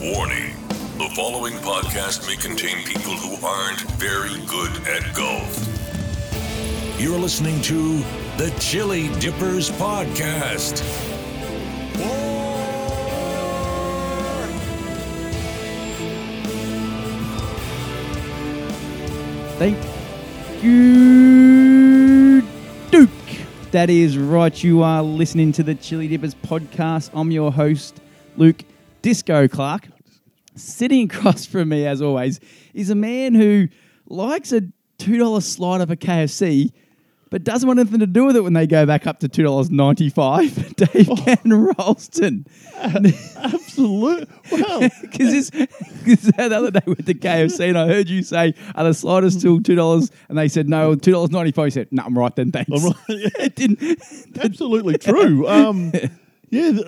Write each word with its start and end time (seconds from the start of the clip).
Warning 0.00 0.52
the 0.98 1.10
following 1.16 1.54
podcast 1.54 2.26
may 2.26 2.36
contain 2.36 2.84
people 2.84 3.14
who 3.14 3.46
aren't 3.46 3.80
very 3.92 4.44
good 4.44 4.70
at 4.86 5.14
golf. 5.14 5.56
You're 7.00 7.18
listening 7.18 7.62
to 7.62 7.98
the 8.36 8.52
Chilli 8.58 9.08
Dippers 9.18 9.70
Podcast. 9.70 10.82
Thank 19.58 19.78
you, 20.62 22.42
Duke. 22.90 23.10
That 23.70 23.88
is 23.88 24.18
right. 24.18 24.62
You 24.62 24.82
are 24.82 25.02
listening 25.02 25.52
to 25.52 25.62
the 25.62 25.74
Chilli 25.74 26.10
Dippers 26.10 26.34
podcast. 26.34 27.08
I'm 27.14 27.30
your 27.30 27.50
host, 27.50 28.02
Luke 28.36 28.62
Disco 29.02 29.46
Clark. 29.46 29.88
Sitting 30.56 31.04
across 31.10 31.46
from 31.46 31.68
me, 31.68 31.86
as 31.86 32.02
always, 32.02 32.40
is 32.74 32.90
a 32.90 32.94
man 32.94 33.34
who 33.34 33.68
likes 34.08 34.52
a 34.52 34.62
$2 34.98 35.42
slide 35.42 35.86
for 35.86 35.96
KFC, 35.96 36.72
but 37.28 37.44
doesn't 37.44 37.66
want 37.66 37.78
anything 37.80 38.00
to 38.00 38.06
do 38.06 38.24
with 38.24 38.36
it 38.36 38.40
when 38.42 38.52
they 38.52 38.66
go 38.66 38.86
back 38.86 39.06
up 39.06 39.18
to 39.20 39.28
$2.95. 39.28 40.76
Dave 40.76 41.10
Cannon 41.24 41.66
Ralston. 41.76 42.46
Absolute. 42.76 44.28
Well, 44.52 44.80
Because 45.02 45.50
the 45.50 46.34
other 46.38 46.70
day 46.70 46.80
with 46.86 47.04
the 47.04 47.14
KFC, 47.14 47.68
and 47.68 47.76
I 47.76 47.88
heard 47.88 48.08
you 48.08 48.22
say, 48.22 48.54
"Are 48.76 48.84
the 48.84 48.94
sliders 48.94 49.36
still 49.36 49.60
two 49.60 49.74
dollars?" 49.74 50.10
And 50.28 50.38
they 50.38 50.46
said, 50.46 50.68
"No, 50.68 50.94
two 50.94 51.10
dollars 51.10 51.30
ninety 51.30 51.50
five. 51.50 51.66
You 51.66 51.70
said, 51.72 51.88
"No, 51.90 52.04
I'm 52.04 52.16
right 52.16 52.34
then, 52.36 52.52
thanks." 52.52 52.70
I'm 52.70 52.84
right, 52.84 52.96
yeah. 53.08 53.28
it 53.40 53.56
didn't. 53.56 54.00
absolutely 54.40 54.98
true. 54.98 55.48
Um, 55.48 55.90
yeah. 56.50 56.78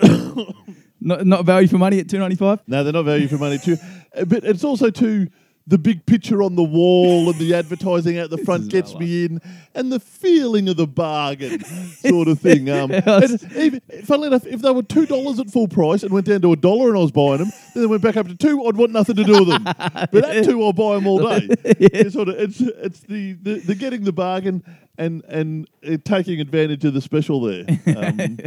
Not, 1.01 1.25
not 1.25 1.45
value 1.45 1.67
for 1.67 1.77
money 1.77 1.99
at 1.99 2.09
two 2.09 2.19
ninety 2.19 2.35
five. 2.35 2.59
no, 2.67 2.83
they're 2.83 2.93
not 2.93 3.05
value 3.05 3.27
for 3.27 3.37
money 3.37 3.57
too, 3.57 3.77
Uh, 4.17 4.25
but 4.25 4.43
it's 4.43 4.63
also 4.63 4.89
too 4.89 5.27
the 5.67 5.77
big 5.77 6.03
picture 6.07 6.41
on 6.41 6.55
the 6.55 6.63
wall 6.63 7.29
and 7.29 7.37
the 7.39 7.53
advertising 7.53 8.17
out 8.17 8.31
the 8.31 8.39
front 8.39 8.69
gets 8.71 8.95
me 8.95 9.25
in, 9.25 9.39
and 9.75 9.91
the 9.91 9.99
feeling 9.99 10.67
of 10.67 10.77
the 10.77 10.87
bargain 10.87 11.63
sort 11.63 12.27
of 12.27 12.39
thing. 12.47 12.67
Um, 12.71 12.89
and 12.91 13.53
even, 13.55 13.79
funnily 14.03 14.27
enough, 14.29 14.47
if 14.47 14.63
they 14.63 14.71
were 14.71 14.81
two 14.81 15.05
dollars 15.05 15.39
at 15.39 15.51
full 15.51 15.67
price 15.67 16.01
and 16.01 16.11
went 16.11 16.25
down 16.25 16.41
to 16.41 16.51
a 16.53 16.55
dollar 16.55 16.87
and 16.89 16.97
I 16.97 17.01
was 17.01 17.11
buying 17.11 17.37
them, 17.37 17.51
then 17.75 17.83
they 17.83 17.85
went 17.87 18.01
back 18.01 18.17
up 18.17 18.27
to 18.27 18.35
two, 18.35 18.65
I'd 18.65 18.77
want 18.77 18.93
nothing 18.93 19.15
to 19.17 19.23
do 19.23 19.33
with 19.45 19.49
them. 19.49 19.63
But 20.11 20.25
at 20.25 20.43
two, 20.43 20.63
I'll 20.63 20.73
buy 20.73 20.95
them 20.95 21.05
all 21.05 21.19
day. 21.19 21.47
It's 21.63 22.13
sort 22.15 22.29
of 22.29 22.35
it's 22.39 22.59
it's 22.61 23.01
the, 23.01 23.33
the, 23.33 23.59
the 23.59 23.75
getting 23.75 24.03
the 24.05 24.11
bargain 24.11 24.63
and 24.97 25.23
and 25.25 25.69
uh, 25.87 25.97
taking 26.03 26.41
advantage 26.41 26.83
of 26.83 26.95
the 26.95 27.01
special 27.01 27.41
there. 27.41 27.65
Um, 27.95 28.39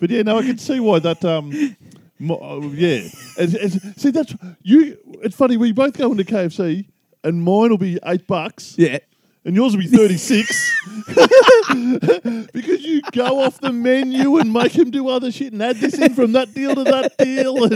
but 0.00 0.08
yeah, 0.08 0.22
no, 0.22 0.38
I 0.38 0.42
can 0.42 0.56
see 0.56 0.80
why 0.80 0.98
that. 1.00 1.22
Um, 1.26 1.76
uh, 2.28 2.60
yeah, 2.72 3.08
it's, 3.38 3.54
it's, 3.54 4.02
see 4.02 4.10
that's 4.10 4.34
you. 4.62 4.98
It's 5.22 5.36
funny 5.36 5.56
we 5.56 5.72
both 5.72 5.96
go 5.96 6.10
into 6.12 6.24
KFC 6.24 6.86
and 7.24 7.42
mine 7.42 7.70
will 7.70 7.78
be 7.78 7.98
eight 8.04 8.26
bucks 8.26 8.74
Yeah. 8.78 8.98
And 9.44 9.56
yours 9.56 9.74
will 9.74 9.82
be 9.82 9.88
36 9.88 10.76
because 12.52 12.84
you 12.84 13.00
go 13.12 13.40
off 13.42 13.58
the 13.60 13.72
menu 13.72 14.36
and 14.38 14.52
make 14.52 14.72
him 14.72 14.90
do 14.90 15.08
other 15.08 15.32
shit 15.32 15.52
and 15.52 15.62
add 15.62 15.76
this 15.76 15.98
in 15.98 16.14
from 16.14 16.32
that 16.32 16.52
deal 16.52 16.74
to 16.74 16.84
that 16.84 17.16
deal 17.16 17.64
and 17.64 17.72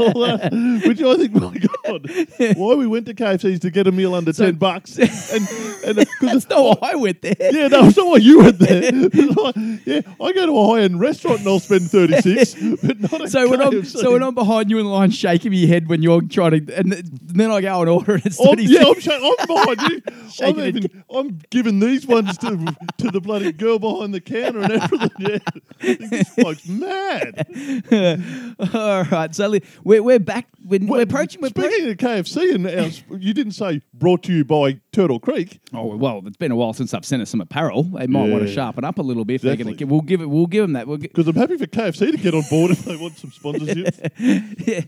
all 0.00 0.20
that, 0.26 0.52
which 0.86 1.02
I 1.02 1.16
think, 1.16 1.32
my 1.34 1.58
God, 1.58 2.56
why 2.56 2.74
we 2.74 2.86
went 2.86 3.06
to 3.06 3.14
KFC's 3.14 3.60
to 3.60 3.70
get 3.70 3.86
a 3.86 3.92
meal 3.92 4.14
under 4.14 4.32
10 4.32 4.54
bucks. 4.56 4.98
And, 5.30 5.46
and 5.84 5.96
because 5.96 6.44
That's 6.46 6.48
not 6.48 6.80
why 6.80 6.92
I 6.92 6.94
went 6.94 7.20
there. 7.20 7.34
yeah, 7.38 7.68
no, 7.68 7.86
it's 7.86 7.96
not 7.96 8.06
why 8.06 8.16
you 8.16 8.38
went 8.38 8.58
there. 8.58 8.82
yeah, 9.84 10.00
I 10.20 10.32
go 10.32 10.46
to 10.46 10.56
a 10.58 10.66
high 10.68 10.80
end 10.82 11.00
restaurant 11.00 11.40
and 11.40 11.48
I'll 11.48 11.60
spend 11.60 11.90
36, 11.90 12.54
but 12.82 12.98
not 13.00 13.28
So 13.28 13.48
when 13.50 13.60
I'm 13.60 13.84
so 13.84 14.12
when 14.12 14.22
I'm 14.22 14.34
behind 14.34 14.70
you 14.70 14.78
in 14.78 14.86
line, 14.86 15.10
shaking 15.10 15.52
your 15.52 15.68
head 15.68 15.88
when 15.88 16.02
you're 16.02 16.22
trying 16.22 16.66
to, 16.66 16.74
and 16.78 16.92
then 16.92 17.50
I 17.50 17.60
go 17.60 17.80
and 17.80 17.90
order 17.90 18.14
and 18.14 18.26
it's 18.26 18.40
I'm, 18.40 18.46
thirty 18.46 18.64
yeah, 18.64 18.84
I'm, 18.86 19.00
sh- 19.00 19.08
I'm 19.10 19.46
behind 19.46 19.82
you. 19.82 20.02
I'm, 20.42 20.60
even, 20.60 21.04
I'm 21.10 21.40
giving 21.50 21.80
these 21.80 22.06
ones 22.06 22.36
to, 22.38 22.76
to 22.98 23.10
the 23.10 23.20
bloody 23.20 23.52
girl 23.52 23.78
behind 23.78 24.12
the 24.14 24.20
counter 24.20 24.60
and 24.60 24.72
everything. 24.72 25.10
Yeah, 25.18 25.38
I 25.80 25.94
think 25.96 26.10
this 26.10 26.34
bloke's 26.34 26.68
mad. 26.68 27.46
All 28.74 29.04
right, 29.04 29.34
so 29.34 29.48
li- 29.48 29.62
we're, 29.84 30.02
we're 30.02 30.18
back. 30.18 30.48
We're, 30.64 30.80
we're 30.84 31.02
approaching. 31.02 31.40
We're 31.40 31.48
approaching. 31.48 31.72
Speaking 31.72 31.90
of 31.90 31.96
KFC, 31.96 32.54
and 32.54 32.66
our, 32.66 33.16
you 33.18 33.32
didn't 33.34 33.52
say 33.52 33.80
brought 33.94 34.22
to 34.24 34.32
you 34.32 34.44
by 34.44 34.80
Turtle 34.92 35.18
Creek. 35.20 35.60
Oh 35.72 35.96
well, 35.96 36.22
it's 36.26 36.36
been 36.36 36.50
a 36.52 36.56
while 36.56 36.72
since 36.72 36.92
I've 36.94 37.04
sent 37.04 37.22
us 37.22 37.30
some 37.30 37.40
apparel. 37.40 37.84
They 37.84 38.06
might 38.06 38.28
want 38.30 38.42
to 38.46 38.52
sharpen 38.52 38.84
up 38.84 38.98
a 38.98 39.02
little 39.02 39.24
bit. 39.24 39.36
If 39.36 39.42
they're 39.42 39.56
going 39.56 39.66
to 39.66 39.72
Exactly. 39.72 39.76
give, 39.78 39.90
we'll 39.90 40.00
give 40.02 40.20
it. 40.20 40.26
We'll 40.30 40.46
give 40.46 40.62
them 40.64 40.72
that. 40.74 40.86
We'll 40.86 40.98
gi- 40.98 41.08
Because 41.08 41.26
I'm 41.28 41.36
happy 41.36 41.56
for 41.56 41.66
KFC 41.66 42.10
to 42.12 42.16
get 42.16 42.34
on 42.34 42.42
board 42.50 42.70
if 42.72 42.84
they 42.84 42.96
want 42.96 43.16
some 43.18 43.30
sponsorship. 43.30 43.94
yeah. 44.18 44.80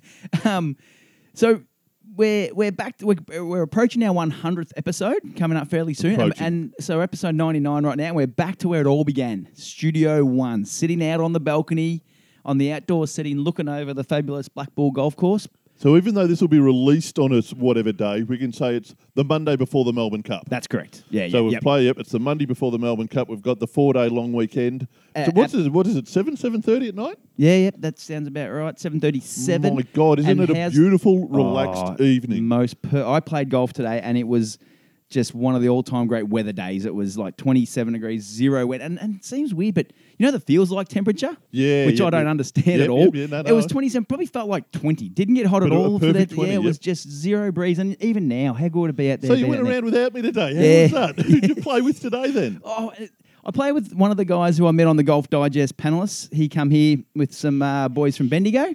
Um, 0.45 0.77
so 1.35 1.63
we're 2.17 2.53
we're 2.55 2.73
back. 2.73 2.99
To, 2.99 3.07
we're, 3.07 3.45
we're 3.45 3.63
approaching 3.63 4.03
our 4.03 4.15
100th 4.15 4.73
episode 4.77 5.19
coming 5.37 5.57
up 5.57 5.69
fairly 5.69 5.95
soon, 5.95 6.21
and, 6.21 6.35
and 6.41 6.75
so 6.81 7.01
episode 7.01 7.35
99 7.35 7.85
right 7.85 7.97
now. 7.97 8.05
and 8.05 8.17
We're 8.17 8.27
back 8.27 8.57
to 8.59 8.69
where 8.69 8.81
it 8.81 8.87
all 8.87 9.05
began. 9.05 9.49
Studio 9.55 10.25
One, 10.25 10.65
sitting 10.65 11.05
out 11.07 11.21
on 11.21 11.33
the 11.33 11.41
balcony 11.41 12.03
on 12.45 12.59
the 12.59 12.73
outdoor 12.73 13.07
setting, 13.07 13.39
looking 13.39 13.69
over 13.69 13.93
the 13.95 14.05
fabulous 14.05 14.49
Black 14.49 14.75
Bull 14.75 14.91
Golf 14.91 15.17
Course. 15.17 15.47
So 15.81 15.97
even 15.97 16.13
though 16.15 16.27
this 16.27 16.43
will 16.43 16.49
be 16.49 16.59
released 16.61 17.19
on 17.19 17.33
a 17.33 17.41
whatever 17.55 17.91
day, 17.91 18.23
we 18.23 18.37
can 18.37 18.53
say 18.53 18.77
it's 18.77 18.95
the 19.15 19.25
Monday 19.25 19.57
before 19.57 19.87
the 19.87 19.95
Melbourne 19.95 20.23
Cup. 20.23 20.45
That's 20.47 20.67
correct. 20.67 21.05
Yeah. 21.09 21.25
Yeah. 21.25 21.31
So 21.31 21.45
we 21.45 21.53
yep. 21.53 21.63
play. 21.63 21.85
Yep, 21.85 22.01
it's 22.01 22.11
the 22.11 22.19
Monday 22.19 22.45
before 22.45 22.71
the 22.71 22.79
Melbourne 22.79 23.09
Cup. 23.09 23.31
We've 23.31 23.41
got 23.41 23.61
the 23.61 23.67
four 23.67 23.95
day 23.95 24.11
long 24.11 24.35
weekend. 24.35 24.87
Uh, 25.17 25.25
so 25.25 25.31
what's 25.33 25.55
at- 25.55 25.61
it? 25.61 25.73
What 25.73 25.87
is 25.87 25.97
it? 25.97 26.07
Seven 26.07 26.37
seven 26.37 26.61
thirty 26.61 26.89
at 26.89 26.95
night. 26.95 27.17
Yeah, 27.37 27.57
yep. 27.57 27.77
That 27.79 27.99
sounds 27.99 28.29
about 28.29 28.51
right. 28.51 28.75
7:37. 28.75 29.75
My 29.75 29.83
God, 29.95 30.19
isn't 30.19 30.31
And 30.31 30.51
it 30.51 30.51
a 30.51 30.71
beautiful, 30.71 31.27
relaxed 31.29 31.99
Oh, 31.99 32.05
evening? 32.05 32.47
Most 32.47 32.83
per- 32.83 33.07
I 33.07 33.21
played 33.21 33.49
golf 33.49 33.73
today, 33.73 34.03
and 34.03 34.19
it 34.19 34.29
was 34.29 34.59
just 35.11 35.35
one 35.35 35.55
of 35.57 35.61
the 35.63 35.69
all-time 35.69 36.07
great 36.07 36.29
weather 36.29 36.53
days. 36.53 36.85
It 36.87 36.95
was 36.95 37.19
like 37.19 37.37
27 37.37 37.93
degrees, 37.93 38.23
zero 38.25 38.65
wet, 38.67 38.81
and, 38.81 38.99
and 39.01 39.17
it 39.17 39.25
seems 39.25 39.53
weird, 39.53 39.75
but 39.75 39.93
you 40.19 40.25
know 40.25 40.33
the 40.33 40.41
feels 40.41 40.71
like 40.71 40.89
temperature, 40.89 41.37
Yeah, 41.51 41.87
which 41.87 41.99
yep, 41.99 42.07
I 42.07 42.11
don't 42.11 42.21
yep. 42.23 42.31
understand 42.31 42.67
Yep, 42.67 42.81
at 42.81 42.89
all. 42.89 43.11
no, 43.13 43.41
it 43.41 43.53
was 43.53 43.67
27, 43.67 44.05
probably 44.07 44.27
felt 44.27 44.49
like 44.49 44.71
20. 44.71 45.09
Didn't 45.09 45.35
get 45.35 45.47
hot 45.47 45.63
at 45.65 45.69
But 45.71 45.75
a- 45.75 45.79
a 45.79 45.89
all 45.91 45.99
for 45.99 46.13
that. 46.13 46.31
20, 46.31 46.51
yeah, 46.51 46.57
it 46.57 46.63
was 46.63 46.79
just 46.79 47.09
zero 47.11 47.51
breeze, 47.53 47.79
and 47.79 48.01
even 48.03 48.29
now, 48.29 48.55
how 48.55 48.69
good 48.69 48.79
would 48.81 48.91
it 48.91 48.97
be 48.97 49.11
out 49.13 49.21
there? 49.21 49.29
so 49.31 49.35
you 49.35 49.47
went 49.49 49.61
out 49.61 49.65
there? 49.65 49.75
around 49.75 49.85
without 49.85 50.15
me 50.15 50.23
today. 50.23 50.55
How 50.55 50.61
Yeah. 50.63 50.83
was 50.83 50.93
that? 51.17 51.19
Who'd 51.27 51.49
you 51.49 51.55
play 51.63 51.81
with 51.83 52.01
today 52.01 52.31
then? 52.31 52.61
Oh, 52.65 52.91
it- 52.99 53.11
I 53.43 53.51
play 53.53 53.73
with 53.73 53.95
one 53.95 54.11
of 54.11 54.19
the 54.19 54.27
guys 54.27 54.59
who 54.59 54.67
I 54.67 54.71
met 54.71 54.87
on 54.87 54.97
the 54.97 55.03
Golf 55.03 55.31
Digest 55.31 55.77
panelists. 55.79 56.33
He 56.33 56.47
come 56.49 56.71
here 56.71 56.99
with 57.17 57.33
some 57.35 57.63
uh, 57.63 57.89
boys 57.89 58.15
from 58.17 58.29
Bendigo. 58.29 58.75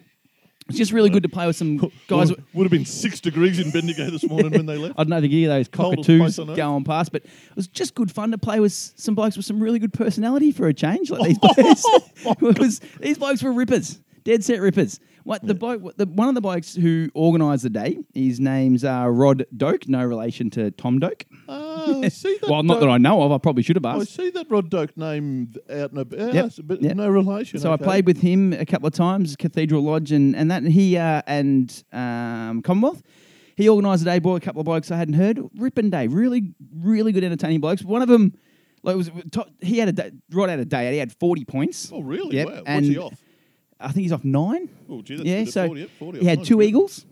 It's 0.68 0.78
just 0.78 0.92
really 0.92 1.10
uh, 1.10 1.14
good 1.14 1.24
to 1.24 1.30
play 1.30 1.46
with 1.46 1.56
some 1.56 1.78
guys. 2.08 2.32
would, 2.32 2.44
would 2.54 2.64
have 2.64 2.72
been 2.72 2.86
six 2.86 3.20
degrees 3.20 3.60
in 3.60 3.72
Bendigo 3.72 4.10
this 4.10 4.28
morning 4.28 4.52
when 4.52 4.66
they 4.66 4.78
left. 4.78 4.96
I 4.98 5.04
don't 5.04 5.10
know 5.10 5.18
you 5.18 5.30
hear 5.30 5.50
those 5.50 5.68
Coldest 5.68 6.08
cockatoos 6.08 6.20
place 6.20 6.40
on 6.40 6.50
earth. 6.50 6.58
going 6.58 6.84
past, 6.84 7.12
but 7.12 7.24
it 7.24 7.56
was 7.56 7.68
just 7.68 7.94
good 7.94 8.12
fun 8.12 8.32
to 8.32 8.38
play 8.38 8.60
with 8.60 8.74
some 8.74 9.14
blokes 9.14 9.38
with 9.38 9.46
some 9.46 9.62
really 9.62 9.80
good 9.80 9.94
personality 9.94 10.52
for 10.52 10.68
a 10.68 10.74
change, 10.74 11.12
like 11.12 11.22
these 11.24 11.38
blokes. 11.40 11.86
it 12.26 12.60
was, 12.60 12.80
these 13.00 13.18
blokes 13.18 13.44
were 13.44 13.54
rippers, 13.54 14.00
dead 14.24 14.44
set 14.44 14.60
rippers. 14.60 15.00
What 15.26 15.46
the 15.46 15.56
bloke, 15.56 15.98
the, 15.98 16.06
one 16.06 16.30
of 16.30 16.36
the 16.36 16.42
blokes 16.42 16.76
who 16.76 17.10
organised 17.16 17.64
the 17.64 17.72
day, 17.72 17.98
his 18.14 18.40
name's 18.40 18.84
uh, 18.84 19.08
Rod 19.10 19.44
Doak, 19.58 19.88
no 19.90 20.06
relation 20.06 20.52
to 20.52 20.70
Tom 20.70 21.00
Doak. 21.00 21.26
Oh, 21.50 22.04
I 22.04 22.10
see 22.10 22.38
that. 22.42 22.50
Well, 22.50 22.62
not 22.62 22.80
that 22.80 22.90
I 22.90 23.00
know 23.00 23.24
of. 23.24 23.32
I 23.32 23.40
probably 23.40 23.64
should 23.64 23.76
have 23.76 23.86
I 23.86 23.96
asked. 23.96 24.16
see 24.16 24.30
that 24.30 24.46
Rod 24.52 24.70
Doak 24.70 24.96
name 24.96 25.52
out 25.68 25.90
and 25.90 25.98
about, 26.00 26.34
Yep, 26.34 26.52
but 26.64 26.82
yep. 26.82 26.96
no 26.96 27.10
relation. 27.10 27.60
So 27.60 27.72
I 27.72 27.74
okay. 27.74 27.84
played 27.84 28.06
with 28.06 28.22
him 28.22 28.54
a 28.54 28.66
couple 28.68 28.86
of 28.88 28.94
times, 28.94 29.36
Cathedral 29.36 29.82
Lodge, 29.82 30.12
and 30.12 30.36
and 30.36 30.52
that 30.52 30.62
and 30.62 30.72
he 30.72 30.96
uh, 30.96 31.24
and 31.26 31.84
um, 31.92 32.62
Commonwealth. 32.62 33.02
He 33.58 33.68
organised 33.68 34.04
a 34.04 34.06
day, 34.06 34.20
brought 34.20 34.36
a 34.36 34.46
couple 34.46 34.60
of 34.62 34.66
blokes 34.66 34.92
I 34.92 34.98
hadn't 34.98 35.16
heard. 35.16 35.40
Ripping 35.58 35.90
day, 35.90 36.06
really, 36.08 36.54
really 36.78 37.12
good 37.12 37.24
entertaining 37.24 37.62
blokes. 37.62 37.84
One 37.84 38.02
of 38.04 38.10
them, 38.10 38.34
like, 38.84 38.96
was 38.96 39.10
top, 39.32 39.50
he 39.60 39.80
had 39.80 39.88
a 39.90 39.94
day, 39.94 40.12
right 40.32 40.50
out 40.50 40.60
a 40.60 40.66
day. 40.66 40.92
He 40.92 41.00
had 41.00 41.12
forty 41.14 41.46
points. 41.46 41.90
Oh, 41.92 42.02
really? 42.02 42.36
Yep, 42.36 42.48
Wow. 42.48 42.62
What's 42.76 42.88
he 42.88 42.98
off? 43.00 43.14
I 43.80 43.88
think 43.92 44.04
he's 44.04 44.12
off 44.12 44.24
nine. 44.24 44.70
Oh, 44.90 45.02
gee, 45.02 45.16
that's 45.18 45.28
yeah, 45.28 45.44
so 45.46 45.68
40, 45.68 45.82
yep, 45.82 45.90
40 46.00 46.20
he 46.20 46.26
had 46.26 46.44
two 46.44 46.62
eagles. 46.62 47.06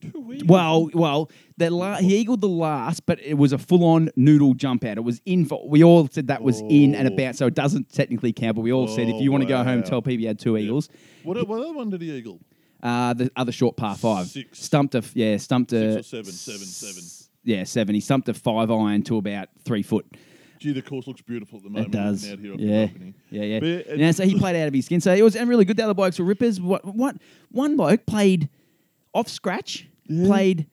Two 0.00 0.32
eagles. 0.32 0.44
Well, 0.48 0.88
well, 0.94 1.30
la- 1.58 1.96
he 1.96 2.16
eagled 2.18 2.40
the 2.40 2.48
last, 2.48 3.06
but 3.06 3.18
it 3.20 3.34
was 3.34 3.52
a 3.52 3.58
full-on 3.58 4.10
noodle 4.14 4.54
jump 4.54 4.84
out. 4.84 4.98
It 4.98 5.02
was 5.04 5.20
in 5.26 5.44
for. 5.46 5.68
We 5.68 5.82
all 5.82 6.06
said 6.08 6.28
that 6.28 6.42
was 6.42 6.60
in 6.68 6.94
and 6.94 7.08
Oh. 7.08 7.12
about, 7.14 7.34
so 7.34 7.46
it 7.46 7.54
doesn't 7.54 7.92
technically 7.92 8.32
count. 8.32 8.54
But 8.56 8.62
we 8.62 8.72
all 8.72 8.86
said 8.88 9.08
if 9.08 9.14
Oh, 9.16 9.20
you 9.20 9.32
want 9.32 9.42
to 9.42 9.48
go 9.48 9.64
home, 9.64 9.80
wow. 9.80 9.86
tell 9.86 10.02
people 10.02 10.20
you 10.22 10.28
had 10.28 10.38
two 10.38 10.56
eagles. 10.56 10.88
What, 11.24 11.46
what 11.48 11.60
other 11.60 11.72
one 11.72 11.90
did 11.90 12.02
he 12.02 12.10
eagle? 12.12 12.40
Uh, 12.82 13.14
the 13.14 13.30
other 13.34 13.52
short 13.52 13.76
par 13.76 13.96
five. 13.96 14.26
Six. 14.26 14.62
Stumped 14.62 14.94
a 14.94 15.02
yeah, 15.14 15.38
stumped 15.38 15.72
a 15.72 15.94
Six 15.94 16.06
or 16.12 16.16
seven, 16.22 16.32
seven, 16.32 16.66
seven. 16.66 17.02
Yeah, 17.42 17.64
seven. 17.64 17.94
He 17.94 18.00
stumped 18.00 18.28
a 18.28 18.34
five 18.34 18.70
iron 18.70 19.02
to 19.04 19.16
about 19.16 19.48
three 19.64 19.82
foot. 19.82 20.06
Gee, 20.58 20.72
the 20.72 20.82
course 20.82 21.06
looks 21.06 21.22
beautiful 21.22 21.58
at 21.58 21.64
the 21.64 21.70
moment. 21.70 21.94
It 21.94 21.98
does. 21.98 22.30
Out 22.30 22.38
here 22.38 22.54
Yeah. 22.56 22.80
the 22.80 22.86
balcony. 22.86 23.14
Yeah, 23.30 23.42
yeah. 23.42 23.56
It- 23.58 23.98
yeah. 23.98 24.10
So 24.10 24.24
he 24.24 24.38
played 24.38 24.56
out 24.56 24.68
of 24.68 24.74
his 24.74 24.84
skin. 24.86 25.00
So 25.00 25.12
it 25.14 25.22
was 25.22 25.36
and 25.36 25.48
really 25.48 25.64
good. 25.64 25.76
The 25.76 25.84
other 25.84 25.94
blokes 25.94 26.18
were 26.18 26.24
rippers. 26.24 26.60
What? 26.60 26.84
What? 26.84 27.16
One 27.50 27.76
bloke 27.76 28.06
played 28.06 28.48
off 29.14 29.28
scratch. 29.28 29.86
Yeah. 30.08 30.26
Played 30.26 30.66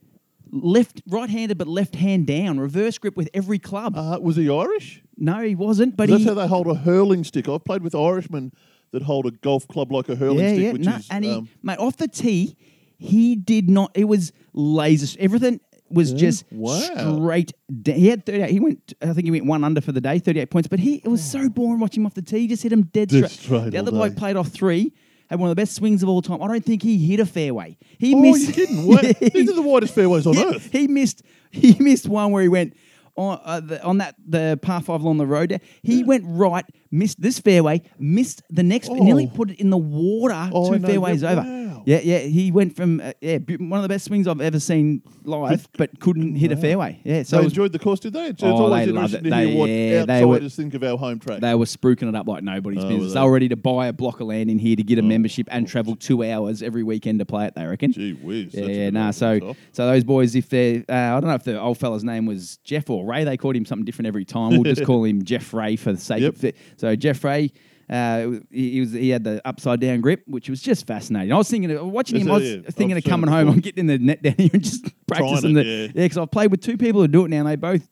left, 0.52 1.02
right-handed, 1.08 1.58
but 1.58 1.68
left 1.68 1.96
hand 1.96 2.28
down, 2.28 2.60
reverse 2.60 2.98
grip 3.00 3.18
with 3.18 3.30
every 3.34 3.58
club. 3.60 3.98
Uh, 3.98 4.20
was 4.22 4.36
he 4.36 4.50
Irish? 4.50 5.02
no, 5.18 5.42
he 5.42 5.56
wasn't. 5.56 5.96
But 5.98 6.10
That's 6.10 6.26
how 6.26 6.34
they 6.34 6.48
hold 6.48 6.68
a 6.68 6.76
hurling 6.76 7.24
stick. 7.24 7.48
I've 7.50 7.64
played 7.64 7.82
with 7.82 7.96
Irishmen 7.96 8.52
that 8.92 9.02
hold 9.04 9.26
a 9.26 9.32
golf 9.32 9.68
club 9.68 9.92
like 9.92 10.10
a 10.10 10.16
hurling 10.16 10.40
yeah, 10.40 10.50
stick, 10.54 10.64
yeah. 10.64 10.72
which 10.74 10.82
no, 10.86 10.96
is 10.98 11.08
and 11.10 11.26
he, 11.26 11.32
um, 11.32 11.50
mate, 11.64 11.80
off 11.80 11.98
the 11.98 12.08
tee, 12.08 12.56
He 12.98 13.36
did 13.36 13.70
not. 13.70 13.92
It 13.96 14.06
was 14.06 14.32
laser. 14.54 15.18
Everything 15.20 15.60
was 15.94 16.12
just 16.14 16.46
Wow. 16.52 16.80
straight. 17.18 17.52
He 17.86 18.08
had 18.08 18.26
38. 18.26 18.50
He 18.50 18.60
went. 18.60 18.94
I 19.02 19.14
think 19.14 19.26
he 19.26 19.32
went 19.32 19.46
one 19.46 19.64
under 19.64 19.82
for 19.82 19.92
the 19.92 20.02
day, 20.02 20.20
38 20.20 20.50
points. 20.50 20.68
But 20.68 20.80
he 20.80 20.96
it 20.96 21.08
was 21.08 21.24
so 21.24 21.50
boring 21.50 21.80
watching 21.80 22.02
him 22.02 22.06
off 22.08 22.14
the 22.14 22.22
tee. 22.22 22.40
He 22.40 22.48
just 22.48 22.64
hit 22.64 22.72
him 22.74 22.84
dead 22.84 23.10
straight. 23.12 23.30
straight 23.32 23.72
The 23.72 23.78
other 23.78 23.92
bloke 23.92 24.16
played 24.16 24.36
off 24.36 24.48
three. 24.50 24.94
Had 25.30 25.40
one 25.40 25.50
of 25.50 25.56
the 25.56 25.62
best 25.62 25.74
swings 25.76 26.04
of 26.04 26.10
all 26.10 26.22
time. 26.22 26.42
I 26.42 26.48
don't 26.48 26.66
think 26.66 26.84
he 26.84 26.98
hit 26.98 27.20
a 27.20 27.26
fairway. 27.26 27.78
He 27.98 28.14
Oh, 28.14 28.20
missed. 28.20 28.58
you? 28.58 28.68
What? 28.86 29.04
These 29.20 29.50
are 29.50 29.56
the 29.56 29.62
widest 29.62 29.96
fairways 29.96 30.28
on 30.28 30.34
Yeah, 30.34 30.52
earth. 30.56 30.70
He 30.72 30.88
missed. 30.88 31.24
He 31.50 31.76
missed 31.80 32.08
one 32.10 32.32
where 32.32 32.44
he 32.44 32.50
went 32.50 32.74
on 33.16 33.40
uh, 33.46 33.60
the, 33.60 33.82
on 33.84 34.00
that 34.00 34.16
the 34.28 34.60
par 34.62 34.82
five 34.82 35.02
along 35.02 35.18
the 35.18 35.26
road. 35.28 35.62
He 35.82 36.04
went 36.04 36.24
right, 36.28 36.66
missed 36.92 37.22
this 37.22 37.40
fairway, 37.40 37.84
missed 38.00 38.42
the 38.50 38.64
next, 38.64 38.90
nearly 38.92 39.30
Oh. 39.32 39.36
put 39.36 39.52
it 39.52 39.60
in 39.60 39.70
the 39.70 39.78
water. 39.78 40.50
Oh, 40.52 40.74
two 40.74 40.80
fairways 40.86 41.22
yeah, 41.22 41.32
over. 41.32 41.42
Yeah, 41.86 42.00
yeah. 42.04 42.20
He 42.20 42.52
went 42.52 42.76
from 42.76 43.00
uh, 43.02 43.14
yeah 43.22 43.38
bu- 43.40 43.58
one 43.58 43.80
of 43.80 43.84
the 43.84 43.90
best 43.90 44.06
swings 44.06 44.28
I've 44.28 44.42
ever 44.42 44.60
seen 44.60 45.02
live, 45.24 45.68
but 45.78 46.00
couldn't 46.00 46.36
hit 46.36 46.52
a 46.52 46.58
fairway. 46.58 47.00
Yeah, 47.04 47.24
so 47.24 47.38
they 47.38 47.44
was- 47.44 47.52
enjoyed 47.54 47.72
the 47.72 47.80
course, 47.80 48.00
did 48.00 48.14
they? 48.14 48.28
It's, 48.28 48.42
Oh, 48.44 48.52
always 48.56 48.86
they 48.86 48.92
loved 48.92 49.14
interesting 49.14 49.26
it. 49.26 49.30
to 49.30 49.36
hear 49.36 49.46
They- 49.48 49.56
what 49.60 49.70
yeah, 49.70 50.06
they 50.06 50.26
were- 50.26 50.34
outsiders 50.36 50.56
think 50.56 50.74
of 50.74 50.84
our 50.84 50.98
home 50.98 51.20
track. 51.20 51.42
they 51.42 51.56
were 51.56 51.66
spruiking 51.66 52.10
it 52.10 52.16
up 52.16 52.28
like 52.28 52.44
nobody's 52.44 52.84
Oh, 52.84 52.90
business. 52.90 53.14
They 53.14 53.20
they? 53.20 53.26
were 53.26 53.32
ready 53.32 53.50
to 53.50 53.56
buy 53.56 53.88
a 53.88 53.94
block 53.94 54.20
of 54.22 54.28
land 54.28 54.50
in 54.50 54.60
here 54.60 54.76
to 54.76 54.84
get 54.84 55.00
a 55.00 55.02
membership 55.02 55.48
and 55.52 55.68
travel 55.68 55.96
two 55.96 56.24
hours 56.24 56.62
every 56.64 56.84
weekend 56.84 57.20
to 57.20 57.26
play 57.26 57.46
it. 57.48 57.56
They 57.56 57.66
reckon. 57.66 57.92
Gee 57.92 58.14
whiz. 58.14 58.54
Yeah, 58.54 58.62
a 58.62 58.68
yeah, 58.68 58.74
good 58.86 58.94
nah. 58.94 59.12
So, 59.12 59.56
so 59.72 59.86
those 59.88 60.04
boys, 60.04 60.36
if 60.36 60.50
they're, 60.50 60.84
uh, 60.90 60.94
I 60.94 61.20
don't 61.20 61.28
know 61.30 61.36
if 61.36 61.44
the 61.44 61.60
old 61.60 61.78
fella's 61.78 62.04
name 62.04 62.26
was 62.26 62.58
Jeff 62.64 62.90
or 62.90 63.06
Ray. 63.06 63.24
They 63.24 63.38
called 63.38 63.56
him 63.56 63.66
something 63.66 63.86
different 63.86 64.08
every 64.08 64.26
time. 64.26 64.52
We'll 64.52 64.64
just 64.64 64.84
call 64.86 65.04
him 65.04 65.24
Jeff 65.24 65.54
Ray 65.54 65.76
for 65.76 65.92
the 65.94 66.00
sake 66.00 66.22
Yep. 66.22 66.36
of 66.36 66.44
it. 66.46 66.56
So 66.78 66.96
Jeff 66.96 67.24
Ray, 67.24 67.52
uh, 67.94 68.40
he, 68.50 68.72
he 68.72 68.80
was 68.80 68.92
he 68.92 69.10
had 69.10 69.24
the 69.24 69.40
upside 69.48 69.80
down 69.80 70.02
grip, 70.02 70.24
which 70.26 70.50
was 70.50 70.62
just 70.62 70.88
fascinating. 70.88 71.32
I 71.32 71.38
was 71.38 71.48
thinking, 71.50 71.70
of, 71.72 71.86
watching 71.86 72.20
him. 72.20 72.32
I 72.32 72.34
was 72.34 72.44
Yeah, 72.44 72.62
thinking 72.72 72.98
I've 72.98 73.06
of 73.06 73.10
coming 73.10 73.30
home. 73.30 73.50
I'm 73.50 73.60
getting 73.60 73.86
the 73.86 74.00
net 74.00 74.24
down 74.24 74.34
here 74.38 74.50
and 74.52 74.64
just 74.64 74.86
practicing 75.06 75.52
it, 75.52 75.64
the 75.64 75.64
yeah. 75.64 75.82
yeah. 75.84 75.92
Because 75.94 76.18
I've 76.18 76.32
played 76.32 76.50
with 76.50 76.62
two 76.62 76.76
people 76.78 77.02
who 77.02 77.08
do 77.08 77.26
it 77.26 77.28
now, 77.30 77.38
and 77.38 77.48
they 77.48 77.56
both 77.56 77.88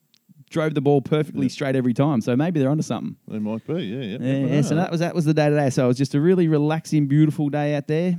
drove 0.50 0.74
the 0.74 0.82
ball 0.82 1.02
perfectly 1.02 1.48
straight 1.50 1.76
every 1.76 1.94
time. 1.94 2.20
So 2.22 2.36
maybe 2.36 2.60
they're 2.60 2.70
onto 2.70 2.82
something. 2.84 3.16
They 3.28 3.38
might 3.40 3.66
be, 3.68 3.74
yeah. 3.84 4.02
yeah. 4.02 4.18
Yeah, 4.20 4.46
yeah, 4.56 4.62
so 4.62 4.76
that 4.76 4.90
was 4.90 5.02
that 5.02 5.14
was 5.14 5.26
the 5.26 5.36
day 5.36 5.50
today. 5.50 5.70
So 5.70 5.86
it 5.86 5.90
was 5.90 5.98
just 5.98 6.16
a 6.16 6.20
really 6.20 6.48
relaxing, 6.48 7.06
beautiful 7.08 7.50
day 7.50 7.76
out 7.76 7.88
there. 7.88 8.18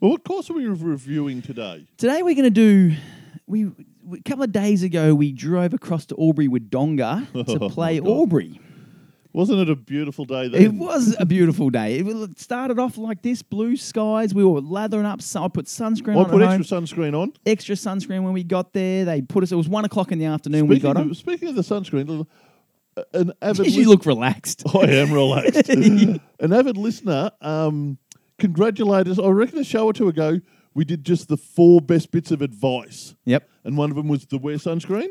Well, 0.00 0.12
what 0.12 0.24
course 0.24 0.48
are 0.48 0.54
we 0.54 0.66
reviewing 0.66 1.42
today? 1.42 1.86
Today 1.98 2.22
we're 2.22 2.34
going 2.36 2.44
to 2.44 2.50
do. 2.50 2.96
We, 3.46 3.64
a 4.12 4.22
couple 4.24 4.44
of 4.44 4.52
days 4.52 4.84
ago 4.84 5.12
we 5.14 5.32
drove 5.32 5.74
across 5.74 6.06
to 6.06 6.16
Albury 6.16 6.46
with 6.46 6.70
Donga 6.70 7.26
to 7.34 7.44
Oh, 7.60 7.68
play 7.68 7.98
my 8.00 8.06
God. 8.06 8.16
Wasn't 9.32 9.60
it 9.60 9.70
a 9.70 9.76
beautiful 9.76 10.24
day 10.24 10.48
then? 10.48 10.62
It 10.62 10.72
was 10.72 11.14
a 11.18 11.24
beautiful 11.24 11.70
day. 11.70 11.98
It 11.98 12.38
started 12.40 12.78
off 12.78 12.98
like 12.98 13.22
this: 13.22 13.42
blue 13.42 13.76
skies. 13.76 14.34
We 14.34 14.44
were 14.44 14.60
lathering 14.60 15.06
up. 15.06 15.22
So 15.22 15.44
I 15.44 15.48
put 15.48 15.66
sunscreen 15.66 16.16
I 16.16 16.20
on. 16.20 16.30
put 16.30 16.42
at 16.42 16.48
home. 16.50 16.60
extra 16.60 16.80
sunscreen 16.80 17.14
on. 17.14 17.32
extra 17.46 17.76
sunscreen 17.76 18.24
when 18.24 18.32
we 18.32 18.42
got 18.42 18.72
there. 18.72 19.04
They 19.04 19.22
put 19.22 19.42
us. 19.42 19.52
It 19.52 19.56
was 19.56 19.68
one 19.68 19.84
o'clock 19.84 20.10
in 20.10 20.18
the 20.18 20.24
afternoon. 20.24 20.66
we 20.66 20.80
got 20.80 20.96
them. 20.96 21.14
speaking 21.14 21.48
of 21.48 21.54
the 21.54 21.62
sunscreen, 21.62 22.26
an 23.14 23.32
avid 23.42 23.72
you 23.72 23.88
look 23.88 24.06
relaxed. 24.06 24.64
I 24.74 24.86
am 24.86 25.12
relaxed. 25.12 25.68
An 26.40 26.52
avid 26.54 26.76
listener 26.76 27.30
um, 27.40 27.98
congratulated 28.38 29.12
us. 29.12 29.18
I 29.18 29.28
reckon 29.28 29.58
a 29.58 29.64
show 29.64 29.86
or 29.86 29.92
two 29.92 30.08
ago, 30.08 30.40
we 30.74 30.84
did 30.84 31.04
just 31.04 31.28
the 31.28 31.36
four 31.36 31.80
best 31.80 32.10
bits 32.10 32.30
of 32.30 32.42
advice. 32.42 33.14
Yep. 33.26 33.48
And 33.64 33.76
one 33.76 33.90
of 33.90 33.96
them 33.96 34.08
was 34.08 34.26
the 34.26 34.38
wear 34.38 34.56
sunscreen. 34.56 35.08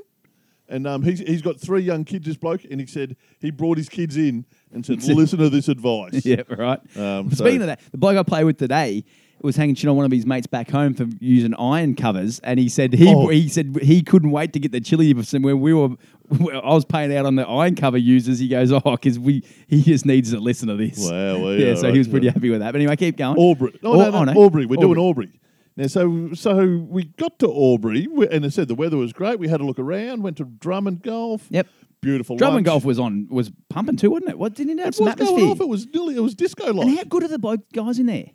And 0.69 0.85
um, 0.85 1.01
he's, 1.01 1.19
he's 1.19 1.41
got 1.41 1.59
three 1.59 1.81
young 1.81 2.05
kids, 2.05 2.27
this 2.27 2.37
bloke, 2.37 2.63
and 2.69 2.79
he 2.79 2.85
said 2.85 3.15
he 3.39 3.49
brought 3.49 3.77
his 3.77 3.89
kids 3.89 4.15
in 4.17 4.45
and 4.71 4.85
said, 4.85 5.03
listen 5.07 5.39
to 5.39 5.49
this 5.49 5.67
advice. 5.67 6.23
Yeah, 6.29 6.43
right. 6.47 6.79
Um, 6.95 7.31
Speaking 7.31 7.59
so- 7.59 7.63
of 7.63 7.67
that, 7.67 7.79
the 7.91 7.97
bloke 7.97 8.17
I 8.17 8.23
play 8.23 8.43
with 8.43 8.57
today 8.57 9.03
was 9.41 9.55
hanging 9.55 9.73
shit 9.73 9.89
on 9.89 9.95
one 9.95 10.05
of 10.05 10.11
his 10.11 10.25
mates 10.25 10.47
back 10.47 10.69
home 10.69 10.93
for 10.93 11.07
using 11.19 11.55
iron 11.55 11.95
covers, 11.95 12.39
and 12.39 12.59
he 12.59 12.69
said 12.69 12.93
he 12.93 13.07
Oh. 13.07 13.29
he 13.29 13.47
said 13.47 13.77
he 13.81 14.01
couldn't 14.03 14.31
wait 14.31 14.51
to 14.53 14.59
get 14.59 14.71
the 14.71 14.81
chili 14.81 15.13
when 15.13 15.61
we 15.61 15.73
were. 15.73 15.89
I 16.31 16.73
was 16.73 16.85
paying 16.85 17.15
out 17.15 17.25
on 17.25 17.35
the 17.35 17.47
iron 17.47 17.75
cover 17.75 17.97
users. 17.97 18.37
He 18.37 18.47
goes, 18.49 18.71
oh, 18.71 18.81
because 18.81 19.17
we 19.17 19.43
he 19.67 19.81
just 19.81 20.05
needs 20.05 20.31
to 20.31 20.39
listen 20.39 20.67
to 20.67 20.75
this. 20.75 20.99
Wow, 20.99 21.09
well, 21.39 21.53
yeah. 21.53 21.67
yeah, 21.69 21.75
So 21.75 21.83
right, 21.83 21.93
he 21.93 21.97
was 21.97 22.07
pretty 22.07 22.27
yeah. 22.27 22.33
happy 22.33 22.49
with 22.49 22.59
that. 22.59 22.71
But 22.73 22.81
anyway, 22.81 22.95
keep 22.97 23.17
going. 23.17 23.39
Albury. 23.39 23.79
No, 23.81 23.93
no, 23.93 24.23
no, 24.25 24.33
oh. 24.35 24.43
Albury. 24.43 24.65
We're 24.65 24.75
doing 24.75 24.99
Albury. 24.99 25.31
Albury. 25.79 25.83
Now, 25.83 25.87
so 25.87 26.33
so 26.35 26.77
we 26.89 27.05
got 27.05 27.39
to 27.39 27.47
Albury, 27.51 28.07
and 28.31 28.45
I 28.45 28.49
said 28.49 28.67
the 28.67 28.75
weather 28.75 28.97
was 28.97 29.13
great. 29.13 29.39
We 29.39 29.47
had 29.47 29.61
a 29.61 29.65
look 29.65 29.79
around, 29.79 30.23
went 30.23 30.37
to 30.37 30.45
Drummond 30.45 31.03
Golf. 31.03 31.47
Yep. 31.49 31.67
Beautiful. 32.01 32.37
Drummond 32.37 32.65
lunch. 32.65 32.73
Golf 32.73 32.85
was 32.85 32.97
on 32.99 33.27
was 33.29 33.51
pumping 33.69 33.97
too, 33.97 34.11
wasn't 34.11 34.29
it? 34.31 34.39
What 34.39 34.53
didn't 34.55 34.79
it 34.79 34.85
have 34.85 34.87
It 34.89 34.95
some 34.95 35.05
was 35.07 35.15
going 35.15 35.27
atmosphere? 35.29 35.51
off. 35.51 35.59
It 35.61 35.67
was 35.67 35.85
nearly, 35.87 36.15
it 36.15 36.21
was 36.21 36.33
disco 36.35 36.71
like. 36.73 36.87
and 36.87 36.97
how 36.97 37.03
good 37.03 37.23
are 37.23 37.27
the 37.27 37.39
bloke 37.39 37.69
guys 37.73 37.99
in 37.99 38.05
there? 38.05 38.27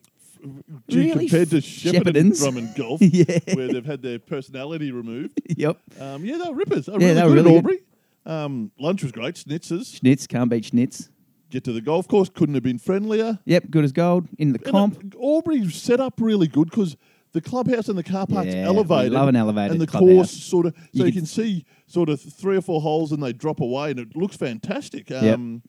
Gee, 0.88 1.08
really 1.12 1.26
compared 1.26 1.48
to 1.50 1.56
Shepparton 1.56 2.02
Shepparton's. 2.12 2.38
Drummond 2.40 2.74
Golf, 2.76 3.00
Yeah. 3.00 3.38
where 3.54 3.68
they've 3.68 3.84
had 3.86 4.02
their 4.02 4.18
personality 4.18 4.92
removed. 4.92 5.40
yep. 5.56 5.78
Um, 5.98 6.22
yeah, 6.26 6.36
they 6.36 6.50
were 6.50 6.54
rippers. 6.56 6.84
They 6.86 6.92
were 6.92 7.00
Yeah, 7.00 7.06
really 7.08 7.14
they 7.14 7.22
were 7.22 7.28
good 7.28 7.44
really 7.46 7.56
at 7.56 7.64
good. 7.64 7.80
Albury. 8.26 8.44
Um, 8.44 8.70
lunch 8.78 9.02
was 9.02 9.12
great. 9.12 9.36
Schnitzers. 9.36 9.98
Schnitz, 9.98 10.26
can't 10.26 10.50
beat 10.50 10.64
Schnitz. 10.64 11.08
Get 11.48 11.64
to 11.64 11.72
the 11.72 11.80
golf 11.80 12.06
course. 12.08 12.28
Couldn't 12.28 12.54
have 12.56 12.64
been 12.64 12.78
friendlier. 12.78 13.38
Yep, 13.46 13.70
good 13.70 13.84
as 13.84 13.92
gold. 13.92 14.28
In 14.38 14.52
the 14.52 14.58
And, 14.64 14.70
comp. 14.72 15.14
Albury's 15.22 15.74
set 15.74 16.00
up 16.00 16.20
really 16.20 16.48
good 16.48 16.68
because 16.68 16.96
the 17.34 17.40
clubhouse 17.42 17.88
and 17.88 17.98
the 17.98 18.02
car 18.02 18.26
park's 18.26 18.46
Yeah, 18.54 18.62
we 18.70 18.76
elevated. 18.76 19.12
love 19.12 19.28
an 19.28 19.36
elevated 19.36 19.72
And 19.72 19.80
the 19.80 19.86
clubhouse. 19.86 20.08
course 20.08 20.30
sort 20.30 20.66
of, 20.66 20.74
so 20.74 20.80
You 20.92 21.04
you, 21.04 21.12
can- 21.12 21.20
can 21.22 21.26
see 21.26 21.64
sort 21.86 22.08
of 22.08 22.20
three 22.20 22.56
or 22.56 22.62
four 22.62 22.80
holes 22.80 23.12
and 23.12 23.22
they 23.22 23.32
drop 23.32 23.60
away 23.60 23.90
and 23.90 24.00
it 24.00 24.16
looks 24.16 24.36
fantastic. 24.36 25.10
Um, 25.10 25.60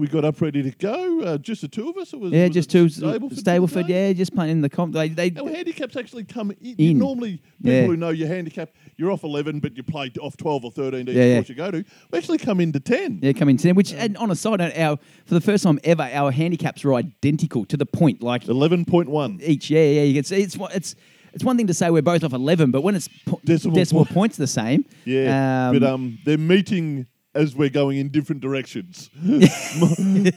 We 0.00 0.06
got 0.06 0.24
up 0.24 0.40
ready 0.40 0.62
to 0.62 0.70
go. 0.70 1.20
Uh, 1.20 1.36
just 1.36 1.60
the 1.60 1.68
two 1.68 1.90
of 1.90 1.96
us. 1.98 2.14
It 2.14 2.20
was 2.20 2.32
Yeah, 2.32 2.46
was 2.46 2.54
just 2.54 2.70
two 2.70 2.86
Stableford 2.86 3.38
Stableford. 3.38 3.86
Yeah, 3.86 4.14
just 4.14 4.34
playing 4.34 4.52
in 4.52 4.60
the 4.62 4.70
comp. 4.70 4.94
They, 4.94 5.10
they 5.10 5.30
Our 5.38 5.50
handicaps 5.50 5.94
actually 5.94 6.24
come 6.24 6.52
in. 6.52 6.74
In. 6.78 6.98
Normally, 6.98 7.42
people 7.62 7.70
Yeah. 7.70 7.84
who 7.86 7.96
know 7.98 8.08
your 8.08 8.28
handicap, 8.28 8.70
you're 8.96 9.10
off 9.12 9.24
11, 9.24 9.60
but 9.60 9.76
you 9.76 9.82
play 9.82 10.10
off 10.18 10.38
12 10.38 10.64
or 10.64 10.70
13 10.70 11.06
each 11.06 11.14
Yeah, 11.14 11.24
yeah. 11.24 11.42
you 11.46 11.54
go 11.54 11.70
to. 11.70 11.84
We 12.10 12.18
actually 12.18 12.38
come 12.38 12.60
into 12.60 12.80
10. 12.80 13.18
yeah 13.22 13.32
come 13.34 13.50
in 13.50 13.58
ten. 13.58 13.74
Which 13.74 13.92
and 13.92 14.16
on 14.16 14.30
a 14.30 14.34
side 14.36 14.60
note, 14.60 14.72
our 14.74 14.96
for 15.26 15.34
the 15.34 15.40
first 15.42 15.64
time 15.64 15.78
ever, 15.84 16.08
our 16.10 16.30
handicaps 16.32 16.82
were 16.82 16.94
identical 16.94 17.66
to 17.66 17.76
the 17.76 17.84
point. 17.84 18.22
Like 18.22 18.44
11.1. 18.44 19.42
each. 19.42 19.68
Yeah, 19.68 19.82
yeah. 19.84 20.02
You 20.04 20.14
can 20.14 20.24
see 20.24 20.40
it's 20.40 20.56
it's 20.74 20.94
it's 21.34 21.44
one 21.44 21.58
thing 21.58 21.66
to 21.66 21.74
say 21.74 21.90
we're 21.90 22.00
both 22.00 22.24
off 22.24 22.32
eleven, 22.32 22.70
but 22.70 22.80
when 22.80 22.94
it's 22.94 23.08
po- 23.26 23.40
Decimal 23.44 23.74
decimal 23.76 24.04
point. 24.06 24.14
points 24.14 24.36
the 24.38 24.46
same. 24.46 24.86
Yeah, 25.04 25.68
Um, 25.68 25.78
but 25.78 25.82
um, 25.86 26.18
they're 26.24 26.38
meeting 26.38 27.06
as 27.34 27.54
we're 27.54 27.68
going 27.70 27.98
in 27.98 28.08
different 28.08 28.40
directions. 28.42 29.08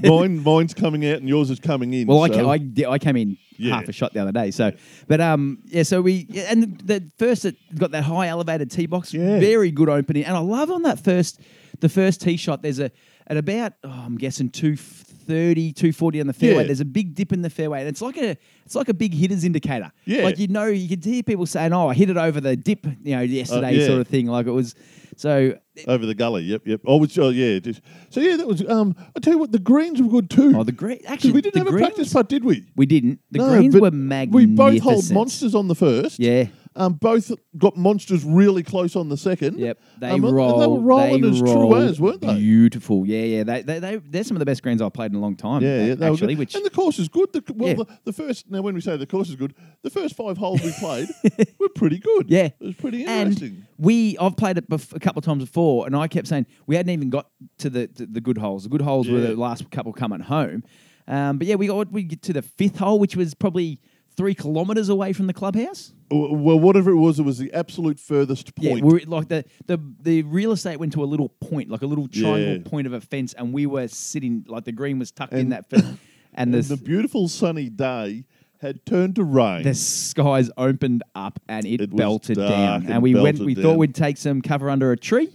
Mine, 0.04 0.44
mine's 0.44 0.74
coming 0.74 1.06
out 1.10 1.18
and 1.18 1.28
yours 1.28 1.50
is 1.50 1.60
coming 1.60 1.94
in. 1.94 2.08
Well, 2.08 2.22
I, 2.24 2.28
so- 2.28 2.34
ca- 2.44 2.50
I, 2.52 2.56
yeah, 2.56 2.90
I 2.90 3.00
came 3.00 3.16
in 3.16 3.38
Yeah. 3.58 3.76
half 3.76 3.88
a 3.90 3.92
shot 3.92 4.14
the 4.14 4.20
other 4.20 4.32
day. 4.32 4.52
So, 4.52 4.72
but 5.08 5.20
um, 5.22 5.60
yeah. 5.66 5.84
So 5.84 6.02
we 6.02 6.28
and 6.48 6.78
the 6.80 7.10
first 7.18 7.46
it 7.46 7.56
got 7.76 7.92
that 7.92 8.04
high 8.04 8.28
elevated 8.28 8.70
tee 8.72 8.86
box, 8.86 9.14
Yeah. 9.14 9.40
very 9.40 9.72
good 9.72 9.90
opening, 9.90 10.26
and 10.26 10.36
I 10.36 10.40
love 10.40 10.70
on 10.72 10.84
that 10.84 11.00
first 11.00 11.40
the 11.80 11.90
first 11.90 12.22
tee 12.22 12.38
shot. 12.38 12.62
There's 12.62 12.80
a 12.80 12.92
at 13.28 13.38
about 13.38 13.74
oh, 13.84 13.90
I'm 13.90 14.18
guessing 14.18 14.50
230, 14.50 15.74
240 15.74 16.22
on 16.22 16.28
the 16.28 16.34
fairway. 16.34 16.64
Yeah. 16.64 16.68
There's 16.68 16.80
a 16.82 16.86
big 16.86 17.16
dip 17.16 17.32
in 17.34 17.42
the 17.42 17.50
fairway, 17.50 17.80
and 17.80 17.90
it's 17.90 18.02
like 18.02 18.18
a 18.18 18.38
it's 18.66 18.76
like 18.76 18.90
a 18.90 18.94
big 18.94 19.14
hitter's 19.14 19.44
indicator. 19.44 19.92
Yeah. 20.06 20.24
like 20.24 20.38
you 20.40 20.48
know 20.48 20.66
you 20.68 20.88
could 20.90 21.04
hear 21.04 21.24
people 21.24 21.46
saying, 21.46 21.74
"Oh, 21.74 21.88
I 21.90 21.94
hit 21.94 22.10
it 22.10 22.18
over 22.18 22.40
the 22.42 22.56
dip," 22.56 22.86
you 23.04 23.16
know, 23.16 23.22
yesterday, 23.22 23.68
Uh, 23.68 23.82
yeah. 23.82 23.88
sort 23.88 24.02
of 24.02 24.08
thing. 24.08 24.28
Like 24.28 24.46
it 24.48 24.52
was 24.52 24.76
so. 25.18 25.58
Over 25.88 26.06
the 26.06 26.16
gully. 26.16 26.44
Yep, 26.44 26.62
yep. 26.66 26.82
Oh, 26.86 26.98
which, 26.98 27.18
oh 27.20 27.30
yeah. 27.30 27.60
Just, 27.60 27.82
so 28.10 28.20
yeah, 28.20 28.36
that 28.38 28.48
was. 28.48 28.68
Um, 28.68 28.96
I 29.16 29.20
tell 29.20 29.34
you 29.34 29.40
what, 29.40 29.52
the 29.52 29.60
greens 29.60 30.02
were 30.02 30.10
good 30.10 30.30
too. 30.30 30.54
Oh, 30.56 30.64
the 30.64 30.72
green. 30.72 31.00
'Cause 31.00 31.12
Actually, 31.12 31.34
we 31.34 31.42
didn't 31.42 31.54
the 31.56 31.60
have 31.60 31.68
a 31.68 31.72
greens, 31.72 31.88
practice 31.88 32.14
putt, 32.14 32.30
did 32.30 32.44
we? 32.44 32.66
We 32.76 32.86
didn't. 32.86 33.20
The 33.32 33.40
No, 33.40 33.50
greens 33.50 33.74
but 33.74 33.82
were 33.82 33.92
magnificent. 33.92 34.50
We 34.50 34.56
both 34.56 34.82
hold 34.82 35.12
monsters 35.12 35.56
on 35.56 35.68
the 35.68 35.76
first. 35.76 36.20
Yeah. 36.20 36.46
Um, 36.76 36.94
both 36.94 37.32
got 37.58 37.78
monsters 37.78 38.24
really 38.26 38.64
close 38.64 38.96
on 38.96 39.08
the 39.10 39.18
second. 39.18 39.60
Yep, 39.60 39.80
they 40.00 40.10
Um, 40.10 40.24
and 40.26 40.36
roll. 40.36 40.60
they 40.60 40.66
were 40.68 40.80
rolling 40.80 41.22
they 41.22 41.30
as 41.30 41.40
true 41.40 41.76
as, 41.78 42.02
weren't 42.02 42.22
they? 42.22 42.36
Beautiful, 42.36 43.06
yeah, 43.06 43.24
yeah. 43.24 43.44
They, 43.44 43.62
they, 43.62 43.80
they, 43.80 43.98
they're 43.98 44.24
some 44.24 44.36
of 44.38 44.40
the 44.40 44.46
best 44.46 44.64
greens 44.64 44.82
I've 44.82 44.92
played 44.94 45.12
in 45.12 45.18
a 45.18 45.20
long 45.22 45.36
time. 45.36 45.62
Yeah, 45.62 45.94
yeah, 45.94 46.12
actually. 46.12 46.36
Which 46.36 46.56
and 46.56 46.66
the 46.66 46.72
course 46.72 46.98
is 46.98 47.10
good. 47.10 47.32
The, 47.32 47.44
well, 47.54 47.70
Yeah. 47.70 47.76
the, 47.76 47.86
the 48.06 48.14
first 48.14 48.50
now 48.50 48.62
when 48.62 48.74
we 48.74 48.82
say 48.82 48.98
the 48.98 49.06
course 49.06 49.30
is 49.30 49.36
good, 49.36 49.54
the 49.84 49.90
first 49.92 50.16
five 50.16 50.38
holes 50.38 50.64
we 50.64 50.72
played 50.80 51.10
were 51.60 51.70
pretty 51.76 52.00
good. 52.00 52.30
yeah, 52.30 52.46
it 52.46 52.56
was 52.60 52.76
pretty 52.76 53.06
interesting. 53.06 53.48
And 53.50 53.66
we, 53.78 54.18
I've 54.18 54.36
played 54.36 54.58
it 54.58 54.68
bef- 54.70 54.96
a 54.96 55.00
couple 55.00 55.20
of 55.20 55.26
times 55.26 55.44
before, 55.44 55.86
and 55.86 55.96
I 55.96 56.08
kept 56.08 56.28
saying 56.28 56.48
we 56.66 56.76
hadn't 56.76 56.92
even 56.92 57.10
got 57.12 57.30
to 57.60 57.70
the 57.70 57.88
to 57.88 58.06
the 58.08 58.22
good 58.22 58.40
holes. 58.40 58.64
The 58.64 58.70
good 58.70 58.82
holes 58.82 59.08
were 59.10 59.20
the 59.20 59.36
last 59.36 59.70
couple 59.70 59.94
coming 59.94 60.22
home. 60.22 60.64
Um, 61.08 61.38
but 61.38 61.46
yeah, 61.48 61.56
we 61.56 61.68
got 61.68 61.92
we 61.92 62.04
get 62.04 62.22
to 62.24 62.34
the 62.34 62.42
fifth 62.42 62.78
hole, 62.80 62.98
which 62.98 63.16
was 63.16 63.34
probably 63.36 63.80
three 64.16 64.36
kilometers 64.36 64.90
away 64.90 65.14
from 65.14 65.28
the 65.28 65.34
clubhouse. 65.34 65.94
Well, 66.12 66.60
whatever 66.60 66.92
it 66.92 66.98
was, 66.98 67.20
it 67.20 67.24
was 67.24 67.38
the 67.40 67.52
absolute 67.54 68.00
furthest 68.00 68.52
Yeah, 68.60 68.72
point. 68.74 68.86
we're 68.86 69.00
like 69.08 69.30
the, 69.30 69.46
the 69.66 69.80
the 70.02 70.22
real 70.24 70.52
estate 70.52 70.78
went 70.80 70.94
to 70.94 71.04
a 71.04 71.06
little 71.06 71.30
point, 71.30 71.70
like 71.70 71.82
a 71.82 71.88
little 71.88 72.08
triangle 72.08 72.58
Yeah. 72.58 72.70
point 72.70 72.86
of 72.88 72.94
a 72.94 73.02
fence, 73.02 73.34
and 73.34 73.52
we 73.54 73.66
were 73.66 73.88
sitting 73.88 74.46
like 74.48 74.66
the 74.66 74.72
green 74.72 75.00
was 75.00 75.12
tucked 75.12 75.34
in 75.34 75.40
And- 75.40 75.52
that 75.54 75.70
fence, 75.70 75.84
and 75.86 75.98
and 76.36 76.54
the 76.54 76.62
the 76.76 76.78
beautiful 76.78 77.28
sunny 77.28 77.70
day 77.70 78.26
had 78.62 78.86
turned 78.86 79.16
to 79.16 79.24
rain. 79.24 79.64
the 79.64 79.74
skies 79.74 80.50
opened 80.58 81.04
up 81.16 81.38
and 81.50 81.66
it, 81.66 81.82
It 81.82 81.92
was 81.92 81.98
belted 81.98 82.38
dark 82.38 82.50
down. 82.50 82.82
and 82.84 82.94
And 82.94 83.04
we 83.04 83.14
went. 83.14 83.38
belted 83.38 83.46
We 83.46 83.56
down. 83.56 83.64
thought 83.64 83.78
we'd 83.78 83.94
take 83.96 84.16
some 84.18 84.42
cover 84.42 84.70
under 84.70 84.92
a 84.94 84.98
tree. 84.98 85.30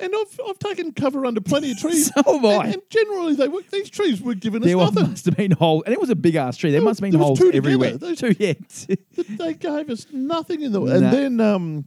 And 0.00 0.12
I've, 0.14 0.40
I've 0.48 0.58
taken 0.58 0.92
cover 0.92 1.24
under 1.24 1.40
plenty 1.40 1.70
of 1.70 1.78
trees. 1.78 2.10
So 2.16 2.22
have 2.34 2.44
I. 2.44 2.64
And, 2.64 2.74
and 2.74 2.82
generally, 2.90 3.34
they 3.36 3.46
were, 3.48 3.62
these 3.70 3.88
trees 3.90 4.20
were 4.20 4.34
giving 4.34 4.62
us 4.62 4.66
There 4.66 4.76
were- 4.76 4.84
nothing. 4.84 5.10
must 5.10 5.24
have 5.26 5.36
been 5.36 5.52
holes, 5.52 5.84
and 5.86 5.92
it 5.94 6.00
was 6.00 6.10
a 6.10 6.16
big 6.16 6.34
ass 6.34 6.56
tree. 6.56 6.70
There 6.72 6.80
There 6.80 6.84
must 6.84 6.98
have 7.00 7.10
been 7.10 7.12
there 7.12 7.20
was 7.20 7.38
holes 7.38 7.38
two 7.38 7.52
together. 7.52 7.68
everywhere. 7.68 7.96
Those- 7.98 8.18
Two, 8.20 8.34
yeah. 8.38 8.54
they 9.38 9.54
gave 9.54 9.90
us 9.90 10.06
nothing 10.12 10.62
in 10.62 10.72
the. 10.72 10.82
And 10.82 11.04
then, 11.12 11.40
um, 11.40 11.84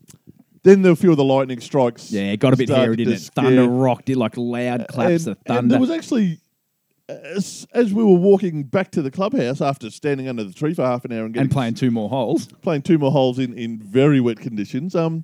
then 0.64 0.82
there 0.84 0.92
were 0.92 0.94
a 0.94 0.98
few 0.98 1.12
of 1.12 1.18
the 1.18 1.24
lightning 1.24 1.60
strikes. 1.60 2.12
yeah, 2.12 2.32
it 2.32 2.38
got 2.40 2.54
a 2.54 2.58
bit 2.58 2.70
started 2.70 2.84
hairy, 2.84 2.96
to 2.98 3.04
didn't 3.06 3.16
it? 3.18 3.20
scare. 3.22 3.44
Thunder 3.46 3.68
rocked 3.68 4.10
it 4.10 4.16
like 4.18 4.38
loud 4.38 4.88
claps 4.88 5.26
and, 5.26 5.34
of 5.36 5.44
thunder. 5.46 5.60
and 5.60 5.72
there 5.72 5.80
was 5.80 5.92
actually, 5.92 6.40
as, 7.10 7.68
as 7.74 7.94
we 7.94 8.04
were 8.04 8.16
walking 8.18 8.64
back 8.64 8.92
to 8.92 9.02
the 9.02 9.12
clubhouse 9.12 9.62
after 9.62 9.90
standing 9.90 10.28
under 10.28 10.44
the 10.44 10.54
tree 10.54 10.74
for 10.74 10.84
half 10.86 11.04
an 11.06 11.12
hour 11.12 11.26
and 11.26 11.34
getting 11.34 11.44
and 11.46 11.52
playing 11.52 11.74
two 11.74 11.92
more 11.92 12.10
holes. 12.10 12.48
playing 12.62 12.82
two 12.84 12.98
more 12.98 13.12
holes 13.12 13.38
in, 13.40 13.54
in 13.54 13.80
very 13.82 14.20
wet 14.22 14.40
conditions, 14.40 14.96
um, 14.96 15.24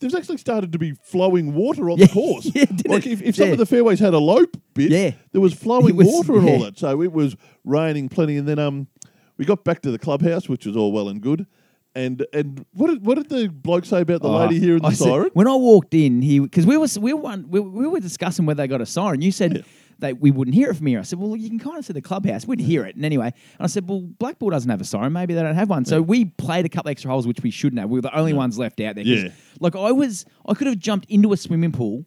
there's 0.00 0.14
actually 0.14 0.38
started 0.38 0.72
to 0.72 0.78
be 0.78 0.92
flowing 1.02 1.54
water 1.54 1.90
on 1.90 1.98
Yeah, 2.00 2.06
the 2.06 2.12
course. 2.12 2.50
yeah, 2.54 2.64
didn't 2.64 2.88
like 2.88 3.06
it? 3.06 3.12
if, 3.12 3.22
if 3.22 3.36
some 3.36 3.46
Yeah. 3.48 3.52
of 3.52 3.58
the 3.58 3.66
fairways 3.66 4.00
had 4.00 4.14
a 4.14 4.18
lope 4.18 4.56
bit, 4.74 4.90
Yeah. 4.90 5.12
there 5.32 5.40
was 5.40 5.54
flowing 5.66 5.96
was- 5.96 6.06
water 6.08 6.36
and 6.38 6.48
all 6.48 6.58
that. 6.60 6.78
So 6.78 7.02
it 7.02 7.12
was 7.12 7.36
raining 7.64 8.08
plenty. 8.08 8.36
And 8.36 8.48
then 8.48 8.58
um, 8.58 8.88
we 9.36 9.44
got 9.44 9.64
back 9.64 9.82
to 9.82 9.90
the 9.90 9.98
clubhouse, 9.98 10.48
which 10.48 10.66
was 10.66 10.76
all 10.76 10.90
well 10.92 11.08
and 11.08 11.20
good. 11.20 11.46
And 11.94 12.24
and 12.32 12.64
what 12.72 12.86
did 12.88 13.04
what 13.04 13.16
did 13.16 13.28
the 13.30 13.48
bloke 13.48 13.84
say 13.84 14.02
about 14.02 14.22
the 14.22 14.28
Oh, 14.28 14.36
lady 14.38 14.60
here 14.60 14.76
in 14.76 14.82
the 14.82 14.88
I 14.88 14.92
said- 14.92 15.06
siren? 15.08 15.30
when 15.34 15.48
I 15.48 15.54
walked 15.56 15.92
in, 15.92 16.22
he 16.22 16.38
because 16.38 16.64
we 16.64 16.76
was 16.76 16.96
we 16.98 17.12
were 17.12 17.36
we, 17.48 17.58
we 17.58 17.88
were 17.88 17.98
discussing 17.98 18.46
whether 18.46 18.62
they 18.62 18.68
got 18.68 18.80
a 18.80 18.86
siren. 18.86 19.22
You 19.22 19.32
said 19.32 19.64
that 20.00 20.20
we 20.20 20.30
wouldn't 20.30 20.54
hear 20.54 20.70
it 20.70 20.76
from 20.76 20.86
here. 20.86 20.98
I 20.98 21.02
said, 21.02 21.18
well, 21.18 21.36
you 21.36 21.48
can 21.48 21.58
kind 21.58 21.78
of 21.78 21.84
see 21.84 21.92
the 21.92 22.02
clubhouse. 22.02 22.46
We'd 22.46 22.60
hear 22.60 22.84
it. 22.84 22.96
And 22.96 23.04
anyway, 23.04 23.26
and 23.26 23.34
I 23.60 23.66
said, 23.66 23.88
well, 23.88 24.00
Black 24.00 24.38
Bull 24.38 24.50
doesn't 24.50 24.70
have 24.70 24.80
a 24.80 24.84
siren. 24.84 25.12
Maybe 25.12 25.34
they 25.34 25.42
don't 25.42 25.54
have 25.54 25.68
one. 25.70 25.84
So 25.84 26.02
we 26.02 26.24
played 26.26 26.66
a 26.66 26.68
couple 26.68 26.90
extra 26.90 27.10
holes, 27.10 27.26
which 27.26 27.40
we 27.42 27.50
shouldn't 27.50 27.80
have. 27.80 27.88
We 27.90 27.98
were 27.98 28.02
the 28.02 28.16
only 28.16 28.32
ones 28.32 28.58
left 28.58 28.80
out 28.80 28.94
there. 28.96 29.04
Yeah. 29.04 29.28
Like 29.60 29.76
I 29.76 29.92
was, 29.92 30.24
I 30.46 30.54
could 30.54 30.66
have 30.66 30.78
jumped 30.78 31.10
into 31.10 31.32
a 31.32 31.36
swimming 31.36 31.72
pool. 31.72 32.04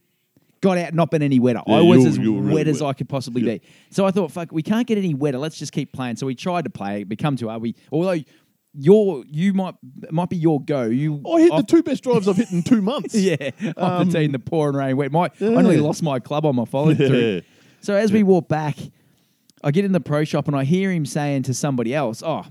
Got 0.61 0.77
out, 0.77 0.93
not 0.93 1.11
been 1.11 1.21
any 1.21 1.39
wetter. 1.41 1.61
Yeah, 1.67 1.75
I 1.75 1.81
was 1.81 2.05
as 2.05 2.17
were 2.17 2.23
really 2.25 2.53
wet 2.53 2.67
as 2.69 2.81
wet. 2.81 2.89
I 2.91 2.93
could 2.93 3.09
possibly 3.09 3.41
Yeah. 3.41 3.53
be. 3.55 3.61
So 3.89 4.05
I 4.05 4.11
thought, 4.11 4.31
fuck, 4.31 4.51
we 4.53 4.63
can't 4.63 4.87
get 4.87 4.97
any 4.97 5.13
wetter. 5.13 5.37
Let's 5.37 5.57
just 5.59 5.73
keep 5.73 5.91
playing. 5.91 6.15
So 6.15 6.25
we 6.25 6.35
tried 6.35 6.63
to 6.63 6.69
play. 6.69 7.01
It 7.01 7.09
become 7.09 7.35
too 7.35 7.49
hard. 7.49 7.61
We, 7.61 7.75
although 7.91 8.15
your, 8.73 9.23
you 9.29 9.53
might, 9.53 9.75
might 10.09 10.29
be 10.29 10.37
your 10.37 10.61
go. 10.61 10.83
You, 10.85 11.21
I 11.31 11.41
hit 11.41 11.51
the 11.55 11.63
two 11.63 11.83
best 11.83 12.01
drives 12.03 12.27
I've 12.29 12.37
hit 12.37 12.51
in 12.51 12.63
two 12.63 12.81
months. 12.81 13.13
yeah, 13.15 13.35
off 13.77 14.05
the 14.07 14.11
tee 14.13 14.17
um, 14.19 14.23
in 14.23 14.31
the 14.31 14.39
pouring 14.39 14.75
rain 14.77 14.95
wet. 14.97 15.11
My, 15.11 15.25
I 15.25 15.29
nearly 15.39 15.77
lost 15.79 16.01
my 16.01 16.19
club 16.19 16.45
on 16.45 16.55
my 16.55 16.65
follow 16.65 16.91
Yeah. 16.91 17.07
through. 17.07 17.41
So 17.83 17.95
as 17.95 18.13
we 18.13 18.23
walk 18.23 18.47
back, 18.47 18.77
I 19.61 19.71
get 19.71 19.83
in 19.83 19.91
the 19.91 19.99
pro 19.99 20.23
shop 20.23 20.47
and 20.47 20.55
I 20.55 20.63
hear 20.63 20.89
him 20.89 21.05
saying 21.05 21.43
to 21.43 21.53
somebody 21.53 21.93
else, 21.93 22.23
"Oh, 22.25 22.45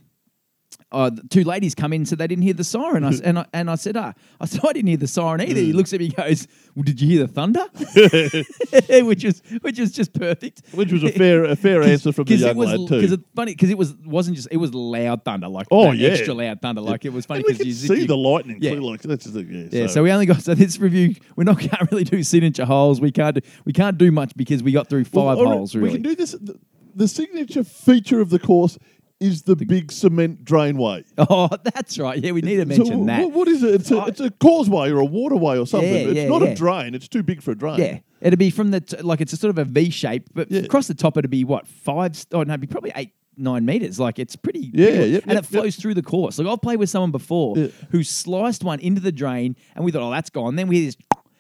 uh, 0.93 1.11
two 1.31 1.45
ladies 1.45 1.75
come 1.75 1.93
in, 1.93 2.07
so 2.07 2.15
they 2.17 2.27
didn't 2.27 2.43
hear 2.43 2.55
the 2.55 2.65
siren." 2.65 3.05
I, 3.05 3.13
and 3.25 3.39
I 3.41 3.47
and 3.53 3.71
I 3.71 3.75
said, 3.75 3.97
"Ah, 3.97 4.13
I 4.41 4.47
said 4.47 4.61
I 4.65 4.73
didn't 4.73 4.89
hear 4.89 4.97
the 4.97 5.07
siren 5.07 5.41
either." 5.41 5.61
Mm. 5.61 5.65
He 5.67 5.73
looks 5.73 5.93
at 5.93 6.01
me, 6.01 6.07
and 6.07 6.17
goes, 6.17 6.47
well, 6.75 6.83
"Did 6.85 7.01
you 7.01 7.09
hear 7.09 7.27
the 7.27 7.33
thunder?" 7.33 7.67
which 9.05 9.25
is 9.25 9.43
which 9.61 9.79
is 9.79 9.93
just 9.93 10.13
perfect. 10.13 10.63
Which 10.73 10.93
was 10.93 11.03
a 11.05 11.11
fair 11.11 11.45
a 11.45 11.57
fair 11.57 11.83
answer 11.93 12.13
from 12.13 12.25
the 12.25 12.37
young 12.37 12.57
was 12.57 12.71
lad 12.71 12.89
too. 12.89 12.97
because 12.97 13.13
it's 13.13 13.25
funny 13.35 13.53
because 13.53 13.71
it 13.71 13.79
was 13.79 13.95
wasn't 14.05 14.37
just 14.37 14.49
it 14.51 14.57
was 14.59 14.75
loud 14.75 15.25
thunder 15.25 15.49
like 15.49 15.67
Oh, 15.71 15.93
yeah. 15.93 16.11
extra 16.11 16.35
loud 16.35 16.61
thunder 16.61 16.81
like 16.81 17.05
it 17.05 17.13
was 17.13 17.27
funny 17.27 17.43
because 17.47 17.65
you 17.65 17.73
see 17.73 18.01
you- 18.03 18.07
the 18.07 18.17
lightning. 18.17 18.59
Yeah. 18.61 18.73
Like 18.73 19.03
that's 19.03 19.25
the 19.27 19.43
yeah. 19.43 19.69
yeah, 19.71 19.87
so. 19.87 20.03
we 20.03 20.11
only 20.13 20.27
got 20.27 20.43
so 20.43 20.55
this 20.55 20.79
review. 20.79 21.15
We're 21.37 21.45
not 21.45 21.59
can't 21.59 21.91
really 21.91 22.05
do 22.05 22.23
signature 22.23 22.65
holes. 22.65 23.01
We 23.01 23.13
can't 23.13 23.37
do 23.37 23.41
we 23.65 23.73
can't 23.73 23.99
do 23.99 24.11
much 24.11 24.35
because 24.37 24.63
we 24.63 24.73
got 24.73 24.89
through 24.89 25.05
five 25.05 25.39
right, 25.39 25.47
holes. 25.47 25.75
Really, 25.75 25.89
We 25.89 25.93
can 25.95 26.03
do 26.03 26.15
this. 26.15 26.33
The, 26.33 26.59
the 26.95 27.09
signature 27.09 27.65
feature 27.65 28.21
of 28.21 28.29
the 28.31 28.39
course 28.39 28.79
is 29.23 29.43
the, 29.45 29.57
big 29.57 29.93
cement 29.93 30.45
drainway. 30.45 31.05
Oh, 31.19 31.49
that's 31.63 31.99
right. 31.99 32.19
Yeah, 32.23 32.33
we 32.33 32.43
need 32.43 32.57
to 32.57 32.65
mention 32.67 32.87
so 32.87 33.05
that. 33.07 33.23
wh- 33.25 33.35
what 33.35 33.49
is 33.49 33.63
it? 33.63 33.75
It's 33.77 33.91
a, 33.91 34.05
it's 34.07 34.21
a 34.21 34.31
causeway 34.31 34.91
or 34.91 34.99
a 34.99 35.05
waterway 35.05 35.57
or 35.59 35.67
something. 35.67 35.89
Yeah, 35.91 35.99
it's 36.01 36.15
yeah, 36.15 36.29
not 36.29 36.43
yeah. 36.43 36.49
a 36.49 36.55
drain. 36.55 36.95
It's 36.95 37.09
too 37.09 37.23
big 37.23 37.43
for 37.43 37.53
a 37.53 37.55
drain. 37.55 37.79
Yeah, 37.79 37.99
it'd 38.21 38.39
be 38.39 38.51
from 38.51 38.71
the 38.73 38.81
t- 38.81 38.97
like 39.03 39.21
it's 39.21 39.33
a 39.33 39.37
sort 39.37 39.51
of 39.51 39.59
a 39.59 39.65
V 39.65 39.91
shape, 39.91 40.29
but 40.35 40.53
across 40.53 40.89
the 40.89 40.95
top 40.95 41.17
it'd 41.17 41.31
be 41.31 41.45
what 41.45 41.67
five? 41.67 42.17
st- 42.17 42.35
Oh 42.35 42.43
no, 42.43 42.53
it'd 42.55 42.61
be 42.61 42.67
probably 42.67 42.93
eight 42.97 43.13
nine 43.37 43.65
meters. 43.65 43.99
Like 44.01 44.19
it's 44.19 44.37
pretty. 44.37 44.71
Yeah, 44.75 44.89
yep, 45.05 45.25
and 45.27 45.39
it 45.39 45.47
flows 45.47 45.77
through 45.77 45.95
the 45.95 46.03
course. 46.03 46.39
Like 46.39 46.49
I've 46.49 46.61
played 46.61 46.79
with 46.79 46.91
someone 46.91 47.13
before 47.13 47.57
Yeah. 47.57 47.69
who 47.91 48.03
sliced 48.03 48.65
one 48.65 48.81
into 48.81 49.01
the 49.01 49.13
drain, 49.13 49.57
and 49.77 49.85
we 49.85 49.93
thought, 49.93 50.03
oh, 50.03 50.11
that's 50.11 50.31
gone. 50.31 50.57
Then 50.57 50.69
we 50.69 50.77
hear 50.79 50.87
this, 50.87 50.97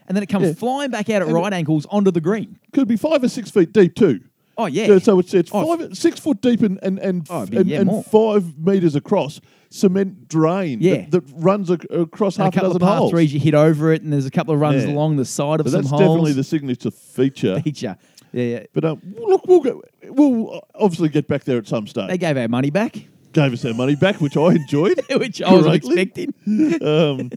and 0.07 0.17
then 0.17 0.23
it 0.23 0.29
comes 0.29 0.47
Yeah. 0.47 0.55
flying 0.55 0.91
back 0.91 1.11
out 1.11 1.23
at 1.23 1.29
And- 1.29 1.35
right 1.37 1.53
angles 1.53 1.87
onto 1.91 2.11
the 2.11 2.21
green. 2.21 2.59
Could 2.73 2.89
be 2.89 2.97
five 2.97 3.23
or 3.25 3.29
six 3.29 3.51
feet 3.51 3.73
deep 3.73 3.95
too. 3.95 4.21
Oh 4.59 4.67
yeah. 4.67 4.87
So, 4.87 4.99
so 4.99 5.19
it's 5.19 5.35
it's 5.35 5.51
Oh. 5.53 5.77
five 5.77 5.97
six 5.97 6.21
foot 6.21 6.41
deep 6.41 6.63
and 6.63 6.79
and 6.83 6.99
and, 6.99 7.27
Oh, 7.31 7.47
be- 7.47 7.57
and, 7.57 7.69
yeah, 7.69 7.81
and 7.81 8.05
five 8.07 8.59
meters 8.59 8.95
across 8.95 9.41
cement 9.71 10.29
drain. 10.29 10.79
Yeah. 10.81 11.07
that, 11.09 11.27
that 11.27 11.33
runs 11.37 11.71
ac- 11.71 11.87
across 11.91 12.37
And 12.37 12.43
a 12.43 12.45
half 12.45 12.53
a, 12.53 12.57
couple 12.57 12.67
of 12.73 12.79
dozen 12.81 12.87
par 12.89 12.97
holes. 12.99 13.11
threes, 13.13 13.33
you 13.33 13.41
hit 13.41 13.55
over 13.55 13.93
it, 13.93 14.03
and 14.03 14.13
there's 14.13 14.27
a 14.27 14.31
couple 14.31 14.53
of 14.53 14.61
runs 14.61 14.85
Yeah. 14.85 14.93
along 14.93 15.17
the 15.17 15.25
side 15.25 15.61
of 15.61 15.67
So 15.67 15.73
some 15.73 15.81
that's 15.83 15.91
holes. 15.91 16.01
definitely 16.03 16.33
the 16.33 16.45
signature 16.45 16.91
feature. 16.91 17.61
feature. 17.65 17.97
Yeah, 18.33 18.45
yeah. 18.45 18.63
But 18.75 18.85
um, 18.85 19.01
look, 19.19 19.47
we'll 19.47 19.61
go. 19.61 19.83
We'll 20.05 20.63
obviously 20.75 21.09
get 21.09 21.27
back 21.29 21.45
there 21.45 21.57
at 21.59 21.67
some 21.67 21.87
stage. 21.87 22.09
They 22.09 22.19
gave 22.19 22.37
our 22.37 22.49
money 22.49 22.71
back, 22.71 22.97
Gave 23.33 23.53
us 23.55 23.65
our 23.65 23.73
money 23.75 23.95
back, 23.95 24.21
which 24.21 24.37
I 24.37 24.49
enjoyed. 24.55 25.01
which 25.11 25.41
I 25.41 25.53
was 25.55 25.67
expecting. 25.67 26.35
um, 26.83 27.31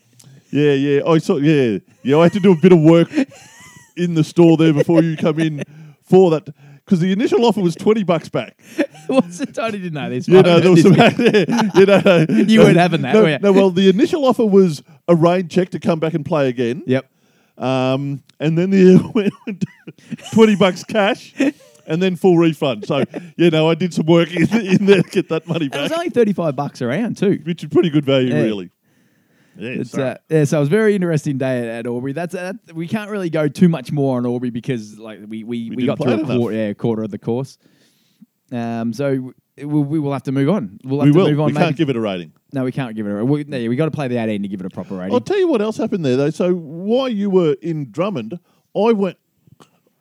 yeah, 0.51 0.74
yeah. 0.74 1.01
I 1.05 1.17
saw. 1.19 1.38
Yeah, 1.38 1.79
yeah. 2.03 2.17
I 2.17 2.24
had 2.24 2.34
to 2.34 2.39
do 2.41 2.51
a 2.51 2.57
bit 2.57 2.74
of 2.74 2.79
work 2.81 3.10
in 3.98 4.13
the 4.15 4.24
store 4.25 4.57
there 4.57 4.74
before 4.74 5.01
you 5.01 5.15
come 5.15 5.39
in 5.39 5.63
for 6.03 6.31
that 6.31 6.50
because 6.86 7.00
the 7.00 7.12
initial 7.12 7.44
offer 7.46 7.62
was 7.62 7.75
twenty 7.75 8.04
bucks 8.04 8.30
back. 8.30 8.58
What's 9.08 9.39
it? 9.42 9.58
I 9.60 9.72
didn't 9.72 9.94
know 9.94 10.10
this. 10.10 10.27
You 10.27 10.42
know, 10.42 10.60
there 10.60 10.72
was 10.72 10.82
some. 10.84 10.94
you 11.75 11.86
know, 11.86 12.01
no, 12.06 12.25
You 12.30 12.60
weren't 12.62 12.77
having 12.77 13.01
that, 13.01 13.13
No, 13.13 13.24
were 13.24 13.30
you? 13.30 13.39
no, 13.39 13.51
well, 13.51 13.70
the 13.72 13.89
initial 13.89 14.25
offer 14.25 14.46
was 14.46 14.84
a 15.08 15.15
rain 15.15 15.48
check 15.48 15.70
to 15.72 15.80
come 15.80 16.00
back 16.00 16.13
and 16.13 16.25
play 16.25 16.48
again. 16.50 16.84
Yep. 16.86 17.10
Um, 17.58 18.22
and 18.39 18.58
then 18.58 18.70
the 18.70 19.32
twenty 20.34 20.56
bucks 20.56 20.84
cash, 20.84 21.34
and 21.88 22.01
then 22.01 22.15
full 22.15 22.38
refund. 22.38 22.86
So 22.86 23.04
you 23.38 23.50
know, 23.50 23.70
I 23.70 23.75
did 23.75 23.94
some 23.94 24.06
work 24.06 24.32
in, 24.32 24.44
in 24.65 24.86
there 24.86 25.01
to 25.01 25.10
get 25.10 25.30
that 25.30 25.48
money 25.48 25.65
And 25.65 25.75
it 25.75 25.82
was 25.82 25.92
only 25.92 26.10
35 26.10 26.56
bucks 26.56 26.82
around 26.82 27.18
too. 27.18 27.39
which 27.46 27.63
is 27.63 27.70
pretty 27.70 27.89
good 27.89 28.06
value, 28.06 28.30
Yeah. 28.34 28.42
really. 28.42 28.72
Yeah, 29.57 29.69
It's, 29.69 29.97
uh, 29.97 30.17
yeah, 30.29 30.43
so 30.43 30.57
it 30.57 30.59
was 30.62 30.69
a 30.69 30.71
very 30.71 30.95
interesting 30.95 31.38
day 31.38 31.59
at, 31.59 31.67
at 31.67 31.88
Albury. 31.88 32.13
That's 32.13 32.35
uh, 32.35 32.53
that, 32.65 32.75
we 32.75 32.88
can't 32.88 33.09
really 33.09 33.29
go 33.29 33.47
too 33.47 33.69
much 33.69 33.91
more 33.91 34.17
on 34.17 34.25
Albury 34.25 34.50
because 34.50 34.97
like 35.00 35.19
we 35.21 35.43
we, 35.43 35.69
we, 35.69 35.75
didn't 35.75 35.85
got 35.85 35.97
through 36.00 36.21
a 36.21 36.38
quarter, 36.38 36.55
yeah, 36.55 36.74
quarter 36.74 37.03
of 37.03 37.12
the 37.12 37.17
course. 37.17 37.57
Um, 38.51 38.93
so 38.93 39.33
we, 39.57 39.65
we 39.65 40.00
will 40.00 40.13
have 40.13 40.24
to 40.24 40.31
move 40.31 40.50
on. 40.50 40.79
We'll 40.83 41.00
have 41.00 41.07
we 41.07 41.13
to 41.13 41.17
will. 41.17 41.29
move 41.29 41.39
on. 41.39 41.45
We 41.47 41.53
maybe- 41.53 41.65
can't 41.65 41.77
give 41.77 41.89
it 41.89 41.95
a 41.95 42.00
rating. 42.01 42.33
no, 42.53 42.63
we 42.63 42.71
can't 42.71 42.95
give 42.95 43.07
it 43.07 43.12
a. 43.12 43.24
We, 43.24 43.43
no, 43.45 43.57
we 43.69 43.75
got 43.75 43.85
to 43.85 43.91
play 43.91 44.07
the 44.07 44.17
18 44.17 44.41
to 44.41 44.47
give 44.47 44.59
it 44.59 44.65
a 44.65 44.69
proper 44.69 44.95
rating. 44.95 45.13
I'll 45.13 45.21
tell 45.21 45.39
you 45.39 45.47
what 45.47 45.62
else 45.62 45.77
happened 45.77 46.05
there 46.05 46.17
though. 46.17 46.29
So 46.29 46.53
while 46.53 47.09
you 47.09 47.29
were 47.29 47.55
in 47.62 47.91
Drummond, 47.91 48.39
I 48.75 48.91
went 48.91 49.17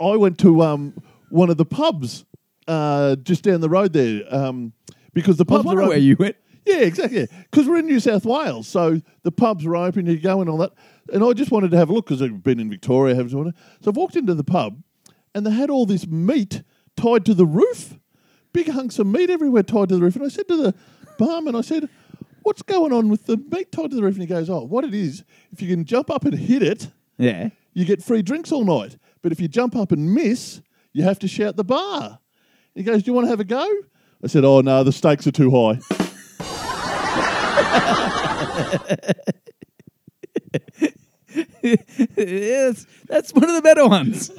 I 0.01 0.17
went 0.17 0.39
to 0.41 0.63
um, 0.63 0.95
one 1.31 1.51
of 1.51 1.57
the 1.57 1.65
pubs 1.65 2.25
uh, 2.67 3.17
just 3.17 3.45
down 3.45 3.61
the 3.61 3.69
road 3.69 3.93
there. 3.93 4.23
Um, 4.35 4.73
because 5.13 5.37
the 5.37 5.45
I 5.49 5.53
was 5.53 5.65
pubs 5.65 5.75
are 5.81 5.89
where 5.89 5.99
you 5.99 6.17
went. 6.19 6.37
Yeah, 6.67 6.79
exactly. 6.79 7.29
Because 7.51 7.69
we're 7.69 7.79
in 7.79 7.87
New 7.87 8.01
South 8.01 8.25
Wales, 8.25 8.67
so 8.67 9.01
the 9.23 9.33
pubs 9.33 9.65
were 9.65 9.77
open. 9.77 10.07
You 10.07 10.19
go 10.19 10.41
and 10.41 10.49
all 10.49 10.57
that, 10.59 10.73
and 11.13 11.23
I 11.23 11.33
just 11.35 11.51
wanted 11.51 11.71
to 11.73 11.77
have 11.77 11.91
a 11.91 11.93
look 11.93 12.07
because 12.07 12.23
I've 12.23 12.43
been 12.43 12.59
in 12.59 12.71
Victoria. 12.71 13.15
Haven't 13.15 13.37
wanted. 13.37 13.55
So 13.83 13.91
I 13.91 13.95
walked 13.95 14.17
into 14.17 14.35
the 14.35 14.45
pub, 14.45 14.83
and 15.35 15.47
they 15.47 15.51
had 15.51 15.69
all 15.69 15.85
this 15.85 16.07
meat 16.07 16.63
tied 16.97 17.27
to 17.27 17.35
the 17.35 17.45
roof, 17.45 17.99
big 18.53 18.69
hunks 18.71 18.99
of 18.99 19.07
meat 19.07 19.29
everywhere 19.29 19.63
tied 19.63 19.91
to 19.91 19.97
the 19.97 20.03
roof. 20.03 20.17
And 20.17 20.25
I 20.25 20.29
said 20.29 20.49
to 20.49 20.57
the 20.57 20.75
barman, 21.19 21.55
I 21.55 21.61
said, 21.61 21.89
"What's 22.43 22.63
going 22.63 22.93
on 22.93 23.11
with 23.11 23.27
the 23.27 23.37
meat 23.37 23.71
tied 23.71 23.91
to 23.91 23.97
the 23.97 24.03
roof?" 24.03 24.15
And 24.15 24.23
he 24.23 24.27
goes, 24.29 24.49
"Oh, 24.49 24.65
what 24.65 24.85
it 24.85 24.95
is? 24.95 25.23
If 25.53 25.61
you 25.61 25.69
can 25.69 25.85
jump 25.85 26.11
up 26.11 26.25
and 26.25 26.35
hit 26.35 26.63
it, 26.63 26.89
Yeah. 27.19 27.51
you 27.75 27.85
get 27.85 28.03
free 28.03 28.23
drinks 28.23 28.51
all 28.53 28.65
night. 28.65 28.97
But 29.21 29.33
if 29.33 29.41
you 29.41 29.49
jump 29.49 29.77
up 29.77 29.93
and 29.93 30.15
miss, 30.15 30.63
you 30.95 31.03
have 31.03 31.19
to 31.19 31.29
shout 31.29 31.57
the 31.57 31.65
bar." 31.65 32.21
He 32.75 32.83
goes, 32.83 33.03
"Do 33.03 33.11
you 33.11 33.13
want 33.13 33.27
to 33.27 33.31
have 33.31 33.41
a 33.41 33.45
go?" 33.45 33.69
I 34.23 34.29
said, 34.29 34.45
"Oh 34.47 34.63
no, 34.63 34.83
the 34.83 34.93
stakes 34.93 35.27
are 35.27 35.33
too 35.33 35.51
high." 35.51 36.04
Yes, 42.17 42.87
that's 43.07 43.33
one 43.33 43.45
of 43.45 43.55
the 43.55 43.63
better 43.63 43.87
ones. 43.87 44.31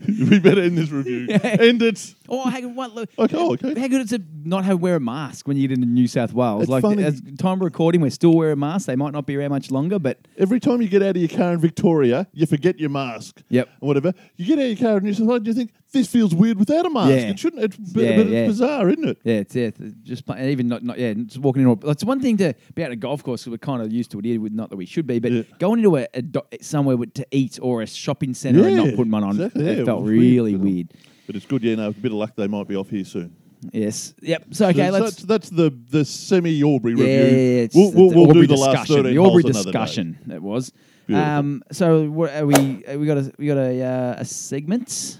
we 0.06 0.38
better 0.38 0.62
end 0.62 0.78
this 0.78 0.90
review. 0.90 1.26
End 1.42 1.82
it. 1.82 2.14
Oh, 2.28 2.48
how 2.48 2.60
good, 2.60 2.76
what, 2.76 2.94
look, 2.94 3.08
Okay, 3.18 3.36
oh, 3.36 3.54
okay. 3.54 3.78
how 3.80 3.88
good 3.88 4.02
is 4.02 4.12
it 4.12 4.22
not 4.44 4.64
have 4.64 4.74
to 4.74 4.76
wear 4.76 4.96
a 4.96 5.00
mask 5.00 5.48
when 5.48 5.56
you 5.56 5.66
get 5.66 5.74
into 5.76 5.88
New 5.88 6.06
South 6.06 6.32
Wales? 6.32 6.62
It's 6.62 6.70
like 6.70 6.82
funny. 6.82 7.02
as 7.02 7.20
time 7.38 7.54
of 7.58 7.62
recording, 7.62 8.00
we're 8.02 8.10
still 8.10 8.34
wearing 8.34 8.58
masks. 8.60 8.86
They 8.86 8.96
might 8.96 9.12
not 9.12 9.26
be 9.26 9.36
around 9.36 9.50
much 9.50 9.70
longer, 9.70 9.98
but 9.98 10.18
Every 10.36 10.60
time 10.60 10.80
you 10.82 10.88
get 10.88 11.02
out 11.02 11.10
of 11.10 11.16
your 11.16 11.28
car 11.28 11.52
in 11.54 11.58
Victoria, 11.58 12.26
you 12.32 12.46
forget 12.46 12.78
your 12.78 12.90
mask. 12.90 13.42
Yep. 13.48 13.68
Or 13.80 13.86
whatever. 13.88 14.12
You 14.36 14.46
get 14.46 14.58
out 14.58 14.70
of 14.70 14.78
your 14.78 14.88
car 14.88 14.98
in 14.98 15.04
New 15.04 15.14
South 15.14 15.26
Wales, 15.26 15.42
you 15.46 15.54
think 15.54 15.72
this 15.90 16.06
feels 16.06 16.34
weird 16.34 16.58
without 16.58 16.84
a 16.86 16.90
mask. 16.90 17.10
Yeah. 17.10 17.16
It 17.30 17.38
shouldn't. 17.38 17.64
It's, 17.64 17.76
b- 17.76 18.04
Yeah, 18.04 18.16
but 18.16 18.20
it's 18.26 18.30
yeah. 18.30 18.46
bizarre, 18.46 18.88
isn't 18.90 19.08
it? 19.08 19.18
Yeah, 19.24 19.34
it's 19.36 19.56
yeah, 19.56 19.70
it's 19.74 19.78
just 20.04 20.22
even 20.30 20.68
not, 20.68 20.84
not 20.84 20.98
yeah, 20.98 21.14
just 21.14 21.38
walking. 21.38 21.64
A, 21.66 21.72
it's 21.90 22.04
one 22.04 22.20
thing 22.20 22.36
to 22.36 22.54
be 22.74 22.82
out 22.82 22.86
at 22.86 22.92
a 22.92 22.96
golf 22.96 23.22
course. 23.24 23.46
we're 23.46 23.56
kind 23.58 23.80
of 23.82 23.90
used 23.92 24.10
to 24.12 24.18
it 24.18 24.24
here, 24.26 24.40
with 24.40 24.52
not 24.52 24.68
that 24.70 24.76
we 24.76 24.86
should 24.86 25.06
be, 25.06 25.18
but 25.18 25.58
going 25.58 25.78
into 25.80 25.96
a, 25.96 26.06
a 26.14 26.22
do- 26.22 26.42
somewhere 26.60 26.98
to 27.14 27.26
eat 27.30 27.58
or 27.62 27.82
a 27.82 27.86
shopping 27.86 28.34
centre 28.34 28.66
and 28.66 28.76
not 28.76 28.94
putting 28.94 29.10
one 29.10 29.24
on, 29.24 29.30
exactly, 29.40 29.84
felt 29.88 30.00
it 30.00 30.02
was 30.04 30.10
weird, 30.10 30.22
really 30.34 30.56
weird. 30.56 30.88
But 31.26 31.36
it's 31.36 31.46
good, 31.46 31.62
yeah. 31.62 31.74
No, 31.74 31.88
a 31.88 31.92
bit 31.92 32.12
of 32.12 32.18
luck. 32.18 32.32
They 32.36 32.46
might 32.46 32.66
be 32.68 32.76
off 32.76 32.88
here 32.90 33.04
soon. 33.04 33.34
Yes. 33.72 34.14
Yep. 34.22 34.44
So 34.52 34.68
okay, 34.68 34.86
So 34.86 34.92
let's. 34.92 35.04
that's, 35.16 35.22
that's 35.22 35.50
the 35.50 35.76
the 35.90 36.04
semi 36.04 36.62
Albury 36.62 36.92
Yeah, 36.94 37.04
review. 37.24 37.58
it's 37.64 37.74
we'll 37.74 37.90
we'll, 37.92 38.10
we'll 38.14 38.32
do 38.32 38.46
the 38.46 38.54
last 38.54 38.70
discussion. 38.86 38.96
thirteen 39.02 39.14
The 39.16 39.22
Albury 39.22 39.42
holes 39.42 39.54
another 39.56 39.72
day. 39.72 39.78
discussion. 39.78 40.18
It 40.32 40.42
was. 40.42 40.72
Beautiful. 41.06 41.30
Um, 41.30 41.62
so 41.72 42.08
what 42.10 42.32
are 42.34 42.46
we? 42.46 42.84
uh, 42.86 42.98
We 42.98 43.06
got 43.06 43.18
a 43.18 43.32
we 43.38 43.46
got 43.46 43.56
a 43.58 43.82
uh, 43.82 44.14
a 44.20 44.24
segment. 44.24 45.18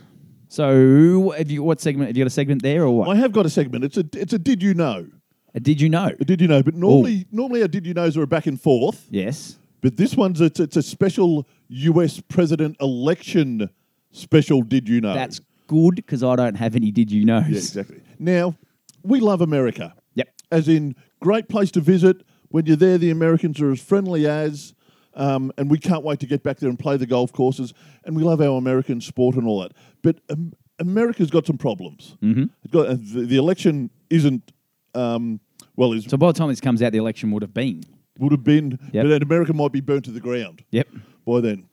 So 0.48 1.30
have 1.36 1.50
you 1.50 1.62
what 1.62 1.80
segment? 1.80 2.08
Have 2.08 2.16
you 2.16 2.24
got 2.24 2.28
a 2.28 2.30
segment 2.30 2.62
there 2.62 2.82
or 2.84 2.90
what? 2.96 3.08
I 3.08 3.16
have 3.16 3.32
got 3.32 3.44
a 3.46 3.50
segment. 3.50 3.84
It's 3.84 3.96
a 3.96 4.04
it's 4.14 4.32
a 4.32 4.38
did 4.38 4.62
you 4.62 4.74
know? 4.74 5.06
Uh, 5.54 5.58
Did 5.60 5.80
you 5.80 5.88
know? 5.88 6.10
A 6.20 6.24
did 6.24 6.40
you 6.40 6.48
know? 6.48 6.62
But 6.62 6.74
normally 6.74 7.26
normally 7.32 7.62
our 7.62 7.68
did 7.68 7.86
you 7.86 7.94
knows 7.94 8.16
are 8.16 8.22
a 8.22 8.26
back 8.26 8.46
and 8.46 8.60
forth. 8.60 9.06
Yes. 9.10 9.58
But 9.80 9.96
this 9.96 10.14
one's 10.16 10.40
it's, 10.40 10.58
it's 10.60 10.76
a 10.76 10.82
special 10.82 11.46
U.S. 11.68 12.20
president 12.20 12.76
election 12.80 13.70
special. 14.12 14.62
Did 14.62 14.88
you 14.88 15.00
know? 15.00 15.14
That's 15.14 15.40
good 15.66 15.96
because 15.96 16.22
I 16.22 16.36
don't 16.36 16.54
have 16.56 16.74
any. 16.76 16.90
Did 16.90 17.10
you 17.10 17.24
know? 17.24 17.38
yeah, 17.40 17.56
exactly. 17.58 18.00
Now 18.18 18.56
we 19.02 19.20
love 19.20 19.40
America. 19.40 19.94
Yep. 20.14 20.28
as 20.50 20.68
in 20.68 20.96
great 21.20 21.48
place 21.48 21.70
to 21.72 21.80
visit. 21.80 22.22
When 22.48 22.66
you're 22.66 22.76
there, 22.76 22.98
the 22.98 23.10
Americans 23.10 23.60
are 23.60 23.70
as 23.70 23.80
friendly 23.80 24.26
as, 24.26 24.74
um, 25.14 25.52
and 25.58 25.70
we 25.70 25.78
can't 25.78 26.02
wait 26.02 26.18
to 26.20 26.26
get 26.26 26.42
back 26.42 26.56
there 26.58 26.68
and 26.70 26.78
play 26.78 26.96
the 26.96 27.06
golf 27.06 27.32
courses. 27.32 27.72
And 28.04 28.16
we 28.16 28.22
love 28.24 28.40
our 28.40 28.56
American 28.58 29.00
sport 29.00 29.36
and 29.36 29.46
all 29.46 29.60
that. 29.60 29.72
But 30.02 30.16
um, 30.30 30.54
America's 30.80 31.30
got 31.30 31.46
some 31.46 31.58
problems. 31.58 32.16
Mm-hmm. 32.22 32.44
It's 32.64 32.72
got, 32.72 32.86
uh, 32.88 32.94
the, 32.98 33.26
the 33.26 33.36
election 33.36 33.90
isn't 34.10 34.50
um, 34.94 35.38
well. 35.76 35.92
Is 35.92 36.04
So 36.06 36.16
by 36.16 36.28
the 36.28 36.32
time 36.38 36.48
this 36.48 36.60
comes 36.60 36.82
out, 36.82 36.92
the 36.92 36.98
election 36.98 37.30
would 37.32 37.42
have 37.42 37.54
been. 37.54 37.84
would 38.18 38.32
have 38.32 38.42
been, 38.44 38.78
Yep. 38.92 39.04
but 39.06 39.22
America 39.22 39.52
might 39.52 39.72
be 39.72 39.80
burnt 39.82 40.06
to 40.06 40.10
the 40.10 40.20
ground 40.20 40.64
Yep. 40.70 40.88
by 41.26 41.40
then. 41.40 41.68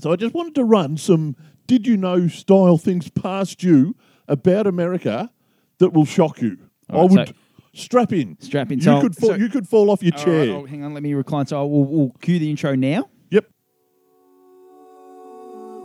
So 0.00 0.12
I 0.12 0.16
just 0.16 0.34
wanted 0.34 0.54
to 0.56 0.64
run 0.64 0.96
some 0.96 1.36
did 1.66 1.86
you 1.86 1.96
know 1.96 2.26
style 2.28 2.78
things 2.78 3.08
past 3.10 3.62
you 3.62 3.94
about 4.26 4.66
America 4.66 5.30
that 5.78 5.92
will 5.92 6.04
shock 6.04 6.40
you. 6.42 6.56
I 6.88 6.94
All 6.94 7.08
right, 7.08 7.18
would 7.18 7.28
so- 7.28 7.34
strap 7.74 8.12
in. 8.12 8.36
Strap 8.40 8.72
in. 8.72 8.78
You 8.78 8.84
So- 8.84 9.00
could 9.02 9.14
fall, 9.16 9.28
so- 9.30 9.34
you 9.36 9.48
could 9.48 9.68
fall 9.68 9.90
off 9.90 10.02
your 10.02 10.14
All 10.16 10.24
chair. 10.24 10.38
right, 10.40 10.48
oh, 10.50 10.66
hang 10.66 10.82
on, 10.84 10.94
let 10.94 11.02
me 11.02 11.14
recline. 11.14 11.46
So 11.46 11.64
we'll, 11.66 11.84
we'll 11.84 12.10
cue 12.20 12.38
the 12.38 12.50
intro 12.50 12.74
now. 12.74 13.08
Yep. 13.30 13.46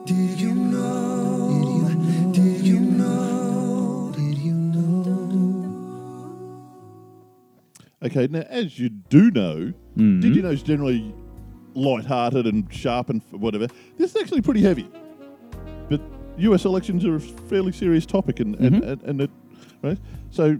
Did 0.05 0.39
you 0.39 0.53
know? 0.55 2.31
Did 2.31 2.65
you 2.65 2.79
know? 2.79 4.11
Did 4.15 4.37
you 4.37 4.53
know? 4.53 4.87
Okay. 8.03 8.27
Now, 8.29 8.41
as 8.49 8.79
you 8.79 8.89
do 8.89 9.31
know, 9.31 9.73
Mm-hmm. 9.97 10.19
did 10.19 10.35
you 10.35 10.41
know 10.41 10.49
is 10.49 10.61
generally 10.61 11.13
light-hearted 11.75 12.45
and 12.47 12.71
sharp 12.73 13.09
and 13.09 13.21
whatever. 13.31 13.67
This 13.97 14.15
is 14.15 14.21
actually 14.21 14.41
pretty 14.41 14.61
heavy, 14.61 14.89
but 15.89 16.01
U.S. 16.37 16.65
elections 16.65 17.05
are 17.05 17.15
a 17.15 17.19
fairly 17.19 17.71
serious 17.71 18.05
topic, 18.05 18.39
and 18.39 18.55
and, 18.55 18.75
Mm-hmm. 18.75 18.89
and, 18.89 19.01
and 19.03 19.21
it 19.21 19.31
right. 19.83 19.97
So. 20.31 20.57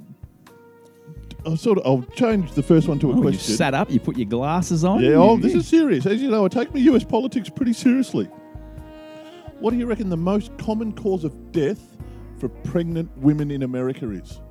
I'll 1.47 1.55
sort 1.57 1.77
of. 1.77 1.85
I'll 1.85 2.01
change 2.15 2.53
the 2.53 2.63
first 2.63 2.87
one 2.87 2.97
to 2.99 3.11
a 3.11 3.13
Oh, 3.13 3.17
you 3.17 3.21
question. 3.21 3.55
sat 3.55 3.75
up, 3.75 3.91
you 3.91 3.99
put 3.99 4.17
your 4.17 4.25
glasses 4.27 4.83
on. 4.83 4.99
Yeah, 5.03 5.11
oh, 5.17 5.37
this 5.37 5.53
is 5.53 5.67
serious. 5.67 6.07
As 6.07 6.19
you 6.19 6.31
know, 6.31 6.43
I 6.43 6.47
take 6.47 6.73
my 6.73 6.79
US 6.79 7.03
politics 7.03 7.49
pretty 7.49 7.73
seriously. 7.73 8.25
What 9.59 9.69
do 9.69 9.77
you 9.77 9.85
reckon 9.85 10.09
the 10.09 10.17
most 10.17 10.57
common 10.57 10.91
cause 10.91 11.23
of 11.23 11.51
death 11.51 11.97
for 12.39 12.49
pregnant 12.49 13.15
women 13.19 13.51
in 13.51 13.61
America 13.61 14.09
is? 14.09 14.41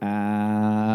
Uh, 0.00 0.51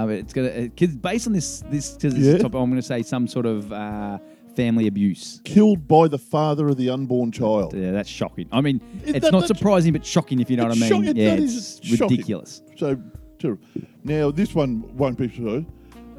but 0.08 0.16
it's 0.16 0.34
gonna 0.34 0.50
because 0.74 0.96
based 0.96 1.28
on 1.28 1.34
this 1.34 1.62
this 1.70 1.92
because 1.92 2.14
this 2.16 2.26
Yeah. 2.26 2.34
is 2.36 2.42
top, 2.42 2.56
I'm 2.56 2.70
going 2.70 2.82
to 2.82 2.88
say 2.88 3.02
some 3.04 3.28
sort 3.28 3.46
of 3.46 3.72
uh, 3.72 4.18
family 4.56 4.88
abuse. 4.88 5.40
Killed 5.44 5.88
by 5.88 6.08
the 6.08 6.18
father 6.18 6.68
of 6.68 6.78
the 6.78 6.90
unborn 6.90 7.32
child. 7.32 7.74
Yeah, 7.76 7.92
that's 7.92 8.10
shocking. 8.10 8.48
I 8.52 8.62
mean, 8.62 8.82
Is 9.06 9.16
it's 9.16 9.26
that- 9.26 9.32
not 9.32 9.46
surprising, 9.48 9.94
but 9.94 10.06
shocking 10.06 10.40
if 10.40 10.50
you 10.50 10.58
know 10.58 10.64
what 10.64 10.70
I 10.72 10.74
It's 10.74 10.82
mean. 10.82 10.90
shock- 10.90 11.06
it- 11.06 11.18
yeah, 11.18 11.36
that 11.36 11.44
it's 11.44 11.54
is 11.54 11.80
shocking. 11.84 12.18
ridiculous. 12.18 12.62
So, 12.76 12.98
terrible. 13.38 13.62
Now, 14.04 14.32
this 14.32 14.56
one 14.56 14.84
won't 14.98 15.18
be 15.18 15.30
so. 15.38 15.64